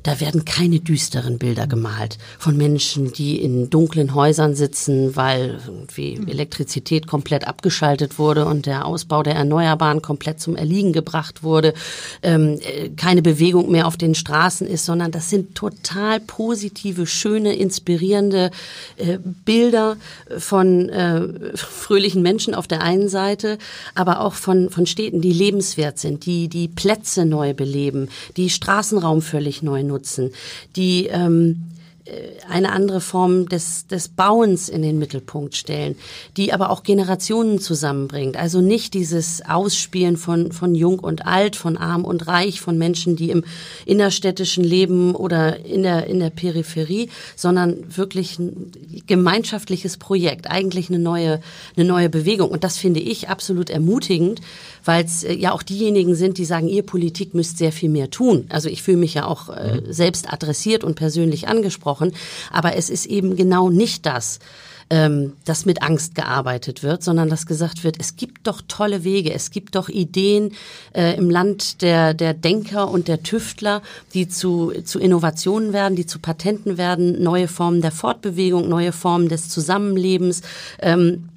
Da 0.02 0.20
werden 0.20 0.44
keine 0.44 0.80
düsteren 0.80 1.38
Bilder 1.38 1.66
gemalt 1.66 2.18
von 2.38 2.56
Menschen, 2.56 3.12
die 3.12 3.40
in 3.40 3.70
dunklen 3.70 4.14
Häusern 4.14 4.54
sitzen, 4.54 5.16
weil 5.16 5.60
irgendwie 5.66 6.18
Elektrizität 6.26 7.06
komplett 7.06 7.46
abgeschaltet 7.46 8.18
wurde 8.18 8.46
und 8.46 8.66
der 8.66 8.86
Ausbau 8.86 9.22
der 9.22 9.34
Erneuerbaren 9.34 10.02
komplett 10.02 10.40
zum 10.40 10.56
Erliegen 10.56 10.92
gebracht 10.92 11.42
wurde, 11.42 11.74
ähm, 12.22 12.58
äh, 12.62 12.90
keine 12.90 13.22
Bewegung 13.22 13.70
mehr 13.70 13.86
auf 13.86 13.96
den 13.96 14.14
Straßen 14.14 14.66
ist, 14.66 14.84
sondern 14.84 15.10
das 15.10 15.30
sind 15.30 15.54
total 15.54 16.20
positive, 16.20 17.06
schöne, 17.06 17.54
inspirierende 17.54 18.50
äh, 18.96 19.18
Bilder 19.44 19.96
von 20.38 20.88
äh, 20.88 21.56
fröhlichen 21.56 22.22
Menschen 22.22 22.54
auf 22.54 22.66
der 22.66 22.82
einen 22.82 23.08
Seite, 23.08 23.58
aber 23.94 24.20
auch 24.20 24.34
von, 24.34 24.70
von 24.70 24.86
Städten, 24.86 25.20
die 25.20 25.32
lebenswert 25.32 25.98
sind, 25.98 26.26
die 26.26 26.48
die 26.48 26.68
Plätze 26.68 27.24
neu 27.26 27.54
beleben, 27.54 28.08
die 28.36 28.50
Straßenraum 28.50 29.22
völlig 29.22 29.62
neu 29.62 29.82
nutzen, 29.90 30.30
die 30.76 31.06
ähm, 31.06 31.70
äh, 32.10 32.30
eine 32.48 32.72
andere 32.72 33.00
Form 33.00 33.48
des, 33.48 33.86
des 33.86 34.08
Bauens 34.08 34.68
in 34.68 34.82
den 34.82 34.98
Mittelpunkt 34.98 35.54
stellen, 35.54 35.94
die 36.36 36.52
aber 36.52 36.70
auch 36.70 36.82
Generationen 36.82 37.60
zusammenbringt. 37.60 38.36
Also 38.36 38.60
nicht 38.60 38.94
dieses 38.94 39.42
Ausspielen 39.46 40.16
von, 40.16 40.50
von 40.50 40.74
Jung 40.74 40.98
und 40.98 41.26
Alt, 41.26 41.54
von 41.54 41.76
Arm 41.76 42.04
und 42.04 42.26
Reich, 42.26 42.60
von 42.60 42.76
Menschen, 42.76 43.14
die 43.14 43.30
im 43.30 43.44
innerstädtischen 43.86 44.64
leben 44.64 45.14
oder 45.14 45.64
in 45.64 45.84
der, 45.84 46.06
in 46.06 46.18
der 46.18 46.30
Peripherie, 46.30 47.10
sondern 47.36 47.96
wirklich 47.96 48.38
ein 48.40 48.72
gemeinschaftliches 49.06 49.96
Projekt, 49.96 50.50
eigentlich 50.50 50.88
eine 50.88 50.98
neue, 50.98 51.40
eine 51.76 51.86
neue 51.86 52.08
Bewegung. 52.08 52.50
Und 52.50 52.64
das 52.64 52.78
finde 52.78 53.00
ich 53.00 53.28
absolut 53.28 53.70
ermutigend, 53.70 54.40
weil 54.84 55.04
es 55.04 55.24
äh, 55.24 55.34
ja 55.34 55.52
auch 55.52 55.62
diejenigen 55.62 56.14
sind, 56.14 56.38
die 56.38 56.44
sagen, 56.44 56.68
ihr 56.68 56.82
Politik 56.82 57.34
müsst 57.34 57.58
sehr 57.58 57.72
viel 57.72 57.88
mehr 57.88 58.10
tun. 58.10 58.46
Also 58.48 58.68
ich 58.68 58.82
fühle 58.82 58.98
mich 58.98 59.14
ja 59.14 59.26
auch 59.26 59.48
äh, 59.48 59.82
selbst 59.88 60.32
adressiert 60.32 60.84
und 60.84 60.94
persönlich 60.94 61.48
angesprochen, 61.48 62.12
aber 62.50 62.76
es 62.76 62.90
ist 62.90 63.06
eben 63.06 63.36
genau 63.36 63.70
nicht 63.70 64.06
das 64.06 64.38
ähm, 64.90 65.34
dass 65.44 65.64
mit 65.64 65.82
Angst 65.82 66.16
gearbeitet 66.16 66.82
wird, 66.82 67.02
sondern 67.02 67.28
dass 67.28 67.46
gesagt 67.46 67.84
wird, 67.84 67.96
es 67.98 68.16
gibt 68.16 68.46
doch 68.46 68.60
tolle 68.66 69.04
Wege, 69.04 69.32
es 69.32 69.52
gibt 69.52 69.76
doch 69.76 69.88
Ideen 69.88 70.52
äh, 70.92 71.16
im 71.16 71.30
Land 71.30 71.80
der, 71.80 72.12
der 72.12 72.34
Denker 72.34 72.90
und 72.90 73.06
der 73.08 73.22
Tüftler, 73.22 73.82
die 74.12 74.28
zu, 74.28 74.72
zu 74.84 74.98
Innovationen 74.98 75.72
werden, 75.72 75.94
die 75.94 76.06
zu 76.06 76.18
Patenten 76.18 76.76
werden, 76.76 77.22
neue 77.22 77.46
Formen 77.46 77.80
der 77.80 77.92
Fortbewegung, 77.92 78.68
neue 78.68 78.92
Formen 78.92 79.28
des 79.28 79.48
Zusammenlebens. 79.48 80.42
Ähm, 80.80 81.28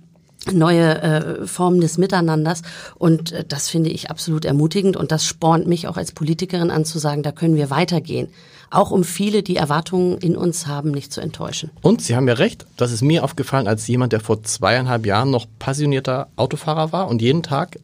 neue 0.52 1.02
äh, 1.02 1.48
Formen 1.48 1.82
des 1.82 1.98
Miteinanders. 1.98 2.62
Und 2.96 3.32
äh, 3.32 3.46
das 3.48 3.70
finde 3.70 3.90
ich 3.90 4.10
absolut 4.10 4.46
ermutigend 4.46 4.98
und 4.98 5.12
das 5.12 5.26
spornt 5.26 5.68
mich 5.68 5.88
auch 5.88 5.98
als 5.98 6.12
Politikerin 6.12 6.72
an 6.72 6.86
zu 6.86 7.00
sagen, 7.00 7.24
da 7.24 7.32
können 7.32 7.56
wir 7.56 7.70
weitergehen. 7.70 8.28
Auch 8.70 8.90
um 8.90 9.04
viele, 9.04 9.44
die 9.44 9.56
Erwartungen 9.56 10.18
in 10.18 10.36
uns 10.36 10.66
haben, 10.66 10.92
nicht 10.92 11.14
zu 11.14 11.22
enttäuschen. 11.22 11.70
Und 11.82 12.02
Sie 12.02 12.16
haben 12.16 12.28
ja 12.28 12.34
recht, 12.34 12.66
das 12.76 12.92
ist 12.92 13.04
mir 13.04 13.24
aufgefallen 13.24 13.68
als 13.68 13.88
jemand, 13.88 14.14
der 14.14 14.20
vor 14.20 14.42
zweieinhalb 14.42 15.06
Jahren 15.06 15.30
noch 15.30 15.46
passionierter 15.60 16.28
Autofahrer 16.36 16.92
war 16.92 17.08
und 17.08 17.22
jeden 17.22 17.44
Tag 17.44 17.78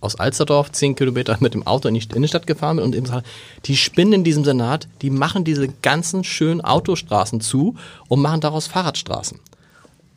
aus 0.00 0.16
Alsterdorf 0.16 0.72
zehn 0.72 0.96
Kilometer 0.96 1.36
mit 1.40 1.52
dem 1.52 1.66
Auto 1.66 1.86
in 1.86 1.94
die 1.94 2.06
Innenstadt 2.14 2.46
gefahren 2.46 2.76
bin 2.76 2.86
und 2.86 2.94
eben 2.94 3.04
gesagt, 3.04 3.26
die 3.66 3.76
Spinnen 3.76 4.14
in 4.14 4.24
diesem 4.24 4.44
Senat, 4.44 4.88
die 5.02 5.10
machen 5.10 5.44
diese 5.44 5.68
ganzen 5.68 6.24
schönen 6.24 6.62
Autostraßen 6.62 7.42
zu 7.42 7.76
und 8.08 8.22
machen 8.22 8.40
daraus 8.40 8.66
Fahrradstraßen. 8.66 9.38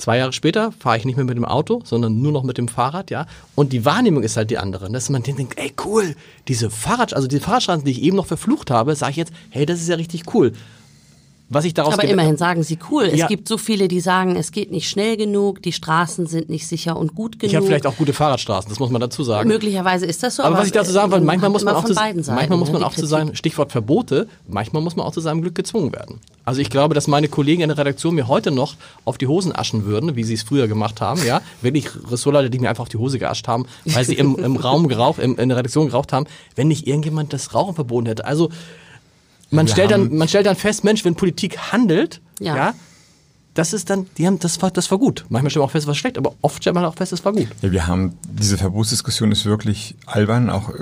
Zwei 0.03 0.17
Jahre 0.17 0.33
später 0.33 0.73
fahre 0.73 0.97
ich 0.97 1.05
nicht 1.05 1.15
mehr 1.15 1.23
mit 1.23 1.37
dem 1.37 1.45
Auto, 1.45 1.79
sondern 1.85 2.21
nur 2.21 2.33
noch 2.33 2.43
mit 2.43 2.57
dem 2.57 2.67
Fahrrad, 2.67 3.09
ja. 3.09 3.25
Und 3.55 3.71
die 3.71 3.85
Wahrnehmung 3.85 4.21
ist 4.21 4.35
halt 4.35 4.49
die 4.49 4.57
andere. 4.57 4.91
Dass 4.91 5.07
man 5.07 5.23
denkt, 5.23 5.57
ey 5.57 5.71
cool, 5.85 6.17
diese 6.49 6.69
Fahrrad, 6.69 7.13
also 7.13 7.29
die 7.29 7.39
Fahrradstraßen, 7.39 7.85
die 7.85 7.91
ich 7.91 8.01
eben 8.01 8.17
noch 8.17 8.25
verflucht 8.25 8.69
habe, 8.69 8.97
sage 8.97 9.11
ich 9.11 9.15
jetzt, 9.15 9.31
hey, 9.49 9.65
das 9.65 9.79
ist 9.79 9.87
ja 9.87 9.95
richtig 9.95 10.23
cool. 10.33 10.51
Was 11.49 11.65
ich 11.65 11.73
daraus 11.73 11.93
Aber 11.93 12.05
immerhin 12.05 12.37
sagen 12.37 12.63
sie 12.63 12.79
cool. 12.89 13.05
Ja. 13.13 13.25
Es 13.25 13.27
gibt 13.27 13.47
so 13.47 13.57
viele, 13.57 13.87
die 13.87 13.99
sagen, 13.99 14.35
es 14.35 14.51
geht 14.51 14.71
nicht 14.71 14.89
schnell 14.89 15.17
genug, 15.17 15.61
die 15.61 15.71
Straßen 15.71 16.25
sind 16.25 16.49
nicht 16.49 16.67
sicher 16.67 16.97
und 16.97 17.15
gut 17.15 17.37
genug. 17.37 17.51
Ich 17.51 17.55
habe 17.55 17.65
vielleicht 17.65 17.85
auch 17.85 17.95
gute 17.95 18.13
Fahrradstraßen, 18.13 18.69
das 18.69 18.79
muss 18.79 18.89
man 18.89 19.01
dazu 19.01 19.23
sagen. 19.23 19.47
Möglicherweise 19.47 20.05
ist 20.05 20.23
das 20.23 20.37
so. 20.37 20.43
Aber, 20.43 20.57
was 20.57 20.67
ich 20.67 20.71
dazu 20.71 20.91
sagen 20.91 21.11
wollte, 21.11 21.25
manchmal 21.25 21.49
muss 21.49 21.63
man 21.63 21.73
immer 21.75 21.83
auch, 21.83 21.87
zu, 21.87 21.93
Seiten, 21.93 22.23
manchmal 22.25 22.57
muss 22.57 22.69
ne, 22.69 22.73
man 22.73 22.83
auch 22.83 22.93
zu 22.93 23.05
sagen, 23.05 23.35
Stichwort 23.35 23.71
Verbote, 23.71 24.27
manchmal 24.47 24.81
muss 24.81 24.95
man 24.95 25.05
auch 25.05 25.11
zu 25.11 25.21
seinem 25.21 25.41
Glück 25.41 25.55
gezwungen 25.55 25.93
werden. 25.93 26.19
Also 26.45 26.59
ich 26.59 26.69
glaube, 26.69 26.95
dass 26.95 27.07
meine 27.07 27.27
Kollegen 27.27 27.61
in 27.61 27.69
der 27.69 27.77
Redaktion 27.77 28.15
mir 28.15 28.27
heute 28.27 28.51
noch 28.51 28.75
auf 29.05 29.17
die 29.17 29.27
Hosen 29.27 29.55
aschen 29.55 29.85
würden, 29.85 30.15
wie 30.15 30.23
sie 30.23 30.33
es 30.33 30.43
früher 30.43 30.67
gemacht 30.67 31.01
haben, 31.01 31.23
ja. 31.25 31.41
Wirklich 31.61 31.89
Ressortleute, 32.09 32.49
die 32.49 32.59
mir 32.59 32.69
einfach 32.69 32.83
auf 32.83 32.89
die 32.89 32.97
Hose 32.97 33.19
geascht 33.19 33.47
haben, 33.47 33.65
weil 33.85 34.03
sie 34.03 34.15
im, 34.15 34.35
im 34.37 34.57
Raum 34.63 34.87
geraucht, 34.87 35.19
im, 35.19 35.37
in 35.37 35.49
der 35.49 35.57
Redaktion 35.57 35.87
geraucht 35.87 36.13
haben, 36.13 36.25
wenn 36.55 36.67
nicht 36.67 36.87
irgendjemand 36.87 37.31
das 37.31 37.53
Rauchen 37.53 37.75
verboten 37.75 38.07
hätte. 38.07 38.25
Also 38.25 38.49
man 39.53 39.67
Wir 39.67 39.71
stellt 39.73 39.91
dann, 39.91 40.15
man 40.15 40.27
stellt 40.27 40.45
dann 40.45 40.55
fest, 40.55 40.83
Mensch, 40.83 41.05
wenn 41.05 41.15
Politik 41.15 41.57
handelt, 41.71 42.21
ja, 42.39 42.55
Ja. 42.55 42.73
Das 43.53 43.73
ist 43.73 43.89
dann, 43.89 44.07
die 44.17 44.25
haben, 44.25 44.39
das 44.39 44.61
war, 44.61 44.71
das 44.71 44.89
war 44.89 44.97
gut. 44.97 45.25
Manchmal 45.29 45.51
stellt 45.51 45.61
man 45.61 45.67
auch 45.67 45.71
fest, 45.71 45.87
was 45.87 45.97
schlecht, 45.97 46.17
aber 46.17 46.33
oft 46.41 46.63
stellt 46.63 46.73
man 46.73 46.85
auch 46.85 46.95
fest, 46.95 47.11
das 47.11 47.23
war 47.23 47.33
gut. 47.33 47.47
Ja, 47.61 47.71
wir 47.71 47.87
haben, 47.87 48.17
diese 48.27 48.57
Verbotsdiskussion 48.57 49.31
ist 49.31 49.45
wirklich 49.45 49.95
albern, 50.05 50.49
auch 50.49 50.69
äh, 50.69 50.73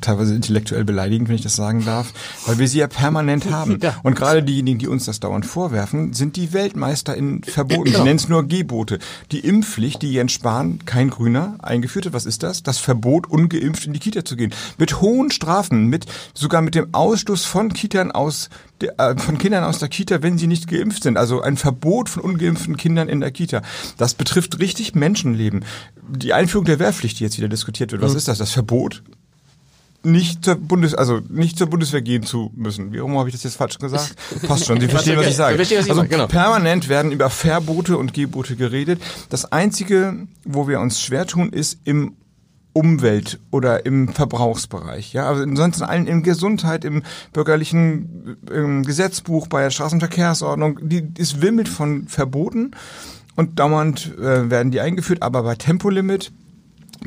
teilweise 0.00 0.34
intellektuell 0.34 0.84
beleidigend, 0.84 1.28
wenn 1.28 1.36
ich 1.36 1.42
das 1.42 1.54
sagen 1.54 1.84
darf, 1.84 2.12
weil 2.46 2.58
wir 2.58 2.66
sie 2.66 2.78
ja 2.78 2.88
permanent 2.88 3.50
haben. 3.50 3.78
Ja. 3.80 3.94
Und 4.02 4.16
gerade 4.16 4.42
diejenigen, 4.42 4.78
die 4.78 4.88
uns 4.88 5.04
das 5.04 5.20
dauernd 5.20 5.46
vorwerfen, 5.46 6.14
sind 6.14 6.36
die 6.36 6.52
Weltmeister 6.52 7.14
in 7.14 7.44
Verboten. 7.44 7.92
Sie 7.92 8.02
nennen 8.02 8.16
es 8.16 8.28
nur 8.28 8.46
Gebote. 8.46 8.98
Die 9.30 9.40
Impfpflicht, 9.40 10.02
die 10.02 10.12
Jens 10.12 10.32
Spahn, 10.32 10.80
kein 10.84 11.10
Grüner, 11.10 11.56
eingeführt 11.62 12.06
hat, 12.06 12.12
was 12.12 12.26
ist 12.26 12.42
das? 12.42 12.62
Das 12.62 12.78
Verbot, 12.78 13.28
ungeimpft 13.28 13.86
in 13.86 13.92
die 13.92 14.00
Kita 14.00 14.24
zu 14.24 14.36
gehen. 14.36 14.52
Mit 14.78 15.00
hohen 15.00 15.30
Strafen, 15.30 15.86
mit, 15.86 16.06
sogar 16.34 16.60
mit 16.60 16.74
dem 16.74 16.92
Ausschluss 16.92 17.44
von 17.44 17.72
Kitern 17.72 18.10
aus, 18.10 18.48
von 19.16 19.38
Kindern 19.38 19.64
aus 19.64 19.78
der 19.78 19.88
Kita, 19.88 20.22
wenn 20.22 20.38
sie 20.38 20.46
nicht 20.46 20.68
geimpft 20.68 21.02
sind. 21.02 21.16
Also 21.16 21.40
ein 21.40 21.56
Verbot 21.56 22.08
von 22.08 22.22
ungeimpften 22.22 22.76
Kindern 22.76 23.08
in 23.08 23.20
der 23.20 23.30
Kita. 23.30 23.62
Das 23.96 24.14
betrifft 24.14 24.58
richtig 24.58 24.94
Menschenleben. 24.94 25.64
Die 26.08 26.32
Einführung 26.32 26.66
der 26.66 26.78
Wehrpflicht, 26.78 27.18
die 27.18 27.24
jetzt 27.24 27.38
wieder 27.38 27.48
diskutiert 27.48 27.92
wird, 27.92 28.02
was 28.02 28.14
ist 28.14 28.28
das? 28.28 28.38
Das 28.38 28.52
Verbot? 28.52 29.02
Nicht 30.02 30.44
zur 30.44 30.54
Bundes, 30.54 30.94
also 30.94 31.20
nicht 31.28 31.58
zur 31.58 31.66
Bundeswehr 31.68 32.02
gehen 32.02 32.22
zu 32.22 32.52
müssen. 32.54 32.92
Wie 32.92 33.00
habe 33.00 33.28
ich 33.28 33.34
das 33.34 33.42
jetzt 33.42 33.56
falsch 33.56 33.78
gesagt? 33.78 34.14
Passt 34.46 34.66
schon. 34.66 34.80
Sie 34.80 34.86
verstehen, 34.86 35.16
was 35.16 35.26
ich 35.26 35.36
sage. 35.36 35.58
Also 35.58 36.04
genau. 36.04 36.28
permanent 36.28 36.88
werden 36.88 37.10
über 37.10 37.28
Verbote 37.28 37.98
und 37.98 38.14
Gebote 38.14 38.54
geredet. 38.54 39.02
Das 39.30 39.50
einzige, 39.50 40.28
wo 40.44 40.68
wir 40.68 40.80
uns 40.80 41.00
schwer 41.00 41.26
tun, 41.26 41.50
ist 41.50 41.78
im 41.84 42.14
Umwelt- 42.76 43.40
oder 43.50 43.86
im 43.86 44.08
Verbrauchsbereich. 44.08 45.14
Ja, 45.14 45.26
also 45.28 45.42
ansonsten 45.42 45.82
allen 45.82 46.06
in 46.06 46.22
Gesundheit, 46.22 46.84
im 46.84 47.02
bürgerlichen 47.32 48.36
ähm, 48.52 48.82
Gesetzbuch, 48.82 49.46
bei 49.46 49.62
der 49.62 49.70
Straßenverkehrsordnung, 49.70 50.80
die 50.82 51.08
es 51.18 51.40
wimmelt 51.40 51.70
von 51.70 52.06
Verboten 52.06 52.72
und 53.34 53.58
dauernd 53.58 54.14
äh, 54.18 54.50
werden 54.50 54.72
die 54.72 54.80
eingeführt, 54.80 55.22
aber 55.22 55.42
bei 55.42 55.54
Tempolimit 55.54 56.32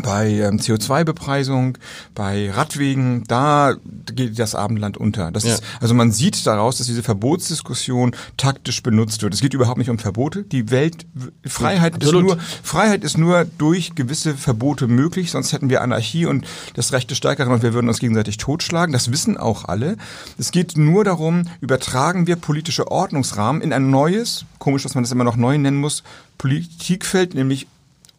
bei 0.02 0.30
ähm, 0.30 0.58
CO2-Bepreisung, 0.58 1.78
bei 2.16 2.52
Radwegen, 2.52 3.24
da 3.28 3.76
geht 4.14 4.38
das 4.40 4.56
Abendland 4.56 4.98
unter. 4.98 5.32
Das 5.32 5.44
Ja. 5.44 5.56
ist, 5.56 5.64
also 5.80 5.94
man 5.94 6.12
sieht 6.12 6.46
daraus, 6.46 6.78
dass 6.78 6.88
diese 6.88 7.04
Verbotsdiskussion 7.04 8.16
taktisch 8.38 8.84
benutzt 8.84 9.22
wird. 9.24 9.34
Es 9.34 9.42
geht 9.42 9.54
überhaupt 9.54 9.78
nicht 9.78 9.90
um 9.90 10.00
Verbote. 10.00 10.44
Die 10.44 10.72
Welt, 10.72 11.06
Freiheit 11.46 11.94
ist 11.94 12.04
Absolut. 12.04 12.24
nur, 12.26 12.38
Freiheit 12.64 13.04
ist 13.04 13.18
nur 13.18 13.46
durch 13.58 13.96
gewisse 13.96 14.36
Verbote 14.36 14.88
möglich, 14.88 15.32
sonst 15.32 15.54
hätten 15.54 15.70
wir 15.70 15.82
Anarchie 15.82 16.26
und 16.26 16.46
das 16.76 16.92
Recht 16.94 17.10
des 17.10 17.18
Stärkeren 17.18 17.52
und 17.52 17.64
wir 17.64 17.74
würden 17.74 17.88
uns 17.90 18.00
gegenseitig 18.00 18.38
totschlagen. 18.38 18.94
Das 18.94 19.12
wissen 19.12 19.38
auch 19.38 19.66
alle. 19.66 19.98
Es 20.38 20.52
geht 20.52 20.78
nur 20.78 21.04
darum, 21.04 21.44
übertragen 21.62 22.28
wir 22.28 22.36
politische 22.36 22.90
Ordnungsrahmen 22.92 23.62
in 23.62 23.74
ein 23.74 23.90
neues, 23.90 24.46
komisch, 24.60 24.84
dass 24.84 24.96
man 24.96 25.04
das 25.04 25.12
immer 25.12 25.24
noch 25.24 25.36
neu 25.36 25.58
nennen 25.58 25.78
muss, 25.78 26.04
Politikfeld, 26.38 27.34
nämlich 27.34 27.68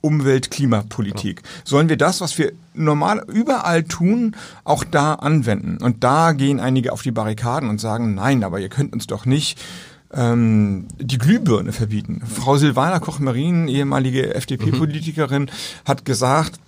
Umwelt, 0.01 0.51
Klimapolitik. 0.51 1.43
Sollen 1.65 1.89
wir 1.89 1.97
das, 1.97 2.21
was 2.21 2.39
wir 2.39 2.53
normal 2.75 3.25
überall 3.29 3.85
tun, 3.85 4.35
auch 4.65 4.85
da 4.85 5.15
anwenden? 5.15 5.79
Und 5.83 6.05
da 6.05 6.33
gehen 6.33 6.61
einige 6.61 6.93
auf 6.93 7.03
die 7.03 7.11
Barrikaden 7.11 7.69
und 7.69 7.81
sagen, 7.81 8.15
nein, 8.15 8.45
aber 8.45 8.61
ihr 8.61 8.69
könnt 8.69 8.93
uns 8.93 9.07
doch 9.07 9.27
nicht 9.27 9.61
ähm, 10.13 10.87
die 10.99 11.19
Glühbirne 11.19 11.73
verbieten. 11.73 12.23
Frau 12.27 12.57
Silvana 12.57 12.99
Koch-Marin, 12.99 13.69
ehemalige 13.69 14.35
FDP-Politikerin, 14.35 15.51
hat 15.85 16.05
gesagt, 16.05 16.61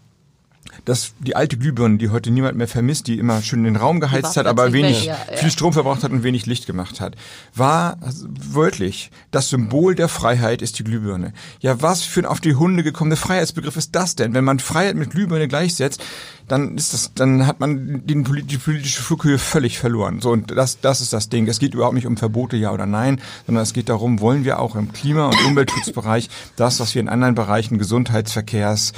dass 0.85 1.12
die 1.20 1.37
alte 1.37 1.57
Glühbirne, 1.57 1.99
die 1.99 2.11
heute 2.11 2.31
niemand 2.31 2.57
mehr 2.57 2.68
vermisst, 2.68 3.07
die 3.07 3.18
immer 3.18 3.43
schön 3.43 3.64
den 3.64 3.77
Raum 3.77 4.01
geheizt 4.01 4.37
hat, 4.37 4.47
aber 4.47 4.73
wenig 4.73 5.03
weg, 5.03 5.07
ja, 5.07 5.18
ja. 5.31 5.37
viel 5.37 5.51
Strom 5.51 5.73
verbraucht 5.73 6.03
hat 6.03 6.12
und 6.12 6.23
wenig 6.23 6.47
Licht 6.47 6.66
gemacht 6.66 7.01
hat, 7.01 7.16
war 7.55 7.99
wörtlich 8.25 9.11
das 9.31 9.49
Symbol 9.49 9.95
der 9.95 10.09
Freiheit 10.09 10.62
ist 10.62 10.79
die 10.79 10.85
Glühbirne. 10.85 11.33
Ja, 11.61 11.81
was 11.83 12.03
für 12.03 12.20
ein 12.20 12.27
auf 12.27 12.41
die 12.41 12.55
Hunde 12.55 12.83
gekommene 12.83 13.16
Freiheitsbegriff 13.16 13.77
ist 13.77 13.95
das 13.95 14.16
denn? 14.16 14.35
Wenn 14.35 14.45
man 14.45 14.59
Freiheit 14.59 14.97
mit 14.97 15.11
Glühbirne 15.11 15.49
gleichsetzt, 15.49 16.03
dann 16.53 16.76
ist 16.76 16.92
das, 16.92 17.12
dann 17.14 17.46
hat 17.46 17.61
man 17.61 18.03
polit- 18.24 18.50
die 18.50 18.59
politische 18.59 19.03
Flughöhe 19.03 19.38
völlig 19.38 19.78
verloren. 19.78 20.20
So 20.20 20.30
und 20.32 20.50
das, 20.50 20.80
das 20.80 21.00
ist 21.00 21.14
das 21.14 21.30
Ding. 21.30 21.48
Es 21.48 21.59
geht 21.59 21.72
überhaupt 21.72 21.94
nicht 21.94 22.07
um 22.07 22.18
Verbote, 22.18 22.59
ja 22.59 22.72
oder 22.72 22.84
nein, 22.84 23.22
sondern 23.46 23.62
es 23.62 23.72
geht 23.72 23.88
darum, 23.88 24.20
wollen 24.20 24.44
wir 24.44 24.61
auch 24.61 24.76
im 24.76 24.92
Klima- 24.92 25.28
und 25.28 25.44
Umweltschutzbereich 25.46 26.28
das, 26.57 26.78
was 26.78 26.94
wir 26.94 27.00
in 27.00 27.09
anderen 27.09 27.34
Bereichen 27.34 27.78
Gesundheitsverkehrs, 27.78 28.92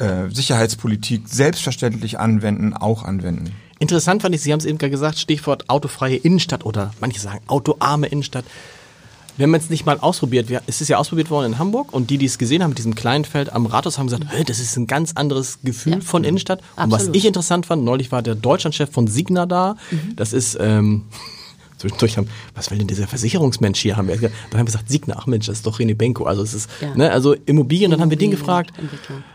äh, 0.00 0.28
Sicherheitspolitik 0.30 1.28
selbstverständlich 1.28 2.18
anwenden, 2.18 2.74
auch 2.74 3.04
anwenden. 3.04 3.52
Interessant 3.78 4.22
fand 4.22 4.34
ich, 4.34 4.40
Sie 4.40 4.52
haben 4.52 4.58
es 4.58 4.66
eben 4.66 4.78
gerade 4.78 4.90
gesagt, 4.90 5.18
Stichwort 5.18 5.70
autofreie 5.70 6.16
Innenstadt 6.16 6.64
oder 6.66 6.92
manche 7.00 7.20
sagen 7.20 7.40
autoarme 7.46 8.08
Innenstadt. 8.08 8.44
Wenn 9.38 9.50
man 9.50 9.60
es 9.60 9.68
nicht 9.68 9.84
mal 9.84 9.98
ausprobiert, 10.00 10.48
wir, 10.48 10.62
es 10.66 10.80
ist 10.80 10.88
ja 10.88 10.96
ausprobiert 10.98 11.28
worden 11.30 11.52
in 11.52 11.58
Hamburg 11.58 11.92
und 11.92 12.08
die, 12.10 12.16
die 12.18 12.24
es 12.26 12.38
gesehen 12.38 12.62
haben 12.62 12.70
mit 12.70 12.78
diesem 12.78 12.94
kleinen 12.94 13.24
Feld 13.24 13.52
am 13.52 13.66
Rathaus, 13.66 13.98
haben 13.98 14.06
gesagt, 14.06 14.24
hey, 14.28 14.44
das 14.44 14.58
ist 14.60 14.76
ein 14.76 14.86
ganz 14.86 15.12
anderes 15.14 15.58
Gefühl 15.62 15.94
Ja. 15.94 16.00
von 16.00 16.24
Innenstadt. 16.24 16.60
Und 16.76 16.90
was 16.90 17.08
ich 17.12 17.24
interessant 17.26 17.66
fand, 17.66 17.84
neulich 17.84 18.10
war 18.12 18.22
der 18.22 18.34
Deutschlandchef 18.34 18.90
von 18.90 19.06
Signa 19.08 19.44
da. 19.46 19.76
Das 20.16 20.32
ist, 20.32 20.56
ähm, 20.60 21.02
zwischendurch 21.76 22.16
haben, 22.16 22.28
was 22.54 22.70
will 22.70 22.78
denn 22.78 22.86
dieser 22.86 23.06
Versicherungsmensch 23.06 23.78
hier? 23.78 23.98
Haben 23.98 24.08
wir, 24.08 24.16
dann 24.16 24.30
haben 24.30 24.32
wir 24.60 24.64
gesagt, 24.64 24.88
Signa, 24.88 25.16
ach 25.18 25.26
Mensch, 25.26 25.44
das 25.46 25.58
ist 25.58 25.66
doch 25.66 25.78
René 25.78 25.94
Benko. 25.94 26.24
Also 26.24 26.42
es 26.42 26.54
ist, 26.54 26.70
Ja. 26.80 26.94
ne, 26.94 27.12
also 27.12 27.34
Immobilien, 27.34 27.90
dann 27.90 28.00
haben 28.00 28.08
wir 28.10 28.16
den 28.16 28.30
gefragt, 28.30 28.72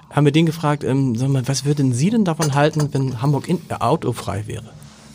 haben 0.10 0.26
wir 0.26 0.32
den 0.32 0.48
gefragt, 0.48 0.84
ähm, 0.84 1.16
sag 1.16 1.30
mal, 1.30 1.48
was 1.48 1.66
würden 1.66 1.94
Sie 1.94 2.10
denn 2.10 2.26
davon 2.26 2.56
halten, 2.56 2.90
wenn 2.92 3.22
Hamburg 3.22 3.48
in, 3.48 3.60
äh, 3.70 3.76
autofrei 3.76 4.46
wäre? 4.48 4.72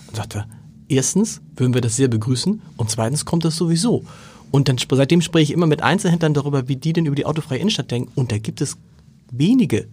Und 0.07 0.16
sagte 0.16 0.39
er, 0.39 0.47
erstens 0.89 1.41
würden 1.57 1.74
wir 1.74 1.80
das 1.80 1.97
sehr 1.97 2.07
begrüßen 2.07 2.62
und 2.76 2.91
zweitens 2.91 3.24
kommt 3.24 3.45
das 3.45 3.57
sowieso. 3.57 4.05
Und 4.57 4.70
dann 4.70 4.78
seitdem 4.78 5.20
spreche 5.20 5.42
ich 5.42 5.50
immer 5.50 5.66
mit 5.66 5.82
Einzelhändlern 5.82 6.32
darüber, 6.32 6.66
wie 6.66 6.76
die 6.76 6.94
denn 6.94 7.04
über 7.04 7.14
die 7.14 7.26
autofreie 7.26 7.59
Innenstadt 7.59 7.90
denken. 7.90 8.11
Und 8.14 8.32
da 8.32 8.38
gibt 8.38 8.62
es 8.62 8.78
wenige, 9.30 9.86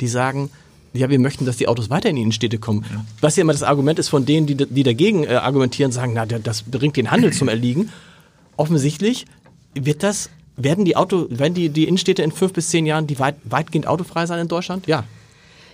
die 0.00 0.08
sagen, 0.08 0.50
ja, 0.92 1.08
wir 1.08 1.20
möchten, 1.20 1.46
dass 1.46 1.56
die 1.56 1.68
Autos 1.68 1.88
weiter 1.88 2.08
in 2.08 2.16
die 2.16 2.22
Innenstädte 2.22 2.58
kommen. 2.58 2.84
Was 3.20 3.36
ja 3.36 3.42
immer 3.42 3.52
das 3.52 3.62
Argument 3.62 4.00
ist 4.00 4.08
von 4.08 4.26
denen, 4.26 4.48
die, 4.48 4.56
die 4.56 4.82
dagegen 4.82 5.22
äh, 5.22 5.34
argumentieren, 5.34 5.92
sagen, 5.92 6.14
na, 6.16 6.26
das 6.26 6.62
bringt 6.64 6.96
den 6.96 7.12
Handel 7.12 7.32
zum 7.32 7.46
Erliegen. 7.46 7.90
Offensichtlich 8.56 9.24
wird 9.74 10.02
das, 10.02 10.30
werden 10.56 10.84
die 10.84 10.96
Auto, 10.96 11.28
werden 11.30 11.54
die, 11.54 11.68
die 11.68 11.86
Innenstädte 11.86 12.24
in 12.24 12.32
fünf 12.32 12.54
bis 12.54 12.70
zehn 12.70 12.86
Jahren 12.86 13.06
die 13.06 13.20
weit, 13.20 13.36
weitgehend 13.44 13.86
autofrei 13.86 14.26
sein 14.26 14.40
in 14.40 14.48
Deutschland? 14.48 14.88
Ja. 14.88 15.04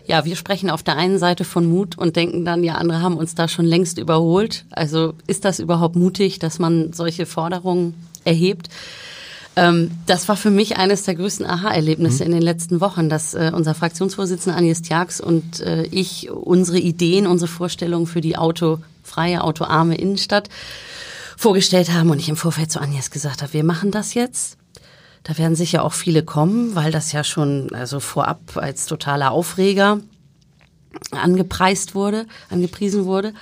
Ja, 0.06 0.26
wir 0.26 0.36
sprechen 0.36 0.68
auf 0.68 0.82
der 0.82 0.96
einen 0.96 1.18
Seite 1.18 1.44
von 1.44 1.66
Mut 1.66 1.96
und 1.96 2.16
denken 2.16 2.44
dann, 2.44 2.62
ja, 2.62 2.74
andere 2.74 3.00
haben 3.00 3.16
uns 3.16 3.34
da 3.34 3.48
schon 3.48 3.64
längst 3.64 3.96
überholt. 3.96 4.66
Also 4.68 5.14
ist 5.26 5.46
das 5.46 5.60
überhaupt 5.60 5.96
mutig, 5.96 6.38
dass 6.38 6.58
man 6.58 6.92
solche 6.92 7.24
Forderungen 7.24 7.94
erhebt? 8.28 8.68
Ähm, 9.56 9.90
das 10.06 10.28
war 10.28 10.36
für 10.36 10.50
mich 10.50 10.76
eines 10.76 11.02
der 11.02 11.16
größten 11.16 11.44
Aha-Erlebnisse 11.44 12.22
in 12.22 12.30
den 12.30 12.42
letzten 12.42 12.80
Wochen, 12.80 13.08
dass 13.08 13.34
äh, 13.34 13.50
unser 13.52 13.74
Fraktionsvorsitzender 13.74 14.56
Agnes 14.56 14.82
Tjax 14.82 15.20
und 15.20 15.60
äh, 15.60 15.82
ich 15.84 16.30
unsere 16.30 16.78
Ideen, 16.78 17.26
unsere 17.26 17.50
Vorstellungen 17.50 18.06
für 18.06 18.20
die 18.20 18.36
autofreie, 18.36 19.42
autoarme 19.42 19.96
Innenstadt 19.96 20.48
vorgestellt 21.36 21.92
haben 21.92 22.10
und 22.10 22.20
ich 22.20 22.28
im 22.28 22.36
Vorfeld 22.36 22.70
zu 22.70 22.80
Agnes 22.80 23.10
gesagt 23.10 23.42
habe, 23.42 23.52
wir 23.52 23.64
machen 23.64 23.90
das 23.90 24.14
jetzt. 24.14 24.58
Da 25.24 25.36
werden 25.36 25.56
sicher 25.56 25.84
auch 25.84 25.92
viele 25.92 26.22
kommen, 26.22 26.76
weil 26.76 26.92
das 26.92 27.10
ja 27.12 27.24
schon 27.24 27.72
also 27.72 27.98
vorab 27.98 28.56
als 28.56 28.86
totaler 28.86 29.32
Aufreger 29.32 30.00
angepreist 31.10 31.94
wurde, 31.94 32.26
angepriesen 32.48 33.04
wurde. 33.04 33.34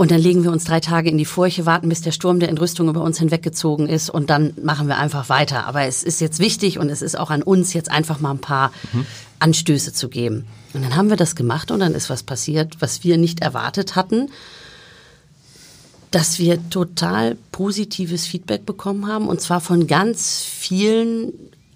Und 0.00 0.10
dann 0.10 0.20
legen 0.22 0.44
wir 0.44 0.50
uns 0.50 0.64
drei 0.64 0.80
Tage 0.80 1.10
in 1.10 1.18
die 1.18 1.26
Furche, 1.26 1.66
warten, 1.66 1.90
bis 1.90 2.00
der 2.00 2.12
Sturm 2.12 2.40
der 2.40 2.48
Entrüstung 2.48 2.88
über 2.88 3.02
uns 3.02 3.18
hinweggezogen 3.18 3.86
ist 3.86 4.08
und 4.08 4.30
dann 4.30 4.54
machen 4.62 4.88
wir 4.88 4.96
einfach 4.96 5.28
weiter. 5.28 5.66
Aber 5.66 5.82
es 5.82 6.02
ist 6.02 6.22
jetzt 6.22 6.38
wichtig 6.38 6.78
und 6.78 6.88
es 6.88 7.02
ist 7.02 7.18
auch 7.18 7.28
an 7.28 7.42
uns, 7.42 7.74
jetzt 7.74 7.90
einfach 7.90 8.18
mal 8.18 8.30
ein 8.30 8.38
paar 8.38 8.72
Anstöße 9.40 9.92
zu 9.92 10.08
geben. 10.08 10.46
Und 10.72 10.82
dann 10.82 10.96
haben 10.96 11.10
wir 11.10 11.18
das 11.18 11.36
gemacht 11.36 11.70
und 11.70 11.80
dann 11.80 11.92
ist 11.92 12.08
was 12.08 12.22
passiert, 12.22 12.76
was 12.80 13.04
wir 13.04 13.18
nicht 13.18 13.40
erwartet 13.40 13.94
hatten 13.94 14.30
dass 16.10 16.38
wir 16.38 16.58
total 16.70 17.36
positives 17.52 18.26
Feedback 18.26 18.66
bekommen 18.66 19.06
haben 19.06 19.28
und 19.28 19.40
zwar 19.40 19.60
von 19.60 19.86
ganz 19.86 20.42
vielen 20.42 21.32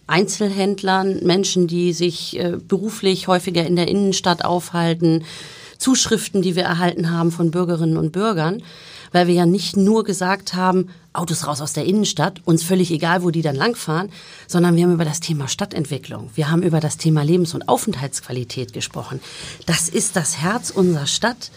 Einzelhändlern, 0.08 1.24
Menschen, 1.24 1.68
die 1.68 1.92
sich 1.92 2.38
äh, 2.40 2.56
beruflich 2.56 3.28
häufiger 3.28 3.64
in 3.64 3.76
der 3.76 3.86
Innenstadt 3.86 4.44
aufhalten, 4.44 5.24
Zuschriften, 5.84 6.40
die 6.40 6.56
wir 6.56 6.62
erhalten 6.62 7.10
haben 7.10 7.30
von 7.30 7.50
Bürgerinnen 7.50 7.98
und 7.98 8.10
Bürgern, 8.10 8.62
weil 9.12 9.26
wir 9.26 9.34
ja 9.34 9.44
nicht 9.44 9.76
nur 9.76 10.02
gesagt 10.02 10.54
haben, 10.54 10.88
Autos 11.12 11.46
raus 11.46 11.60
aus 11.60 11.74
der 11.74 11.84
Innenstadt, 11.84 12.40
uns 12.46 12.62
völlig 12.62 12.90
egal, 12.90 13.22
wo 13.22 13.30
die 13.30 13.42
dann 13.42 13.54
langfahren, 13.54 14.08
sondern 14.46 14.76
wir 14.76 14.84
haben 14.84 14.94
über 14.94 15.04
das 15.04 15.20
Thema 15.20 15.46
Stadtentwicklung, 15.46 16.30
wir 16.36 16.50
haben 16.50 16.62
über 16.62 16.80
das 16.80 16.96
Thema 16.96 17.22
Lebens- 17.22 17.52
und 17.52 17.68
Aufenthaltsqualität 17.68 18.72
gesprochen. 18.72 19.20
Das 19.66 19.90
ist 19.90 20.16
das 20.16 20.38
Herz 20.38 20.70
unserer 20.70 21.06
Stadt 21.06 21.50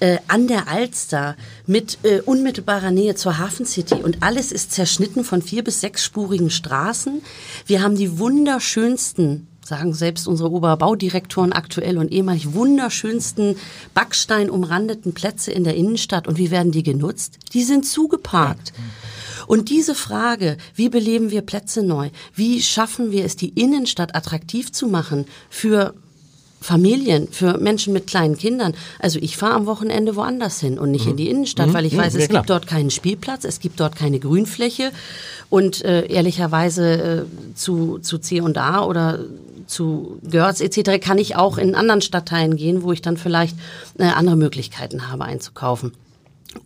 äh, 0.00 0.18
an 0.28 0.48
der 0.48 0.68
Alster 0.68 1.34
mit 1.66 1.96
äh, 2.02 2.20
unmittelbarer 2.20 2.90
Nähe 2.90 3.14
zur 3.14 3.38
Hafen 3.38 3.64
City 3.64 3.94
und 3.94 4.22
alles 4.22 4.52
ist 4.52 4.70
zerschnitten 4.72 5.24
von 5.24 5.40
vier 5.40 5.64
bis 5.64 5.80
sechsspurigen 5.80 6.50
Straßen. 6.50 7.22
Wir 7.64 7.82
haben 7.82 7.96
die 7.96 8.18
wunderschönsten, 8.18 9.46
sagen 9.64 9.94
selbst 9.94 10.26
unsere 10.26 10.50
Oberbaudirektoren 10.50 11.52
aktuell 11.52 11.98
und 11.98 12.10
ehemalig 12.12 12.52
wunderschönsten 12.52 13.56
Backstein 13.94 14.50
umrandeten 14.50 15.14
Plätze 15.14 15.52
in 15.52 15.64
der 15.64 15.76
Innenstadt 15.76 16.26
und 16.26 16.38
wie 16.38 16.50
werden 16.50 16.72
die 16.72 16.82
genutzt? 16.82 17.38
Die 17.52 17.62
sind 17.62 17.86
zugeparkt. 17.86 18.72
Und 19.46 19.70
diese 19.70 19.94
Frage, 19.94 20.56
wie 20.74 20.88
beleben 20.88 21.30
wir 21.30 21.42
Plätze 21.42 21.82
neu? 21.82 22.10
Wie 22.34 22.62
schaffen 22.62 23.10
wir 23.12 23.24
es, 23.24 23.36
die 23.36 23.48
Innenstadt 23.50 24.14
attraktiv 24.14 24.72
zu 24.72 24.86
machen 24.86 25.26
für 25.50 25.94
Familien, 26.62 27.28
für 27.30 27.58
Menschen 27.58 27.92
mit 27.92 28.06
kleinen 28.06 28.38
Kindern. 28.38 28.74
Also 29.00 29.18
ich 29.20 29.36
fahre 29.36 29.54
am 29.54 29.66
Wochenende 29.66 30.16
woanders 30.16 30.60
hin 30.60 30.78
und 30.78 30.92
nicht 30.92 31.06
in 31.06 31.16
die 31.16 31.28
Innenstadt, 31.28 31.74
weil 31.74 31.84
ich 31.86 31.94
Mhm. 31.94 31.98
weiß, 31.98 32.14
Ja, 32.14 32.20
es 32.20 32.28
gibt 32.28 32.50
dort 32.50 32.66
keinen 32.66 32.90
Spielplatz, 32.90 33.44
es 33.44 33.58
gibt 33.58 33.80
dort 33.80 33.96
keine 33.96 34.20
Grünfläche 34.20 34.92
und 35.50 35.84
äh, 35.84 36.06
ehrlicherweise 36.06 37.26
äh, 37.26 37.54
zu, 37.56 37.98
zu 37.98 38.18
C&A 38.18 38.84
oder 38.84 39.18
zu 39.72 40.18
Görz 40.28 40.60
etc. 40.60 41.00
kann 41.00 41.18
ich 41.18 41.36
auch 41.36 41.58
in 41.58 41.74
anderen 41.74 42.02
Stadtteilen 42.02 42.56
gehen, 42.56 42.82
wo 42.82 42.92
ich 42.92 43.02
dann 43.02 43.16
vielleicht 43.16 43.56
äh, 43.98 44.04
andere 44.04 44.36
Möglichkeiten 44.36 45.10
habe 45.10 45.24
einzukaufen. 45.24 45.92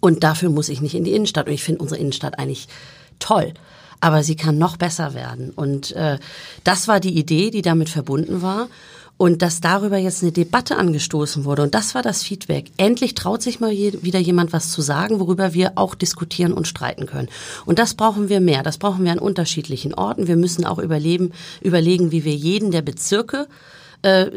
Und 0.01 0.25
dafür 0.25 0.51
muss 0.51 0.69
ich 0.69 0.81
nicht 0.81 0.95
in 0.95 1.05
die 1.05 1.13
Innenstadt. 1.13 1.47
Und 1.47 1.53
ich 1.53 1.63
finde 1.63 1.83
unsere 1.83 2.01
Innenstadt 2.01 2.39
eigentlich 2.39 2.69
toll. 3.19 3.55
Aber 4.01 4.23
sie 4.23 4.37
kann 4.37 4.59
noch 4.59 4.77
besser 4.77 5.15
werden. 5.15 5.51
Und 5.51 5.93
äh, 5.93 6.19
das 6.65 6.89
war 6.89 7.01
die 7.01 7.17
Idee, 7.17 7.51
die 7.51 7.63
damit 7.63 7.89
verbunden 7.89 8.43
war. 8.43 8.69
Und 9.19 9.41
dass 9.41 9.61
darüber 9.61 9.97
jetzt 9.97 10.23
eine 10.23 10.33
Debatte 10.33 10.77
angestoßen 10.77 11.45
wurde. 11.45 11.63
Und 11.63 11.75
das 11.75 11.95
war 11.95 12.03
das 12.03 12.23
Feedback. 12.23 12.71
Endlich 12.77 13.15
traut 13.15 13.41
sich 13.41 13.61
mal 13.61 13.73
je, 13.73 14.03
wieder 14.03 14.19
jemand 14.19 14.53
was 14.53 14.71
zu 14.71 14.83
sagen, 14.83 15.21
worüber 15.21 15.55
wir 15.55 15.73
auch 15.77 15.95
diskutieren 15.95 16.53
und 16.53 16.69
streiten 16.69 17.07
können. 17.07 17.29
Und 17.65 17.79
das 17.79 17.95
brauchen 17.95 18.29
wir 18.29 18.41
mehr. 18.41 18.63
Das 18.63 18.77
brauchen 18.77 19.05
wir 19.05 19.13
an 19.13 19.19
unterschiedlichen 19.19 19.95
Orten. 19.95 20.27
Wir 20.27 20.37
müssen 20.37 20.67
auch 20.67 20.79
überleben, 20.79 21.33
überlegen, 21.63 22.13
wie 22.13 22.25
wir 22.25 22.35
jeden 22.35 22.71
der 22.71 22.83
Bezirke 22.83 23.49
äh, 24.03 24.31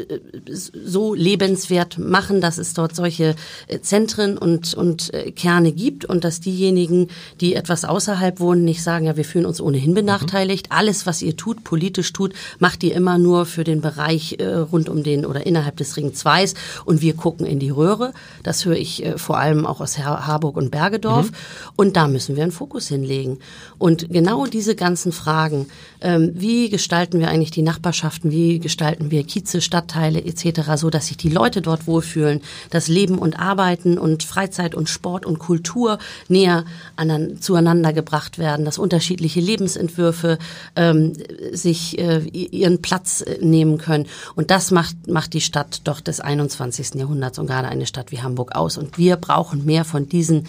so 0.48 1.14
lebenswert 1.14 1.98
machen, 1.98 2.40
dass 2.40 2.58
es 2.58 2.74
dort 2.74 2.94
solche 2.94 3.34
äh, 3.66 3.80
Zentren 3.80 4.38
und, 4.38 4.74
und 4.74 5.12
äh, 5.14 5.30
Kerne 5.30 5.72
gibt 5.72 6.04
und 6.04 6.24
dass 6.24 6.40
diejenigen, 6.40 7.08
die 7.40 7.54
etwas 7.54 7.84
außerhalb 7.84 8.40
wohnen, 8.40 8.64
nicht 8.64 8.82
sagen, 8.82 9.06
ja, 9.06 9.16
wir 9.16 9.24
fühlen 9.24 9.46
uns 9.46 9.60
ohnehin 9.60 9.94
benachteiligt. 9.94 10.70
Mhm. 10.70 10.76
Alles, 10.76 11.06
was 11.06 11.22
ihr 11.22 11.36
tut, 11.36 11.64
politisch 11.64 12.12
tut, 12.12 12.34
macht 12.58 12.82
ihr 12.82 12.94
immer 12.94 13.18
nur 13.18 13.46
für 13.46 13.64
den 13.64 13.80
Bereich 13.80 14.36
äh, 14.38 14.46
rund 14.46 14.88
um 14.88 15.02
den 15.02 15.26
oder 15.26 15.46
innerhalb 15.46 15.76
des 15.76 15.96
Ring 15.96 16.14
2 16.14 16.40
und 16.84 17.02
wir 17.02 17.14
gucken 17.14 17.46
in 17.46 17.58
die 17.58 17.70
Röhre. 17.70 18.12
Das 18.42 18.64
höre 18.64 18.76
ich 18.76 19.04
äh, 19.04 19.18
vor 19.18 19.38
allem 19.38 19.66
auch 19.66 19.80
aus 19.80 19.98
Harburg 19.98 20.56
und 20.56 20.70
Bergedorf. 20.70 21.30
Mhm. 21.30 21.34
Und 21.76 21.96
da 21.96 22.08
müssen 22.08 22.36
wir 22.36 22.42
einen 22.42 22.52
Fokus 22.52 22.88
hinlegen. 22.88 23.38
Und 23.78 24.08
genau 24.10 24.46
diese 24.46 24.74
ganzen 24.74 25.12
Fragen, 25.12 25.66
ähm, 26.00 26.32
wie 26.34 26.68
gestalten 26.70 27.20
wir 27.20 27.28
eigentlich 27.28 27.50
die 27.50 27.62
Nachbarschaften, 27.62 28.30
wie 28.30 28.58
gestalten 28.58 29.10
wir 29.10 29.24
Kieze, 29.50 29.60
Stadtteile 29.60 30.24
etc., 30.24 30.76
so 30.76 30.90
dass 30.90 31.08
sich 31.08 31.16
die 31.16 31.28
Leute 31.28 31.62
dort 31.62 31.86
wohlfühlen, 31.86 32.40
dass 32.70 32.88
Leben 32.88 33.18
und 33.18 33.38
Arbeiten 33.38 33.98
und 33.98 34.22
Freizeit 34.22 34.74
und 34.74 34.88
Sport 34.88 35.26
und 35.26 35.38
Kultur 35.38 35.98
näher 36.28 36.64
anan, 36.96 37.40
zueinander 37.40 37.92
gebracht 37.92 38.38
werden, 38.38 38.64
dass 38.64 38.78
unterschiedliche 38.78 39.40
Lebensentwürfe 39.40 40.38
ähm, 40.76 41.14
sich 41.52 41.98
äh, 41.98 42.20
ihren 42.20 42.82
Platz 42.82 43.22
äh, 43.22 43.38
nehmen 43.40 43.78
können. 43.78 44.06
Und 44.34 44.50
das 44.50 44.70
macht, 44.70 45.08
macht 45.08 45.32
die 45.32 45.40
Stadt 45.40 45.82
doch 45.84 46.00
des 46.00 46.20
21. 46.20 46.94
Jahrhunderts 46.94 47.38
und 47.38 47.46
gerade 47.46 47.68
eine 47.68 47.86
Stadt 47.86 48.12
wie 48.12 48.22
Hamburg 48.22 48.54
aus. 48.54 48.78
Und 48.78 48.98
wir 48.98 49.16
brauchen 49.16 49.64
mehr 49.64 49.84
von 49.84 50.08
diesen 50.08 50.46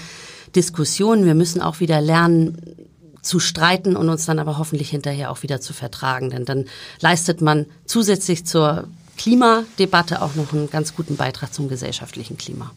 Diskussionen. 0.55 1.25
Wir 1.25 1.35
müssen 1.35 1.61
auch 1.61 1.79
wieder 1.79 2.01
lernen, 2.01 2.57
zu 3.21 3.39
streiten 3.39 3.95
und 3.95 4.09
uns 4.09 4.25
dann 4.25 4.39
aber 4.39 4.57
hoffentlich 4.57 4.89
hinterher 4.89 5.31
auch 5.31 5.43
wieder 5.43 5.61
zu 5.61 5.73
vertragen. 5.73 6.29
Denn 6.29 6.45
dann 6.45 6.65
leistet 6.99 7.41
man 7.41 7.65
zusätzlich 7.85 8.45
zur 8.45 8.87
Klimadebatte 9.17 10.21
auch 10.21 10.35
noch 10.35 10.53
einen 10.53 10.69
ganz 10.69 10.95
guten 10.95 11.15
Beitrag 11.15 11.53
zum 11.53 11.69
gesellschaftlichen 11.69 12.37
Klima. 12.37 12.71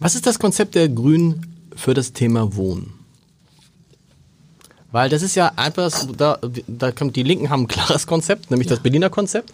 Was 0.00 0.14
ist 0.14 0.26
das 0.26 0.38
Konzept 0.38 0.74
der 0.74 0.88
Grünen 0.88 1.54
für 1.76 1.94
das 1.94 2.12
Thema 2.12 2.56
Wohnen? 2.56 2.94
Weil 4.90 5.08
das 5.08 5.22
ist 5.22 5.34
ja 5.34 5.52
einfach, 5.56 5.90
da, 6.16 6.38
da 6.66 6.92
kommt, 6.92 7.16
die 7.16 7.22
Linken 7.22 7.48
haben 7.48 7.62
ein 7.62 7.68
klares 7.68 8.06
Konzept, 8.06 8.50
nämlich 8.50 8.68
ja. 8.68 8.74
das 8.74 8.82
Berliner 8.82 9.08
Konzept 9.08 9.52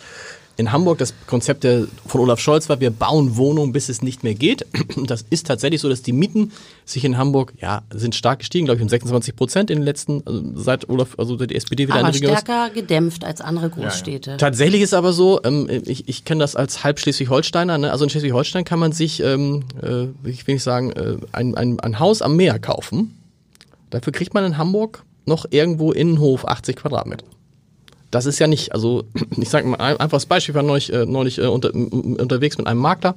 in 0.58 0.72
Hamburg 0.72 0.98
das 0.98 1.14
Konzept 1.28 1.62
der, 1.62 1.86
von 2.04 2.20
Olaf 2.20 2.40
Scholz 2.40 2.68
war, 2.68 2.80
wir 2.80 2.90
bauen 2.90 3.36
Wohnungen, 3.36 3.72
bis 3.72 3.88
es 3.88 4.02
nicht 4.02 4.24
mehr 4.24 4.34
geht. 4.34 4.66
Das 5.06 5.24
ist 5.30 5.46
tatsächlich 5.46 5.80
so, 5.80 5.88
dass 5.88 6.02
die 6.02 6.12
Mieten 6.12 6.50
sich 6.84 7.04
in 7.04 7.16
Hamburg, 7.16 7.54
ja, 7.60 7.82
sind 7.90 8.16
stark 8.16 8.40
gestiegen, 8.40 8.64
glaube 8.66 8.78
ich, 8.78 8.82
um 8.82 8.88
26 8.88 9.36
Prozent 9.36 9.70
in 9.70 9.78
den 9.78 9.84
letzten, 9.84 10.22
also 10.26 10.42
seit 10.54 10.88
Olaf, 10.88 11.14
also 11.18 11.38
seit 11.38 11.50
die 11.50 11.54
SPD 11.54 11.86
wieder 11.86 12.00
aber 12.00 12.12
stärker 12.12 12.70
gedämpft 12.70 13.24
als 13.24 13.40
andere 13.40 13.70
Großstädte. 13.70 14.30
Ja, 14.30 14.34
ja. 14.34 14.38
Tatsächlich 14.38 14.82
ist 14.82 14.92
aber 14.92 15.12
so, 15.12 15.40
ähm, 15.44 15.68
ich, 15.86 16.08
ich 16.08 16.24
kenne 16.24 16.40
das 16.40 16.56
als 16.56 16.82
halb 16.82 16.98
Schleswig-Holsteiner, 16.98 17.78
ne? 17.78 17.92
also 17.92 18.04
in 18.04 18.10
Schleswig-Holstein 18.10 18.64
kann 18.64 18.80
man 18.80 18.90
sich, 18.90 19.20
ähm, 19.20 19.62
äh, 19.80 20.06
ich 20.28 20.46
will 20.46 20.56
nicht 20.56 20.64
sagen, 20.64 20.90
äh, 20.90 21.16
ein, 21.32 21.54
ein, 21.54 21.78
ein 21.78 22.00
Haus 22.00 22.20
am 22.20 22.36
Meer 22.36 22.58
kaufen. 22.58 23.16
Dafür 23.90 24.12
kriegt 24.12 24.34
man 24.34 24.44
in 24.44 24.58
Hamburg 24.58 25.04
noch 25.24 25.46
irgendwo 25.50 25.92
Innenhof 25.92 26.44
80 26.44 26.76
Quadratmeter 26.76 27.24
das 28.10 28.26
ist 28.26 28.38
ja 28.38 28.46
nicht, 28.46 28.72
also 28.72 29.04
ich 29.36 29.48
sage 29.48 29.66
mal 29.66 29.76
ein 29.78 29.98
einfaches 29.98 30.26
Beispiel, 30.26 30.52
ich 30.52 30.56
war 30.56 30.62
neulich, 30.62 30.92
äh, 30.92 31.06
neulich 31.06 31.38
äh, 31.38 31.46
unter, 31.46 31.74
unterwegs 31.74 32.58
mit 32.58 32.66
einem 32.66 32.80
Makler 32.80 33.14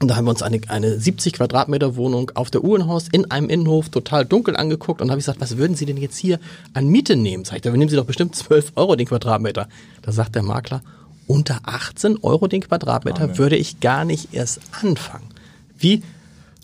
und 0.00 0.08
da 0.08 0.16
haben 0.16 0.24
wir 0.24 0.30
uns 0.30 0.42
eine, 0.42 0.60
eine 0.68 0.98
70 0.98 1.34
Quadratmeter 1.34 1.96
Wohnung 1.96 2.32
auf 2.34 2.50
der 2.50 2.64
Uhrenhaus 2.64 3.08
in 3.08 3.30
einem 3.30 3.48
Innenhof 3.48 3.88
total 3.90 4.24
dunkel 4.24 4.56
angeguckt 4.56 5.00
und 5.00 5.10
habe 5.10 5.20
ich 5.20 5.24
gesagt, 5.24 5.40
was 5.40 5.56
würden 5.56 5.76
Sie 5.76 5.86
denn 5.86 5.96
jetzt 5.96 6.16
hier 6.16 6.40
an 6.72 6.88
Miete 6.88 7.16
nehmen? 7.16 7.44
Sag 7.44 7.56
ich, 7.56 7.62
da 7.62 7.70
nehmen 7.70 7.88
Sie 7.88 7.96
doch 7.96 8.04
bestimmt 8.04 8.34
12 8.34 8.72
Euro 8.74 8.96
den 8.96 9.06
Quadratmeter. 9.06 9.68
Da 10.02 10.12
sagt 10.12 10.34
der 10.34 10.42
Makler, 10.42 10.82
unter 11.26 11.60
18 11.62 12.18
Euro 12.22 12.48
den 12.48 12.62
Quadratmeter 12.62 13.30
oh, 13.32 13.38
würde 13.38 13.56
ich 13.56 13.80
gar 13.80 14.04
nicht 14.04 14.34
erst 14.34 14.60
anfangen. 14.82 15.28
Wie 15.78 16.02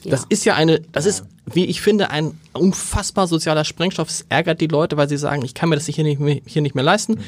das 0.05 0.24
ist 0.28 0.44
ja 0.44 0.55
eine, 0.55 0.80
das 0.92 1.07
ist, 1.07 1.24
wie 1.46 1.66
ich 1.66 1.80
finde, 1.80 2.11
ein 2.11 2.38
unfassbar 2.53 3.26
sozialer 3.26 3.64
Sprengstoff. 3.64 4.09
Es 4.09 4.26
ärgert 4.28 4.61
die 4.61 4.66
Leute, 4.66 4.96
weil 4.96 5.09
sie 5.09 5.16
sagen, 5.16 5.44
ich 5.44 5.55
kann 5.55 5.68
mir 5.68 5.76
das 5.76 5.86
hier 5.86 6.05
nicht 6.05 6.20
mehr, 6.20 6.40
hier 6.46 6.62
nicht 6.62 6.74
mehr 6.74 6.84
leisten. 6.84 7.14
Mhm. 7.14 7.24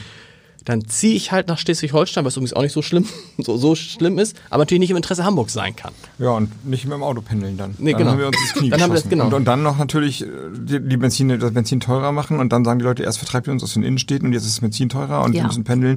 Dann 0.65 0.87
ziehe 0.87 1.15
ich 1.15 1.33
halt 1.33 1.49
nach 1.49 1.59
Schleswig-Holstein, 1.59 2.25
was 2.25 2.37
übrigens 2.37 2.53
auch 2.53 2.63
nicht 2.63 2.73
so 2.73 2.83
schlimm, 2.83 3.07
so, 3.39 3.57
so 3.57 3.75
schlimm 3.75 4.19
ist, 4.19 4.37
aber 4.49 4.63
natürlich 4.63 4.81
nicht 4.81 4.91
im 4.91 4.97
Interesse 4.97 5.25
Hamburgs 5.25 5.53
sein 5.53 5.75
kann. 5.75 5.93
Ja, 6.19 6.31
und 6.31 6.65
nicht 6.65 6.85
mit 6.85 6.95
dem 6.95 7.03
Auto 7.03 7.21
pendeln 7.21 7.57
dann. 7.57 7.75
Nee, 7.79 7.93
dann 7.93 7.99
genau. 7.99 8.11
haben 8.13 8.19
wir 8.19 8.27
uns 8.29 8.37
das 8.41 8.59
Knie 8.59 8.71
dann 8.71 8.81
haben 8.81 8.91
wir 8.91 9.01
das, 9.01 9.09
genau. 9.09 9.27
und, 9.27 9.35
und, 9.35 9.45
dann 9.45 9.63
noch 9.63 9.79
natürlich 9.79 10.23
äh, 10.23 10.27
die, 10.55 10.81
die 10.81 10.97
Benzin, 10.97 11.37
das 11.41 11.53
Benzin 11.53 11.81
teurer 11.81 12.13
machen 12.13 12.39
und 12.39 12.53
dann 12.53 12.65
sagen 12.65 12.79
die 12.79 12.85
Leute, 12.85 13.03
erst 13.03 13.19
vertreibt 13.19 13.49
ihr 13.49 13.53
uns 13.53 13.65
aus 13.65 13.75
den 13.75 13.83
Innenstädten 13.83 14.29
und 14.29 14.33
jetzt 14.33 14.45
ist 14.45 14.57
das 14.57 14.61
Benzin 14.61 14.89
teurer 14.89 15.25
und 15.25 15.35
ja. 15.35 15.43
wir 15.43 15.47
müssen 15.49 15.65
pendeln. 15.65 15.97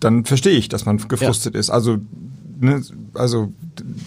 Dann 0.00 0.24
verstehe 0.24 0.52
ich, 0.52 0.68
dass 0.68 0.84
man 0.84 0.98
gefrustet 0.98 1.54
ja. 1.54 1.60
ist. 1.60 1.70
Also 1.70 1.98
ne, 2.62 2.82
also 3.14 3.52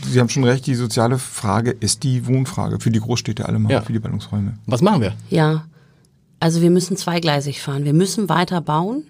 Sie 0.10 0.20
haben 0.20 0.30
schon 0.30 0.44
recht, 0.44 0.66
die 0.66 0.76
soziale 0.76 1.20
Frage 1.20 1.72
ist 1.72 2.04
die 2.04 2.26
Wohnfrage 2.26 2.80
für 2.80 2.92
die 2.92 3.00
Großstädte 3.00 3.46
allemal, 3.46 3.72
ja. 3.72 3.82
für 3.82 3.94
die 3.94 4.00
Ballungsräume. 4.00 4.58
Was 4.66 4.82
machen 4.82 5.02
wir? 5.02 5.14
Ja, 5.30 5.66
also 6.40 6.62
wir 6.62 6.70
müssen 6.70 6.98
zweigleisig 6.98 7.62
fahren. 7.62 7.86
Wir 7.86 7.94
müssen 7.94 8.30
weiter 8.30 8.62
bauen. 8.62 9.04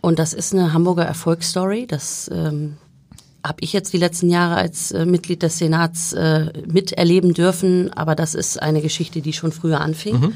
Und 0.00 0.18
das 0.18 0.32
ist 0.32 0.52
eine 0.52 0.72
Hamburger 0.72 1.04
Erfolgsstory. 1.04 1.86
Das 1.86 2.30
ähm, 2.32 2.76
habe 3.44 3.58
ich 3.60 3.72
jetzt 3.72 3.92
die 3.92 3.98
letzten 3.98 4.30
Jahre 4.30 4.56
als 4.56 4.90
äh, 4.92 5.06
Mitglied 5.06 5.42
des 5.42 5.58
Senats 5.58 6.12
äh, 6.12 6.52
miterleben 6.66 7.34
dürfen. 7.34 7.92
Aber 7.92 8.14
das 8.14 8.34
ist 8.34 8.60
eine 8.60 8.82
Geschichte, 8.82 9.20
die 9.20 9.32
schon 9.32 9.52
früher 9.52 9.80
anfing. 9.80 10.20
Mhm. 10.20 10.32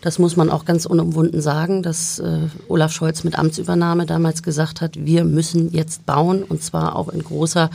Das 0.00 0.18
muss 0.18 0.36
man 0.36 0.50
auch 0.50 0.64
ganz 0.64 0.86
unumwunden 0.86 1.40
sagen, 1.40 1.82
dass 1.82 2.18
äh, 2.18 2.40
Olaf 2.68 2.92
Scholz 2.92 3.24
mit 3.24 3.38
Amtsübernahme 3.38 4.06
damals 4.06 4.42
gesagt 4.42 4.80
hat, 4.80 4.92
wir 4.96 5.24
müssen 5.24 5.72
jetzt 5.72 6.06
bauen 6.06 6.42
und 6.42 6.62
zwar 6.62 6.96
auch 6.96 7.08
in 7.08 7.22
großer 7.22 7.70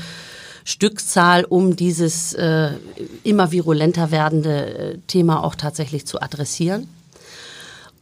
Stückzahl, 0.63 1.45
um 1.45 1.75
dieses 1.75 2.33
äh, 2.33 2.71
immer 3.23 3.51
virulenter 3.51 4.11
werdende 4.11 4.73
äh, 4.77 4.97
Thema 5.07 5.43
auch 5.43 5.55
tatsächlich 5.55 6.05
zu 6.05 6.21
adressieren. 6.21 6.87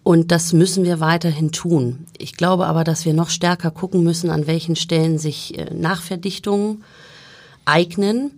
Und 0.04 0.32
das 0.32 0.54
müssen 0.54 0.84
wir 0.84 1.00
weiterhin 1.00 1.52
tun. 1.52 2.06
Ich 2.18 2.34
glaube 2.34 2.66
aber, 2.68 2.84
dass 2.84 3.06
wir 3.06 3.14
noch 3.14 3.30
stärker 3.30 3.72
gucken 3.72 4.04
müssen, 4.04 4.30
an 4.30 4.48
welchen 4.48 4.76
Stellen 4.76 5.20
sich 5.20 5.58
äh, 5.58 5.74
Nachverdichtungen 5.74 6.84
eignen 7.66 8.32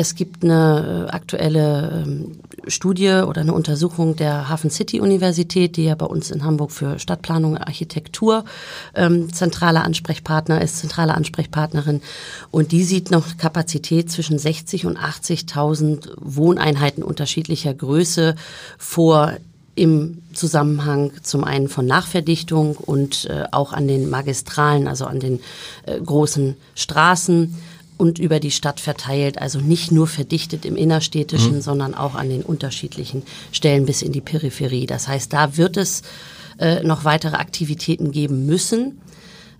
es 0.00 0.14
gibt 0.14 0.44
eine 0.44 1.08
äh, 1.08 1.12
aktuelle 1.12 2.04
ähm, 2.06 2.38
Studie 2.66 3.22
oder 3.26 3.42
eine 3.42 3.52
Untersuchung 3.52 4.16
der 4.16 4.48
Hafen 4.48 4.70
City 4.70 5.00
Universität, 5.00 5.76
die 5.76 5.84
ja 5.84 5.94
bei 5.94 6.06
uns 6.06 6.30
in 6.30 6.44
Hamburg 6.44 6.72
für 6.72 6.98
Stadtplanung 6.98 7.52
und 7.52 7.58
Architektur 7.58 8.44
ähm, 8.94 9.32
zentraler 9.32 9.84
Ansprechpartner 9.84 10.60
ist, 10.60 10.78
zentrale 10.78 11.14
Ansprechpartnerin. 11.14 12.02
Und 12.50 12.72
die 12.72 12.84
sieht 12.84 13.10
noch 13.10 13.36
Kapazität 13.36 14.10
zwischen 14.10 14.38
60 14.38 14.86
und 14.86 14.98
80.000 14.98 16.10
Wohneinheiten 16.20 17.02
unterschiedlicher 17.02 17.74
Größe 17.74 18.34
vor 18.78 19.34
im 19.74 20.18
Zusammenhang 20.34 21.12
zum 21.22 21.44
einen 21.44 21.68
von 21.68 21.86
Nachverdichtung 21.86 22.76
und 22.76 23.26
äh, 23.26 23.44
auch 23.50 23.72
an 23.72 23.88
den 23.88 24.10
Magistralen, 24.10 24.88
also 24.88 25.06
an 25.06 25.20
den 25.20 25.40
äh, 25.86 25.98
großen 25.98 26.56
Straßen 26.74 27.56
und 28.00 28.18
über 28.18 28.40
die 28.40 28.50
Stadt 28.50 28.80
verteilt, 28.80 29.38
also 29.38 29.60
nicht 29.60 29.92
nur 29.92 30.06
verdichtet 30.06 30.64
im 30.64 30.74
Innerstädtischen, 30.74 31.56
mhm. 31.56 31.60
sondern 31.60 31.94
auch 31.94 32.14
an 32.14 32.30
den 32.30 32.40
unterschiedlichen 32.40 33.22
Stellen 33.52 33.84
bis 33.84 34.00
in 34.00 34.10
die 34.10 34.22
Peripherie. 34.22 34.86
Das 34.86 35.06
heißt, 35.06 35.30
da 35.34 35.58
wird 35.58 35.76
es 35.76 36.00
äh, 36.58 36.82
noch 36.82 37.04
weitere 37.04 37.36
Aktivitäten 37.36 38.10
geben 38.10 38.46
müssen. 38.46 39.02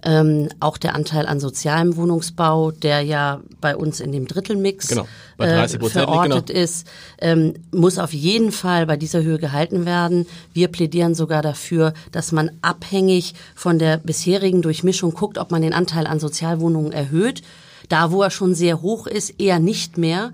Ähm, 0.02 0.48
auch 0.58 0.78
der 0.78 0.94
Anteil 0.94 1.26
an 1.26 1.38
sozialem 1.38 1.96
Wohnungsbau, 1.96 2.70
der 2.70 3.02
ja 3.02 3.42
bei 3.60 3.76
uns 3.76 4.00
in 4.00 4.10
dem 4.12 4.26
Drittelmix 4.26 4.88
genau, 4.88 5.06
äh, 5.36 5.68
verortet 5.68 6.46
genau. 6.46 6.58
ist, 6.58 6.86
ähm, 7.20 7.52
muss 7.70 7.98
auf 7.98 8.14
jeden 8.14 8.52
Fall 8.52 8.86
bei 8.86 8.96
dieser 8.96 9.22
Höhe 9.22 9.38
gehalten 9.38 9.84
werden. 9.84 10.26
Wir 10.54 10.68
plädieren 10.68 11.14
sogar 11.14 11.42
dafür, 11.42 11.92
dass 12.12 12.32
man 12.32 12.50
abhängig 12.62 13.34
von 13.54 13.78
der 13.78 13.98
bisherigen 13.98 14.62
Durchmischung 14.62 15.12
guckt, 15.12 15.36
ob 15.36 15.50
man 15.50 15.60
den 15.60 15.74
Anteil 15.74 16.06
an 16.06 16.18
Sozialwohnungen 16.18 16.92
erhöht 16.92 17.42
da, 17.90 18.10
wo 18.12 18.22
er 18.22 18.30
schon 18.30 18.54
sehr 18.54 18.80
hoch 18.80 19.06
ist, 19.06 19.40
eher 19.40 19.58
nicht 19.58 19.98
mehr 19.98 20.32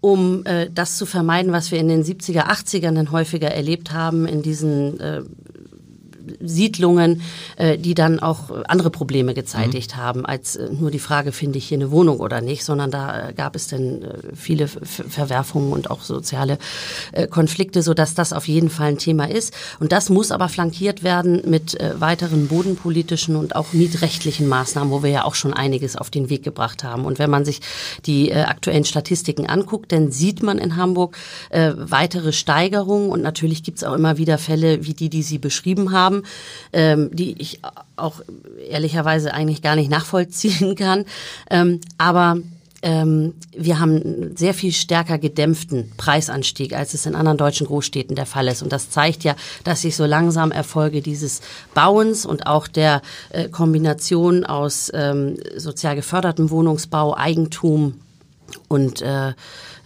um 0.00 0.44
äh, 0.44 0.70
das 0.72 0.96
zu 0.96 1.06
vermeiden, 1.06 1.52
was 1.52 1.72
wir 1.72 1.78
in 1.80 1.88
den 1.88 2.04
70er, 2.04 2.46
80ern 2.48 2.94
dann 2.94 3.10
häufiger 3.10 3.48
erlebt 3.48 3.92
haben, 3.92 4.26
in 4.26 4.42
diesen 4.42 5.00
äh, 5.00 5.22
Siedlungen, 6.40 7.22
äh, 7.56 7.78
die 7.78 7.94
dann 7.94 8.20
auch 8.20 8.50
andere 8.68 8.90
Probleme 8.90 9.34
gezeitigt 9.34 9.96
mhm. 9.96 10.00
haben, 10.00 10.26
als 10.26 10.56
äh, 10.56 10.68
nur 10.72 10.90
die 10.90 10.98
Frage, 10.98 11.32
finde 11.32 11.58
ich 11.58 11.68
hier 11.68 11.78
eine 11.78 11.90
Wohnung 11.90 12.20
oder 12.20 12.40
nicht, 12.40 12.64
sondern 12.64 12.90
da 12.90 13.28
äh, 13.28 13.32
gab 13.32 13.56
es 13.56 13.68
dann 13.68 14.02
äh, 14.02 14.18
viele 14.34 14.68
Verwerfungen 14.68 15.72
und 15.72 15.90
auch 15.90 16.02
soziale 16.02 16.58
äh, 17.12 17.26
Konflikte, 17.26 17.82
so 17.82 17.94
dass 17.94 18.14
das 18.14 18.32
auf 18.32 18.48
jeden 18.48 18.70
Fall 18.70 18.88
ein 18.88 18.98
Thema 18.98 19.28
ist. 19.28 19.54
Und 19.80 19.92
das 19.92 20.10
muss 20.10 20.30
aber 20.30 20.48
flankiert 20.48 21.02
werden 21.02 21.42
mit 21.46 21.78
äh, 21.80 22.00
weiteren 22.00 22.48
bodenpolitischen 22.48 23.36
und 23.36 23.56
auch 23.56 23.72
mietrechtlichen 23.72 24.48
Maßnahmen, 24.48 24.90
wo 24.90 25.02
wir 25.02 25.10
ja 25.10 25.24
auch 25.24 25.34
schon 25.34 25.52
einiges 25.52 25.96
auf 25.96 26.10
den 26.10 26.30
Weg 26.30 26.42
gebracht 26.42 26.84
haben. 26.84 27.04
Und 27.04 27.18
wenn 27.18 27.30
man 27.30 27.44
sich 27.44 27.60
die 28.06 28.30
äh, 28.30 28.42
aktuellen 28.42 28.84
Statistiken 28.84 29.46
anguckt, 29.46 29.92
dann 29.92 30.10
sieht 30.10 30.42
man 30.42 30.58
in 30.58 30.76
Hamburg 30.76 31.16
äh, 31.50 31.72
weitere 31.76 32.32
Steigerungen 32.32 33.10
und 33.10 33.22
natürlich 33.22 33.62
gibt 33.62 33.78
es 33.78 33.84
auch 33.84 33.94
immer 33.94 34.18
wieder 34.18 34.38
Fälle 34.38 34.84
wie 34.84 34.94
die, 34.94 35.08
die 35.08 35.22
Sie 35.22 35.38
beschrieben 35.38 35.92
haben 35.92 36.15
haben, 36.16 36.22
ähm, 36.72 37.10
die 37.12 37.40
ich 37.40 37.60
auch 37.96 38.20
ehrlicherweise 38.68 39.32
eigentlich 39.32 39.62
gar 39.62 39.76
nicht 39.76 39.90
nachvollziehen 39.90 40.74
kann. 40.76 41.04
Ähm, 41.50 41.80
aber 41.98 42.38
ähm, 42.82 43.34
wir 43.56 43.80
haben 43.80 44.02
einen 44.02 44.36
sehr 44.36 44.54
viel 44.54 44.72
stärker 44.72 45.18
gedämpften 45.18 45.92
Preisanstieg, 45.96 46.74
als 46.74 46.94
es 46.94 47.06
in 47.06 47.14
anderen 47.14 47.38
deutschen 47.38 47.66
Großstädten 47.66 48.14
der 48.14 48.26
Fall 48.26 48.48
ist. 48.48 48.62
Und 48.62 48.72
das 48.72 48.90
zeigt 48.90 49.24
ja, 49.24 49.34
dass 49.64 49.82
sich 49.82 49.96
so 49.96 50.04
langsam 50.04 50.52
Erfolge 50.52 51.00
dieses 51.00 51.40
Bauens 51.74 52.26
und 52.26 52.46
auch 52.46 52.68
der 52.68 53.02
äh, 53.30 53.48
Kombination 53.48 54.44
aus 54.44 54.90
ähm, 54.94 55.36
sozial 55.56 55.96
gefördertem 55.96 56.50
Wohnungsbau, 56.50 57.16
Eigentum 57.16 57.94
und 58.68 59.02
äh, 59.02 59.32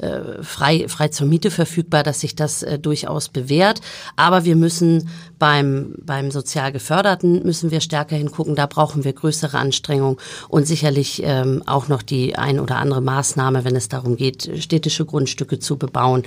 äh, 0.00 0.42
frei, 0.42 0.86
frei 0.88 1.08
zur 1.08 1.26
Miete 1.26 1.50
verfügbar, 1.50 2.02
dass 2.02 2.20
sich 2.20 2.34
das 2.34 2.62
äh, 2.62 2.78
durchaus 2.78 3.28
bewährt. 3.28 3.80
Aber 4.16 4.44
wir 4.44 4.56
müssen 4.56 5.08
beim, 5.40 5.94
beim 6.04 6.30
sozial 6.30 6.70
Geförderten 6.70 7.42
müssen 7.44 7.72
wir 7.72 7.80
stärker 7.80 8.14
hingucken. 8.14 8.54
Da 8.54 8.66
brauchen 8.66 9.02
wir 9.02 9.12
größere 9.12 9.58
Anstrengungen 9.58 10.18
und 10.48 10.68
sicherlich 10.68 11.22
ähm, 11.24 11.64
auch 11.66 11.88
noch 11.88 12.02
die 12.02 12.36
ein 12.36 12.60
oder 12.60 12.76
andere 12.76 13.00
Maßnahme, 13.00 13.64
wenn 13.64 13.74
es 13.74 13.88
darum 13.88 14.14
geht, 14.16 14.48
städtische 14.58 15.04
Grundstücke 15.06 15.58
zu 15.58 15.78
bebauen 15.78 16.22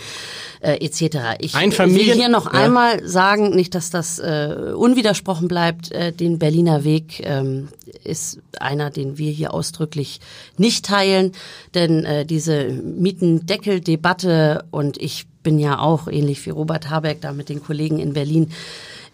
äh, 0.59 0.83
etc. 0.83 1.37
Ich 1.39 1.53
will 1.53 2.13
hier 2.13 2.27
noch 2.27 2.51
Ja. 2.51 2.59
einmal 2.59 3.07
sagen, 3.07 3.55
nicht, 3.55 3.75
dass 3.75 3.91
das 3.91 4.19
äh, 4.19 4.73
unwidersprochen 4.75 5.47
bleibt, 5.47 5.91
äh, 5.91 6.11
den 6.11 6.39
Berliner 6.39 6.83
Weg 6.83 7.21
ähm, 7.23 7.69
ist 8.03 8.39
einer, 8.59 8.89
den 8.89 9.19
wir 9.19 9.31
hier 9.31 9.53
ausdrücklich 9.53 10.19
nicht 10.57 10.85
teilen, 10.85 11.33
denn 11.75 12.03
äh, 12.03 12.25
diese 12.25 12.65
Mietendeckeldebatte 12.67 14.65
und 14.71 14.97
ich 14.97 15.27
bin 15.43 15.59
ja 15.59 15.77
auch 15.79 16.07
ähnlich 16.07 16.43
wie 16.45 16.49
Robert 16.51 16.89
Habeck 16.89 17.21
da 17.21 17.33
mit 17.33 17.49
den 17.49 17.61
Kollegen 17.61 17.99
in 17.99 18.13
Berlin 18.13 18.51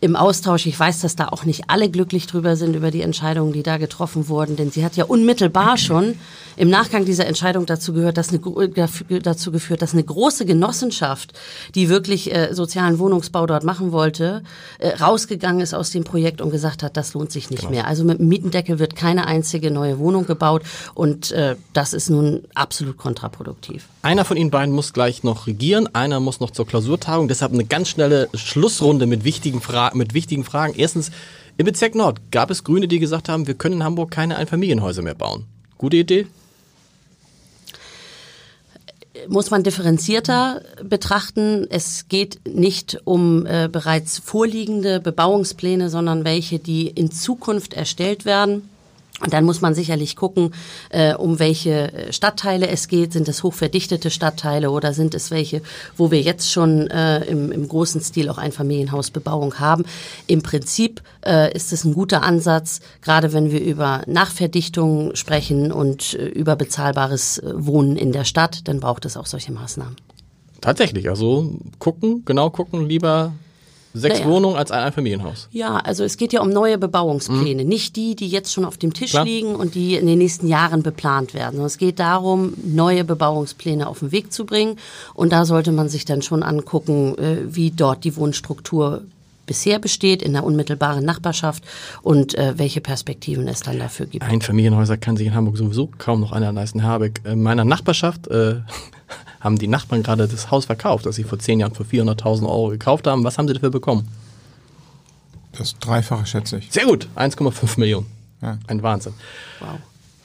im 0.02 0.16
Austausch. 0.16 0.66
Ich 0.66 0.80
weiß, 0.80 1.02
dass 1.02 1.16
da 1.16 1.28
auch 1.28 1.44
nicht 1.44 1.66
alle 1.68 1.90
glücklich 1.90 2.28
drüber 2.28 2.56
sind 2.56 2.76
über 2.76 2.92
die 2.92 3.02
Entscheidungen, 3.02 3.54
die 3.54 3.64
da 3.64 3.78
getroffen 3.78 4.28
wurden, 4.30 4.56
denn 4.56 4.72
sie 4.72 4.86
hat 4.86 4.96
ja 4.96 5.06
unmittelbar 5.06 5.78
schon 5.78 6.16
im 6.56 6.70
Nachgang 6.70 7.06
dieser 7.06 7.26
Entscheidung 7.26 7.66
dazu 7.66 7.94
gehört, 7.94 8.18
dass 8.18 8.30
eine, 8.30 8.40
dafür- 8.40 9.22
dazu 9.22 9.52
geführt, 9.52 9.82
dass 9.82 9.94
eine 9.94 10.04
große 10.04 10.46
Genossenschaft, 10.46 11.34
die 11.76 11.88
wirklich 11.90 12.34
äh, 12.36 12.54
sozialen 12.54 13.00
Wohnungsbau 13.00 13.46
dort 13.46 13.64
machen 13.64 13.92
wollte, 13.94 14.44
äh, 14.80 14.90
rausgegangen 14.90 15.62
ist 15.62 15.74
aus 15.74 15.92
dem 15.92 16.04
Projekt 16.04 16.42
und 16.42 16.52
gesagt 16.52 16.84
hat, 16.84 16.98
das 16.98 17.14
lohnt 17.14 17.32
sich 17.32 17.50
nicht 17.50 17.70
mehr. 17.70 17.88
Also 17.88 18.04
mit 18.04 18.20
dem 18.20 18.28
Mietendeckel 18.28 18.80
wird 18.80 18.96
keine 18.96 19.26
einzige 19.28 19.72
neue 19.72 20.00
Wohnung 20.00 20.26
gebaut 20.26 20.64
und 20.96 21.32
äh, 21.32 21.56
das 21.74 21.94
ist 21.94 22.10
nun 22.10 22.44
absolut 22.56 22.98
kontraproduktiv. 22.98 23.86
Einer 24.02 24.26
von 24.26 24.38
Ihnen 24.38 24.50
beiden 24.52 24.74
muss 24.74 24.94
gleich 24.94 25.24
noch 25.24 25.48
regieren, 25.48 25.94
einer 25.94 26.20
muss 26.20 26.40
noch 26.40 26.52
zur 26.52 26.66
Klausurtagung. 26.66 27.28
Deshalb 27.28 27.54
eine 27.54 27.66
ganz 27.66 27.90
schnelle 27.90 28.30
Schlussrunde 28.34 29.06
mit 29.06 29.24
wichtigen, 29.24 29.62
Fra 29.62 29.89
mit 29.94 30.14
wichtigen 30.14 30.44
Fragen. 30.44 30.74
Erstens, 30.76 31.12
im 31.58 31.66
Bezirk 31.66 31.96
Nord 31.96 32.20
gab 32.32 32.52
es 32.52 32.64
Grüne, 32.64 32.88
die 32.88 33.00
gesagt 33.00 33.30
haben, 33.30 33.48
wir 33.48 33.54
können 33.54 33.76
in 33.76 33.84
Hamburg 33.84 34.12
keine 34.12 34.38
Einfamilienhäuser 34.38 35.02
mehr 35.02 35.16
bauen. 35.16 35.46
Gute 35.78 35.98
Idee? 35.98 36.28
muss 39.28 39.52
man 39.52 39.64
differenzierter 39.64 40.62
betrachten. 40.84 41.68
Es 41.70 42.08
geht 42.08 42.40
nicht 42.48 43.00
um 43.04 43.46
äh, 43.46 43.68
bereits 43.72 44.20
vorliegende 44.20 45.00
Bebauungspläne, 45.00 45.90
sondern 45.90 46.24
welche, 46.24 46.60
die 46.60 46.88
in 46.88 47.12
Zukunft 47.12 47.74
erstellt 47.74 48.26
werden. 48.26 48.70
Und 49.22 49.34
dann 49.34 49.44
muss 49.44 49.62
man 49.62 49.76
sicherlich 49.76 50.16
gucken, 50.16 50.54
äh, 50.90 51.14
um 51.14 51.40
welche 51.40 51.92
äh, 51.92 52.14
Stadtteile 52.14 52.68
es 52.68 52.88
geht. 52.88 53.14
Sind 53.14 53.28
es 53.28 53.44
hochverdichtete 53.44 54.12
Stadtteile 54.12 54.72
oder 54.72 54.94
sind 54.94 55.14
es 55.14 55.30
welche, 55.30 55.62
wo 55.98 56.10
wir 56.10 56.22
jetzt 56.22 56.52
schon 56.52 56.88
äh, 56.88 57.26
im, 57.26 57.52
im 57.52 57.68
großen 57.68 58.02
Stil 58.02 58.30
auch 58.30 58.38
Einfamilienhausbebauung 58.38 59.60
haben? 59.60 59.84
Im 60.28 60.42
Prinzip 60.42 61.02
äh, 61.26 61.54
ist 61.54 61.74
es 61.74 61.84
ein 61.84 61.94
guter 61.94 62.24
Ansatz, 62.24 62.80
gerade 63.02 63.34
wenn 63.34 63.52
wir 63.52 63.62
über 63.62 64.04
Nachverdichtung 64.08 65.16
sprechen 65.16 65.72
und 65.72 66.14
äh, 66.14 66.28
über 66.28 66.56
bezahlbares 66.56 67.40
äh, 67.40 67.52
Wohnen 67.56 67.98
in 67.98 68.14
der 68.14 68.24
Stadt, 68.24 68.68
dann 68.68 68.80
braucht 68.80 69.06
es 69.06 69.18
auch 69.18 69.26
solche 69.26 69.52
Maßnahmen. 69.52 69.98
Tatsächlich, 70.62 71.10
also 71.10 71.56
gucken, 71.78 72.24
genau 72.26 72.50
gucken, 72.50 72.88
lieber 72.88 73.34
sechs 74.00 74.20
Naja. 74.20 74.32
Wohnungen 74.32 74.56
als 74.56 74.72
ein 74.72 74.84
Einfamilienhaus. 74.84 75.48
Ja, 75.52 75.78
also 75.78 76.04
es 76.04 76.18
geht 76.18 76.34
ja 76.34 76.42
um 76.42 76.50
neue 76.50 76.78
Bebauungspläne, 76.78 77.66
nicht 77.66 77.96
die, 77.96 78.16
die 78.16 78.28
jetzt 78.28 78.52
schon 78.54 78.66
auf 78.66 78.78
dem 78.78 78.94
Tisch 78.94 79.12
Klar. 79.12 79.26
liegen 79.26 79.56
und 79.56 79.76
die 79.76 79.96
in 79.96 80.08
den 80.08 80.18
nächsten 80.18 80.48
Jahren 80.48 80.84
beplant 80.84 81.34
werden. 81.34 81.54
Sondern 81.54 81.68
es 81.68 81.78
geht 81.78 82.00
darum, 82.00 82.54
neue 82.64 83.04
Bebauungspläne 83.04 83.88
auf 83.88 84.00
den 84.00 84.12
Weg 84.12 84.32
zu 84.34 84.46
bringen. 84.46 84.78
Und 85.14 85.32
da 85.32 85.46
sollte 85.46 85.72
man 85.72 85.90
sich 85.90 86.06
dann 86.06 86.22
schon 86.22 86.44
angucken, 86.44 87.18
äh, 87.18 87.38
wie 87.54 87.72
dort 87.72 88.04
die 88.04 88.16
Wohnstruktur 88.16 89.04
bisher 89.46 89.80
besteht 89.80 90.22
in 90.22 90.34
der 90.34 90.44
unmittelbaren 90.44 91.04
Nachbarschaft 91.04 91.64
und 92.04 92.36
äh, 92.38 92.54
welche 92.58 92.82
Perspektiven 92.82 93.48
es 93.48 93.62
dann 93.62 93.80
dafür 93.80 94.06
gibt. 94.06 94.24
Einfamilienhäuser 94.24 94.96
kann 94.96 95.18
sich 95.18 95.26
in 95.26 95.34
Hamburg 95.34 95.58
sowieso 95.58 95.90
kaum 95.98 96.20
noch 96.22 96.32
einer 96.32 96.52
leisten. 96.52 96.84
Habeck, 96.84 97.22
in 97.26 97.42
meiner 97.42 97.66
Nachbarschaft 97.66 98.28
äh, 98.28 98.58
haben 99.40 99.58
die 99.58 99.68
Nachbarn 99.68 100.04
gerade 100.04 100.28
das 100.28 100.52
Haus 100.52 100.66
verkauft, 100.66 101.06
das 101.06 101.16
sie 101.16 101.24
vor 101.24 101.40
zehn 101.40 101.60
Jahren 101.60 101.74
für 101.74 101.84
400.000 101.84 102.44
Euro 102.44 102.70
gekauft 102.70 103.08
haben. 103.08 103.24
Was 103.24 103.38
haben 103.38 103.48
sie 103.48 103.54
dafür 103.54 103.72
bekommen? 103.72 104.08
Das 105.54 105.78
Dreifache 105.80 106.26
schätze 106.26 106.58
ich. 106.58 106.72
Sehr 106.72 106.86
gut, 106.86 107.08
1,5 107.16 107.80
Millionen. 107.80 108.08
Ja. 108.42 108.58
Ein 108.68 108.84
Wahnsinn. 108.84 109.14
Wow. 109.60 109.80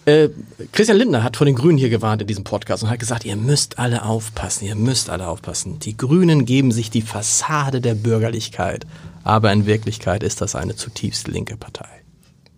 Äh, 0.06 0.28
Christian 0.72 0.98
Lindner 0.98 1.22
hat 1.22 1.38
vor 1.38 1.46
den 1.46 1.54
Grünen 1.54 1.78
hier 1.78 1.88
gewarnt 1.88 2.20
in 2.20 2.28
diesem 2.28 2.44
Podcast 2.44 2.82
und 2.82 2.90
hat 2.90 2.98
gesagt, 2.98 3.24
ihr 3.24 3.36
müsst 3.36 3.78
alle 3.78 4.04
aufpassen, 4.04 4.66
ihr 4.66 4.74
müsst 4.74 5.08
alle 5.08 5.28
aufpassen. 5.28 5.78
Die 5.78 5.96
Grünen 5.96 6.44
geben 6.44 6.72
sich 6.72 6.90
die 6.90 7.02
Fassade 7.02 7.80
der 7.80 7.94
Bürgerlichkeit, 7.94 8.86
aber 9.22 9.50
in 9.52 9.64
Wirklichkeit 9.64 10.22
ist 10.22 10.42
das 10.42 10.54
eine 10.54 10.76
zutiefst 10.76 11.26
linke 11.28 11.56
Partei. 11.56 12.03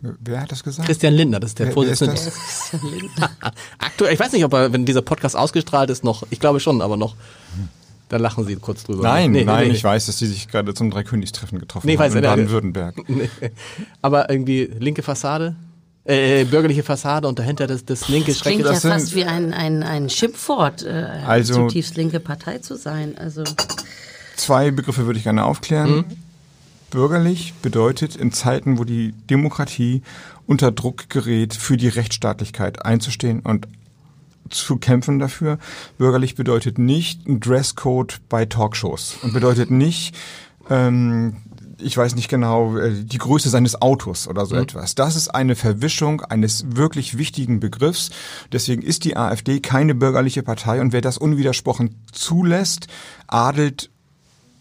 Wer 0.00 0.40
hat 0.42 0.52
das 0.52 0.62
gesagt? 0.62 0.86
Christian 0.86 1.14
Lindner, 1.14 1.40
das 1.40 1.50
ist 1.50 1.58
der 1.58 1.68
Wer- 1.68 1.76
wer 1.76 1.88
ist 1.92 1.98
Vorsitzende. 1.98 2.32
Aktuell, 3.78 4.12
ich 4.14 4.20
weiß 4.20 4.32
nicht, 4.32 4.44
ob 4.44 4.52
er, 4.52 4.72
wenn 4.72 4.84
dieser 4.84 5.02
Podcast 5.02 5.36
ausgestrahlt 5.36 5.90
ist, 5.90 6.04
noch, 6.04 6.24
ich 6.30 6.38
glaube 6.40 6.60
schon, 6.60 6.82
aber 6.82 6.96
noch, 6.96 7.16
da 8.08 8.18
lachen 8.18 8.44
Sie 8.46 8.54
kurz 8.56 8.84
drüber. 8.84 9.02
Nein, 9.02 9.32
Nee, 9.32 9.44
nein, 9.44 9.64
nee, 9.64 9.70
nee. 9.70 9.76
ich 9.76 9.82
weiß, 9.84 10.06
dass 10.06 10.16
die 10.18 10.26
sich 10.26 10.48
gerade 10.48 10.74
zum 10.74 10.90
Dreikönigstreffen 10.90 11.58
getroffen 11.58 11.86
Nee, 11.86 11.94
haben 11.94 12.00
weiß 12.04 12.14
in 12.14 12.24
er, 12.24 12.30
Baden-Württemberg. 12.30 12.96
Nee. 13.08 13.28
Aber 14.02 14.30
irgendwie 14.30 14.70
linke 14.78 15.02
Fassade, 15.02 15.56
äh, 16.04 16.44
bürgerliche 16.44 16.82
Fassade 16.84 17.26
und 17.26 17.38
dahinter 17.38 17.66
das, 17.66 17.84
das 17.84 18.08
linke 18.08 18.32
Das 18.32 18.42
klingt 18.42 18.58
Schreck. 18.60 18.66
ja 18.66 18.72
das 18.72 18.82
sind- 18.82 18.92
fast 18.92 19.14
wie 19.14 19.24
ein, 19.24 19.52
ein, 19.52 19.82
ein 19.82 20.08
Schimpfwort, 20.10 20.84
äh, 20.84 20.88
eine 20.90 21.26
Also- 21.26 21.54
zutiefst 21.54 21.96
linke 21.96 22.20
Partei 22.20 22.58
zu 22.58 22.76
sein. 22.76 23.16
Also 23.18 23.42
Zwei 24.36 24.70
Begriffe 24.70 25.06
würde 25.06 25.18
ich 25.18 25.24
gerne 25.24 25.44
aufklären. 25.44 26.04
Bürgerlich 26.96 27.52
bedeutet 27.60 28.16
in 28.16 28.32
Zeiten, 28.32 28.78
wo 28.78 28.84
die 28.84 29.12
Demokratie 29.28 30.00
unter 30.46 30.72
Druck 30.72 31.10
gerät, 31.10 31.52
für 31.52 31.76
die 31.76 31.88
Rechtsstaatlichkeit 31.88 32.86
einzustehen 32.86 33.40
und 33.40 33.68
zu 34.48 34.78
kämpfen 34.78 35.18
dafür. 35.18 35.58
Bürgerlich 35.98 36.36
bedeutet 36.36 36.78
nicht 36.78 37.26
ein 37.28 37.38
Dresscode 37.38 38.18
bei 38.30 38.46
Talkshows 38.46 39.18
und 39.20 39.34
bedeutet 39.34 39.70
nicht, 39.70 40.16
ähm, 40.70 41.36
ich 41.82 41.94
weiß 41.94 42.14
nicht 42.14 42.30
genau, 42.30 42.78
äh, 42.78 43.04
die 43.04 43.18
Größe 43.18 43.50
seines 43.50 43.82
Autos 43.82 44.26
oder 44.26 44.46
so 44.46 44.56
etwas. 44.56 44.94
Das 44.94 45.16
ist 45.16 45.28
eine 45.28 45.54
Verwischung 45.54 46.22
eines 46.22 46.64
wirklich 46.76 47.18
wichtigen 47.18 47.60
Begriffs. 47.60 48.08
Deswegen 48.52 48.80
ist 48.80 49.04
die 49.04 49.18
AfD 49.18 49.60
keine 49.60 49.94
bürgerliche 49.94 50.42
Partei 50.42 50.80
und 50.80 50.94
wer 50.94 51.02
das 51.02 51.18
unwidersprochen 51.18 52.02
zulässt, 52.10 52.86
adelt 53.26 53.90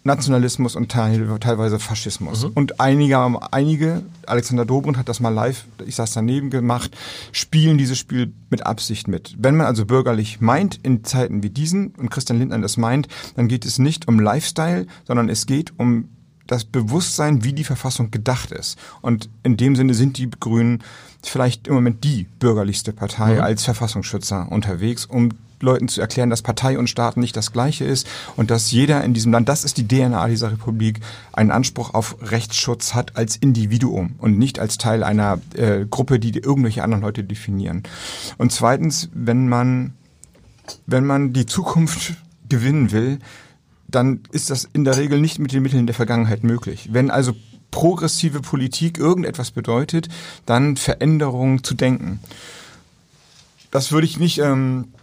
Nationalismus 0.05 0.75
und 0.75 0.91
teil, 0.91 1.27
teilweise 1.39 1.79
Faschismus. 1.79 2.43
Und 2.45 2.79
einige, 2.79 3.17
einige, 3.51 4.03
Alexander 4.27 4.63
Dobrindt 4.63 4.99
hat 4.99 5.09
das 5.09 5.19
mal 5.19 5.29
live, 5.29 5.65
ich 5.83 5.95
saß 5.95 6.13
daneben 6.13 6.51
gemacht, 6.51 6.95
spielen 7.31 7.79
dieses 7.79 7.97
Spiel 7.97 8.31
mit 8.51 8.67
Absicht 8.67 9.07
mit. 9.07 9.35
Wenn 9.39 9.57
man 9.57 9.65
also 9.65 9.85
bürgerlich 9.85 10.41
meint, 10.41 10.79
in 10.83 11.03
Zeiten 11.03 11.41
wie 11.41 11.49
diesen, 11.49 11.87
und 11.95 12.11
Christian 12.11 12.37
Lindner 12.37 12.59
das 12.59 12.77
meint, 12.77 13.07
dann 13.35 13.47
geht 13.47 13.65
es 13.65 13.79
nicht 13.79 14.07
um 14.07 14.19
Lifestyle, 14.19 14.85
sondern 15.05 15.27
es 15.27 15.47
geht 15.47 15.73
um 15.79 16.09
das 16.45 16.65
Bewusstsein, 16.65 17.43
wie 17.43 17.53
die 17.53 17.63
Verfassung 17.63 18.11
gedacht 18.11 18.51
ist. 18.51 18.77
Und 19.01 19.29
in 19.41 19.57
dem 19.57 19.75
Sinne 19.75 19.95
sind 19.95 20.19
die 20.19 20.29
Grünen 20.29 20.83
vielleicht 21.23 21.67
im 21.67 21.73
Moment 21.73 22.03
die 22.03 22.27
bürgerlichste 22.37 22.93
Partei 22.93 23.41
als 23.41 23.63
Verfassungsschützer 23.63 24.51
unterwegs, 24.51 25.07
um 25.07 25.29
Leuten 25.61 25.87
zu 25.87 26.01
erklären, 26.01 26.29
dass 26.29 26.41
Partei 26.41 26.77
und 26.77 26.89
Staat 26.89 27.17
nicht 27.17 27.35
das 27.35 27.51
Gleiche 27.51 27.85
ist 27.85 28.07
und 28.35 28.51
dass 28.51 28.71
jeder 28.71 29.03
in 29.03 29.13
diesem 29.13 29.31
Land, 29.31 29.49
das 29.49 29.63
ist 29.63 29.77
die 29.77 29.87
DNA 29.87 30.27
dieser 30.27 30.51
Republik, 30.51 30.99
einen 31.33 31.51
Anspruch 31.51 31.93
auf 31.93 32.17
Rechtsschutz 32.21 32.93
hat 32.93 33.15
als 33.17 33.35
Individuum 33.35 34.15
und 34.17 34.37
nicht 34.37 34.59
als 34.59 34.77
Teil 34.77 35.03
einer 35.03 35.39
äh, 35.55 35.85
Gruppe, 35.89 36.19
die 36.19 36.37
irgendwelche 36.37 36.83
anderen 36.83 37.03
Leute 37.03 37.23
definieren. 37.23 37.83
Und 38.37 38.51
zweitens, 38.51 39.09
wenn 39.13 39.47
man, 39.47 39.93
wenn 40.85 41.05
man 41.05 41.33
die 41.33 41.45
Zukunft 41.45 42.15
gewinnen 42.49 42.91
will, 42.91 43.19
dann 43.87 44.21
ist 44.31 44.49
das 44.49 44.67
in 44.73 44.83
der 44.83 44.97
Regel 44.97 45.19
nicht 45.19 45.39
mit 45.39 45.53
den 45.53 45.63
Mitteln 45.63 45.87
der 45.87 45.95
Vergangenheit 45.95 46.43
möglich. 46.43 46.89
Wenn 46.91 47.11
also 47.11 47.33
progressive 47.71 48.41
Politik 48.41 48.97
irgendetwas 48.97 49.51
bedeutet, 49.51 50.07
dann 50.45 50.77
Veränderungen 50.77 51.63
zu 51.63 51.73
denken. 51.73 52.19
Das 53.71 53.91
würde 53.91 54.07
ich 54.07 54.17
nicht, 54.17 54.39
ähm, 54.39 54.93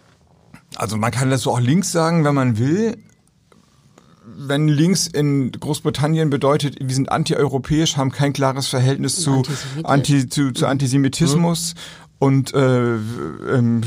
also 0.77 0.97
man 0.97 1.11
kann 1.11 1.31
das 1.31 1.43
so 1.43 1.53
auch 1.53 1.61
links 1.61 1.93
sagen, 1.93 2.25
wenn 2.25 2.35
man 2.35 2.59
will. 2.59 2.97
wenn 4.25 4.68
links 4.68 5.07
in 5.07 5.53
Großbritannien 5.53 6.31
bedeutet, 6.31 6.77
wir 6.81 6.95
sind 6.95 7.11
antieuropäisch, 7.11 7.97
haben 7.97 8.11
kein 8.11 8.33
klares 8.33 8.68
Verhältnis 8.68 9.20
zu, 9.20 9.43
Anti, 9.85 10.29
zu, 10.29 10.53
zu 10.53 10.66
Antisemitismus 10.66 11.75
mhm. 11.75 12.16
und 12.18 12.55
äh, 12.55 12.95
ähm, 12.95 13.83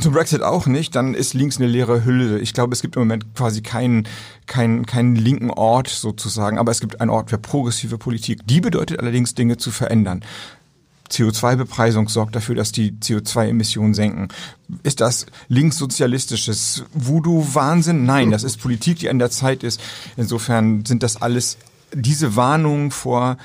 zum 0.00 0.12
Brexit 0.12 0.42
auch 0.42 0.66
nicht, 0.66 0.96
dann 0.96 1.14
ist 1.14 1.34
links 1.34 1.58
eine 1.58 1.68
leere 1.68 2.04
Hülle. 2.04 2.40
Ich 2.40 2.54
glaube, 2.54 2.72
es 2.72 2.82
gibt 2.82 2.96
im 2.96 3.02
Moment 3.02 3.34
quasi 3.34 3.62
keinen 3.62 4.08
keinen 4.46 4.84
keinen 4.86 5.16
linken 5.16 5.50
Ort 5.50 5.88
sozusagen, 5.88 6.58
aber 6.58 6.72
es 6.72 6.80
gibt 6.80 7.00
einen 7.00 7.10
Ort 7.10 7.30
für 7.30 7.38
progressive 7.38 7.98
Politik. 7.98 8.40
Die 8.46 8.60
bedeutet 8.60 8.98
allerdings 8.98 9.34
Dinge 9.34 9.58
zu 9.58 9.70
verändern. 9.70 10.24
CO2-Bepreisung 11.12 12.08
sorgt 12.08 12.34
dafür, 12.34 12.54
dass 12.54 12.72
die 12.72 12.92
CO2-Emissionen 12.92 13.94
senken. 13.94 14.28
Ist 14.82 15.00
das 15.00 15.26
linkssozialistisches 15.48 16.84
Voodoo-Wahnsinn? 16.94 18.04
Nein, 18.04 18.30
das 18.30 18.42
ist 18.42 18.58
Politik, 18.58 18.98
die 18.98 19.10
an 19.10 19.18
der 19.18 19.30
Zeit 19.30 19.62
ist. 19.62 19.80
Insofern 20.16 20.84
sind 20.84 21.02
das 21.02 21.20
alles, 21.20 21.58
diese 21.94 22.34
Warnungen 22.36 22.90
vor, 22.90 23.36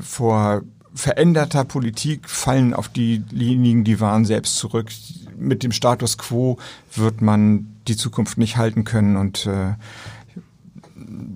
vor 0.00 0.62
veränderter 0.94 1.64
Politik 1.64 2.28
fallen 2.28 2.74
auf 2.74 2.88
diejenigen, 2.88 3.84
die 3.84 4.00
waren 4.00 4.24
selbst 4.24 4.56
zurück. 4.56 4.90
Mit 5.36 5.62
dem 5.62 5.72
Status 5.72 6.18
quo 6.18 6.58
wird 6.94 7.22
man 7.22 7.66
die 7.88 7.96
Zukunft 7.96 8.38
nicht 8.38 8.56
halten 8.56 8.84
können 8.84 9.16
und 9.16 9.46
äh, 9.46 9.74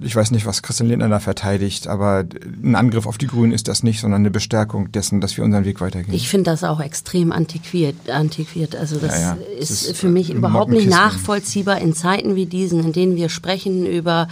ich 0.03 0.15
weiß 0.15 0.31
nicht, 0.31 0.47
was 0.47 0.63
Christian 0.63 0.89
Lindner 0.89 1.09
da 1.09 1.21
verteidigt, 1.21 1.87
aber 1.87 2.25
ein 2.63 2.75
Angriff 2.75 3.07
auf 3.07 3.19
die 3.19 3.27
Grünen 3.27 3.53
ist 3.53 3.69
das 3.69 3.83
nicht, 3.83 4.01
sondern 4.01 4.23
eine 4.23 4.31
Bestärkung 4.31 4.93
dessen, 4.93 5.21
dass 5.21 5.37
wir 5.37 5.45
unseren 5.45 5.65
Weg 5.65 5.81
weitergehen. 5.81 6.15
Ich 6.15 6.29
finde 6.29 6.51
das 6.51 6.65
auch 6.65 6.81
extrem 6.81 7.33
antiquiert. 7.33 8.11
antiquiert. 8.11 8.77
Also 8.77 8.99
das 8.99 9.15
ja, 9.15 9.37
ja. 9.37 9.59
ist, 9.59 9.71
ist, 9.71 9.97
für 9.97 10.09
mich 10.09 10.31
überhaupt 10.31 10.71
nicht 10.71 10.89
nachvollziehbar 10.89 11.81
in 11.81 11.95
Zeiten 11.95 12.37
wie 12.37 12.47
diesen, 12.47 12.81
in 12.85 12.93
denen 12.93 13.17
wir 13.17 13.29
sprechen 13.29 13.87
über 13.87 14.29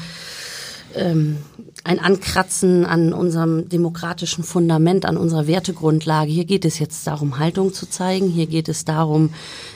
ähm, 0.95 1.39
ein 1.85 1.99
Ankratzen 1.99 2.85
an 2.87 3.13
unserem 3.13 3.69
demokratischen 3.69 4.45
Fundament, 4.45 5.05
an 5.05 5.17
unserer 5.17 5.47
Wertegrundlage. 5.47 6.31
Hier 6.31 6.45
geht 6.45 6.65
es 6.65 6.79
jetzt 6.79 7.07
darum, 7.07 7.39
Haltung 7.39 7.73
zu 7.73 7.89
zeigen. 7.89 8.29
Hier 8.29 8.47
geht 8.47 8.69
es 8.69 8.85
darum, 8.85 9.31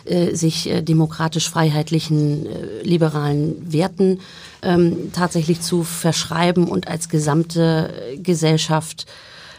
äh, 0.04 0.34
sich 0.34 0.70
äh, 0.70 0.82
demokratisch-freiheitlichen, 0.82 2.46
äh, 2.46 2.82
liberalen 2.82 3.72
Werten 3.72 4.20
ähm, 4.66 5.12
tatsächlich 5.12 5.60
zu 5.60 5.84
verschreiben 5.84 6.66
und 6.66 6.88
als 6.88 7.08
gesamte 7.08 8.16
Gesellschaft 8.18 9.06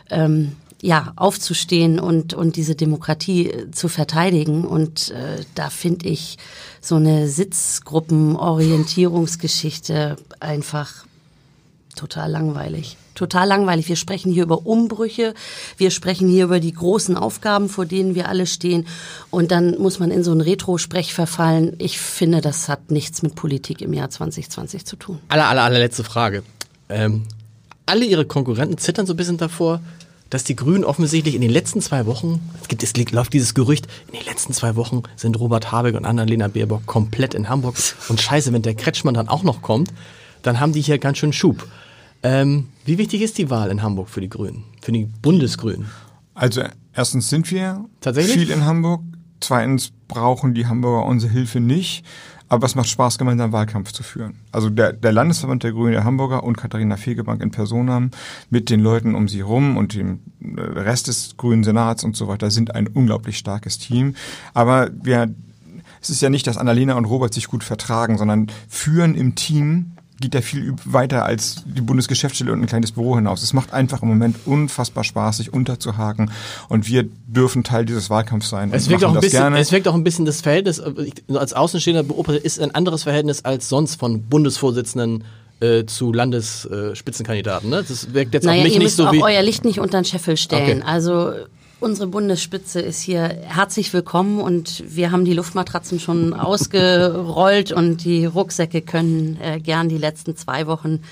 ähm, 0.09 0.57
ja, 0.81 1.13
aufzustehen 1.15 1.97
und, 1.99 2.33
und 2.33 2.57
diese 2.57 2.75
Demokratie 2.75 3.53
zu 3.71 3.87
verteidigen. 3.87 4.65
Und 4.65 5.11
äh, 5.11 5.45
da 5.55 5.69
finde 5.69 6.09
ich 6.09 6.37
so 6.81 6.95
eine 6.95 7.29
Sitzgruppenorientierungsgeschichte 7.29 10.17
einfach 10.39 11.05
total 11.97 12.31
langweilig. 12.31 12.95
Total 13.15 13.47
langweilig. 13.47 13.89
Wir 13.89 13.95
sprechen 13.95 14.31
hier 14.31 14.43
über 14.43 14.65
Umbrüche, 14.65 15.33
wir 15.77 15.91
sprechen 15.91 16.29
hier 16.29 16.45
über 16.45 16.59
die 16.59 16.71
großen 16.71 17.17
Aufgaben, 17.17 17.67
vor 17.67 17.85
denen 17.85 18.15
wir 18.15 18.29
alle 18.29 18.45
stehen. 18.45 18.87
Und 19.31 19.51
dann 19.51 19.77
muss 19.79 19.99
man 19.99 20.11
in 20.11 20.23
so 20.23 20.31
ein 20.31 20.39
Retro-Sprech 20.39 21.13
verfallen. 21.13 21.75
Ich 21.79 21.99
finde, 21.99 22.41
das 22.41 22.69
hat 22.69 22.91
nichts 22.91 23.23
mit 23.23 23.35
Politik 23.35 23.81
im 23.81 23.93
Jahr 23.93 24.09
2020 24.09 24.85
zu 24.85 24.95
tun. 24.95 25.19
Aller, 25.29 25.47
aller, 25.47 25.63
allerletzte 25.63 26.03
Frage. 26.03 26.43
Ähm, 26.89 27.23
alle 27.85 28.05
ihre 28.05 28.25
Konkurrenten 28.25 28.77
zittern 28.77 29.05
so 29.05 29.13
ein 29.13 29.17
bisschen 29.17 29.37
davor, 29.37 29.81
dass 30.29 30.43
die 30.43 30.55
Grünen 30.55 30.83
offensichtlich 30.83 31.35
in 31.35 31.41
den 31.41 31.49
letzten 31.49 31.81
zwei 31.81 32.05
Wochen, 32.05 32.41
es 32.61 32.67
gibt, 32.67 32.83
es 32.83 32.93
läuft 33.11 33.33
dieses 33.33 33.53
Gerücht, 33.53 33.87
in 34.07 34.19
den 34.19 34.25
letzten 34.25 34.53
zwei 34.53 34.75
Wochen 34.75 35.03
sind 35.15 35.39
Robert 35.39 35.71
Habeck 35.71 35.95
und 35.95 36.05
Annalena 36.05 36.47
Baerbock 36.47 36.85
komplett 36.85 37.33
in 37.33 37.49
Hamburg. 37.49 37.77
Und 38.09 38.21
scheiße, 38.21 38.51
wenn 38.53 38.61
der 38.61 38.75
Kretschmann 38.75 39.13
dann 39.13 39.29
auch 39.29 39.43
noch 39.43 39.61
kommt, 39.61 39.91
dann 40.43 40.59
haben 40.59 40.73
die 40.73 40.81
hier 40.81 40.97
ganz 40.97 41.17
schön 41.17 41.33
Schub. 41.33 41.67
Ähm, 42.23 42.67
wie 42.85 42.97
wichtig 42.97 43.21
ist 43.21 43.37
die 43.37 43.49
Wahl 43.49 43.69
in 43.69 43.81
Hamburg 43.81 44.09
für 44.09 44.21
die 44.21 44.29
Grünen, 44.29 44.63
für 44.81 44.91
die 44.91 45.05
Bundesgrünen? 45.21 45.87
Also 46.33 46.63
erstens 46.93 47.29
sind 47.29 47.49
wir 47.51 47.85
Tatsächlich? 48.01 48.35
viel 48.35 48.51
in 48.51 48.65
Hamburg. 48.65 49.01
Zweitens 49.39 49.91
brauchen 50.07 50.53
die 50.53 50.67
Hamburger 50.67 51.05
unsere 51.05 51.31
Hilfe 51.31 51.59
nicht. 51.59 52.03
Aber 52.49 52.65
es 52.65 52.75
macht 52.75 52.87
Spaß, 52.87 53.17
gemeinsam 53.17 53.51
Wahlkampf 53.51 53.91
zu 53.91 54.03
führen. 54.03 54.35
Also 54.53 54.69
der, 54.69 54.93
der 54.93 55.11
Landesverband 55.11 55.63
der 55.63 55.73
Grünen 55.73 55.91
der 55.91 56.05
Hamburger 56.05 56.43
und 56.43 56.55
Katharina 56.55 56.95
Fegebank 56.95 57.41
in 57.41 57.51
Person 57.51 58.11
mit 58.49 58.69
den 58.69 58.79
Leuten 58.79 59.15
um 59.15 59.27
sie 59.27 59.41
rum 59.41 59.75
und 59.75 59.93
dem 59.93 60.19
äh, 60.41 60.61
Rest 60.61 61.07
des 61.07 61.35
Grünen 61.35 61.65
Senats 61.65 62.05
und 62.05 62.15
so 62.15 62.27
weiter 62.29 62.49
sind 62.49 62.73
ein 62.73 62.87
unglaublich 62.87 63.37
starkes 63.37 63.79
Team. 63.79 64.15
Aber 64.53 64.89
wir, 64.93 65.33
es 66.01 66.09
ist 66.09 66.21
ja 66.21 66.29
nicht, 66.29 66.47
dass 66.47 66.57
Annalena 66.57 66.93
und 66.93 67.05
Robert 67.05 67.33
sich 67.33 67.47
gut 67.47 67.65
vertragen, 67.65 68.17
sondern 68.17 68.47
führen 68.69 69.15
im 69.15 69.35
Team 69.35 69.96
geht 70.19 70.33
ja 70.33 70.41
viel 70.41 70.73
weiter 70.85 71.25
als 71.25 71.63
die 71.65 71.81
Bundesgeschäftsstelle 71.81 72.51
und 72.51 72.61
ein 72.61 72.67
kleines 72.67 72.91
Büro 72.91 73.15
hinaus. 73.15 73.43
Es 73.43 73.53
macht 73.53 73.73
einfach 73.73 74.01
im 74.01 74.07
Moment 74.07 74.37
unfassbar 74.45 75.03
Spaß, 75.03 75.37
sich 75.37 75.53
unterzuhaken 75.53 76.31
und 76.69 76.87
wir 76.87 77.05
dürfen 77.27 77.63
Teil 77.63 77.85
dieses 77.85 78.09
Wahlkampfs 78.09 78.49
sein. 78.49 78.71
Es 78.73 78.89
wirkt, 78.89 79.03
auch 79.03 79.13
ein 79.13 79.21
bisschen, 79.21 79.41
gerne. 79.41 79.59
es 79.59 79.71
wirkt 79.71 79.87
auch 79.87 79.93
ein 79.93 80.03
bisschen 80.03 80.25
das 80.25 80.41
Verhältnis, 80.41 80.81
als 81.33 81.53
Außenstehender 81.53 82.03
beobachtet, 82.03 82.43
ist 82.43 82.59
ein 82.59 82.73
anderes 82.73 83.03
Verhältnis 83.03 83.45
als 83.45 83.69
sonst 83.69 83.99
von 83.99 84.23
Bundesvorsitzenden 84.23 85.23
äh, 85.59 85.85
zu 85.85 86.13
Landesspitzenkandidaten. 86.13 87.69
Ne? 87.69 87.83
Das 87.87 88.13
wirkt 88.13 88.33
jetzt 88.33 88.45
naja, 88.45 88.59
auf 88.59 88.63
mich 88.63 88.73
ihr 88.73 88.79
nicht 88.79 88.85
müsst 88.85 88.97
so 88.97 89.07
auch 89.07 89.13
euer 89.13 89.41
Licht 89.41 89.65
nicht 89.65 89.79
unter 89.79 89.99
den 90.01 90.05
Scheffel 90.05 90.37
stellen. 90.37 90.81
Okay. 90.81 90.89
Also 90.89 91.33
Unsere 91.79 92.07
Bundesspitze 92.07 92.79
ist 92.81 93.01
hier 93.01 93.21
herzlich 93.21 93.93
willkommen 93.93 94.41
und 94.41 94.83
wir 94.87 95.11
haben 95.11 95.25
die 95.25 95.33
Luftmatratzen 95.33 95.99
schon 95.99 96.33
ausgerollt 96.33 97.71
und 97.71 98.03
die 98.03 98.25
Rucksäcke 98.25 98.81
können 98.81 99.39
äh, 99.39 99.59
gern 99.59 99.87
die 99.87 99.99
letzten 99.99 100.35
zwei 100.35 100.65
Wochen 100.65 101.03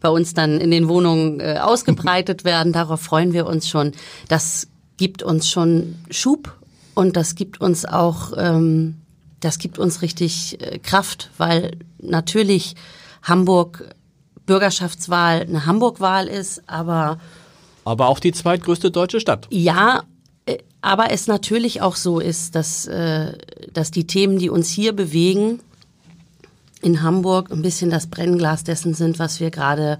bei 0.00 0.08
uns 0.08 0.34
dann 0.34 0.60
in 0.60 0.72
den 0.72 0.88
Wohnungen 0.88 1.38
äh, 1.38 1.58
ausgebreitet 1.62 2.44
werden. 2.44 2.72
Darauf 2.72 3.00
freuen 3.00 3.32
wir 3.32 3.46
uns 3.46 3.68
schon. 3.68 3.92
Das 4.26 4.66
gibt 4.96 5.22
uns 5.22 5.48
schon 5.48 5.94
Schub 6.10 6.58
und 6.94 7.16
das 7.16 7.36
gibt 7.36 7.60
uns 7.60 7.84
auch, 7.84 8.32
ähm, 8.36 8.96
das 9.38 9.58
gibt 9.58 9.78
uns 9.78 10.02
richtig 10.02 10.60
äh, 10.60 10.80
Kraft, 10.80 11.30
weil 11.38 11.76
natürlich 12.00 12.74
Hamburg 13.22 13.94
Bürgerschaftswahl 14.44 15.42
eine 15.42 15.66
Hamburg-Wahl 15.66 16.26
ist, 16.26 16.68
aber 16.68 17.18
aber 17.84 18.08
auch 18.08 18.20
die 18.20 18.32
zweitgrößte 18.32 18.90
deutsche 18.90 19.20
Stadt. 19.20 19.46
Ja, 19.50 20.02
äh, 20.46 20.58
aber 20.80 21.10
es 21.10 21.26
natürlich 21.26 21.82
auch 21.82 21.96
so 21.96 22.20
ist, 22.20 22.54
dass, 22.54 22.86
äh, 22.86 23.32
dass 23.72 23.90
die 23.90 24.06
Themen, 24.06 24.38
die 24.38 24.50
uns 24.50 24.68
hier 24.70 24.92
bewegen, 24.92 25.60
in 26.82 27.02
Hamburg 27.02 27.50
ein 27.50 27.62
bisschen 27.62 27.90
das 27.90 28.06
Brennglas 28.06 28.64
dessen 28.64 28.94
sind, 28.94 29.18
was 29.18 29.40
wir 29.40 29.50
gerade 29.50 29.98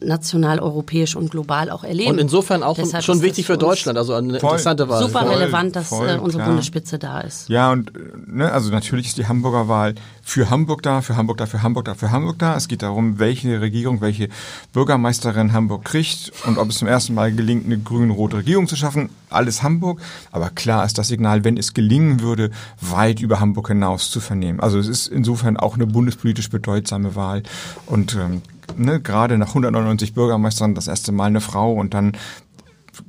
national, 0.00 0.58
europäisch 0.60 1.16
und 1.16 1.30
global 1.30 1.70
auch 1.70 1.84
erleben. 1.84 2.12
Und 2.12 2.18
insofern 2.18 2.62
auch 2.62 2.76
Deshalb 2.76 3.04
schon 3.04 3.22
wichtig 3.22 3.46
für 3.46 3.58
Deutschland, 3.58 3.98
also 3.98 4.14
eine 4.14 4.40
voll, 4.40 4.50
interessante 4.50 4.88
Wahl. 4.88 5.02
Super 5.02 5.28
relevant, 5.28 5.76
dass 5.76 5.88
voll, 5.88 6.08
äh, 6.08 6.18
unsere 6.18 6.42
klar. 6.42 6.48
Bundesspitze 6.48 6.98
da 6.98 7.20
ist. 7.20 7.48
Ja, 7.48 7.72
und 7.72 7.92
ne, 8.26 8.50
also 8.50 8.70
natürlich 8.70 9.08
ist 9.08 9.18
die 9.18 9.26
Hamburger 9.26 9.68
Wahl 9.68 9.94
für 10.22 10.50
Hamburg 10.50 10.82
da, 10.82 11.02
für 11.02 11.16
Hamburg 11.16 11.38
da, 11.38 11.46
für 11.46 11.62
Hamburg 11.62 11.84
da, 11.84 11.94
für 11.94 12.10
Hamburg 12.10 12.38
da. 12.38 12.56
Es 12.56 12.68
geht 12.68 12.82
darum, 12.82 13.18
welche 13.18 13.60
Regierung, 13.60 14.00
welche 14.00 14.28
Bürgermeisterin 14.72 15.52
Hamburg 15.52 15.84
kriegt 15.84 16.32
und 16.46 16.58
ob 16.58 16.70
es 16.70 16.78
zum 16.78 16.88
ersten 16.88 17.14
Mal 17.14 17.32
gelingt, 17.32 17.66
eine 17.66 17.78
grün-rote 17.78 18.38
Regierung 18.38 18.66
zu 18.66 18.76
schaffen. 18.76 19.10
Alles 19.30 19.62
Hamburg. 19.62 20.00
Aber 20.32 20.50
klar 20.50 20.84
ist 20.84 20.98
das 20.98 21.08
Signal, 21.08 21.44
wenn 21.44 21.56
es 21.56 21.74
gelingen 21.74 22.20
würde, 22.20 22.50
weit 22.80 23.20
über 23.20 23.38
Hamburg 23.38 23.68
hinaus 23.68 24.10
zu 24.10 24.20
vernehmen. 24.20 24.60
Also 24.60 24.78
es 24.78 24.88
ist 24.88 25.06
insofern 25.06 25.56
auch 25.56 25.74
eine 25.74 25.86
bundespolitisch 25.86 26.50
bedeutsame 26.50 27.14
Wahl. 27.14 27.42
Und 27.86 28.14
ähm, 28.14 28.42
ne, 28.76 29.00
gerade 29.00 29.38
nach 29.38 29.48
199 29.48 30.14
Bürgermeistern 30.14 30.74
das 30.74 30.88
erste 30.88 31.12
Mal 31.12 31.26
eine 31.26 31.40
Frau 31.40 31.72
und 31.72 31.94
dann 31.94 32.16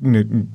ein 0.04 0.52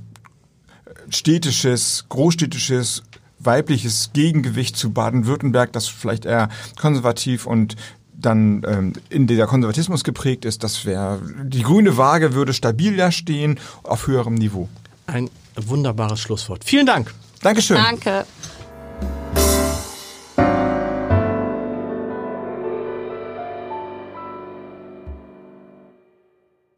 städtisches, 1.08 2.06
großstädtisches, 2.08 3.02
weibliches 3.38 4.10
Gegengewicht 4.12 4.76
zu 4.76 4.92
Baden-Württemberg, 4.92 5.72
das 5.72 5.88
vielleicht 5.88 6.24
eher 6.24 6.48
konservativ 6.80 7.46
und 7.46 7.76
dann 8.12 8.62
ähm, 8.66 8.92
in 9.08 9.26
der 9.26 9.46
Konservatismus 9.46 10.04
geprägt 10.04 10.44
ist, 10.44 10.62
das 10.62 10.84
wäre 10.84 11.20
die 11.42 11.62
grüne 11.62 11.96
Waage 11.96 12.34
würde 12.34 12.52
stabil 12.52 12.96
da 12.96 13.10
stehen 13.10 13.58
auf 13.82 14.06
höherem 14.06 14.34
Niveau. 14.34 14.68
Ein 15.06 15.28
wunderbares 15.56 16.20
Schlusswort. 16.20 16.64
Vielen 16.64 16.86
Dank. 16.86 17.12
Dankeschön. 17.42 17.76
Danke. 17.76 18.24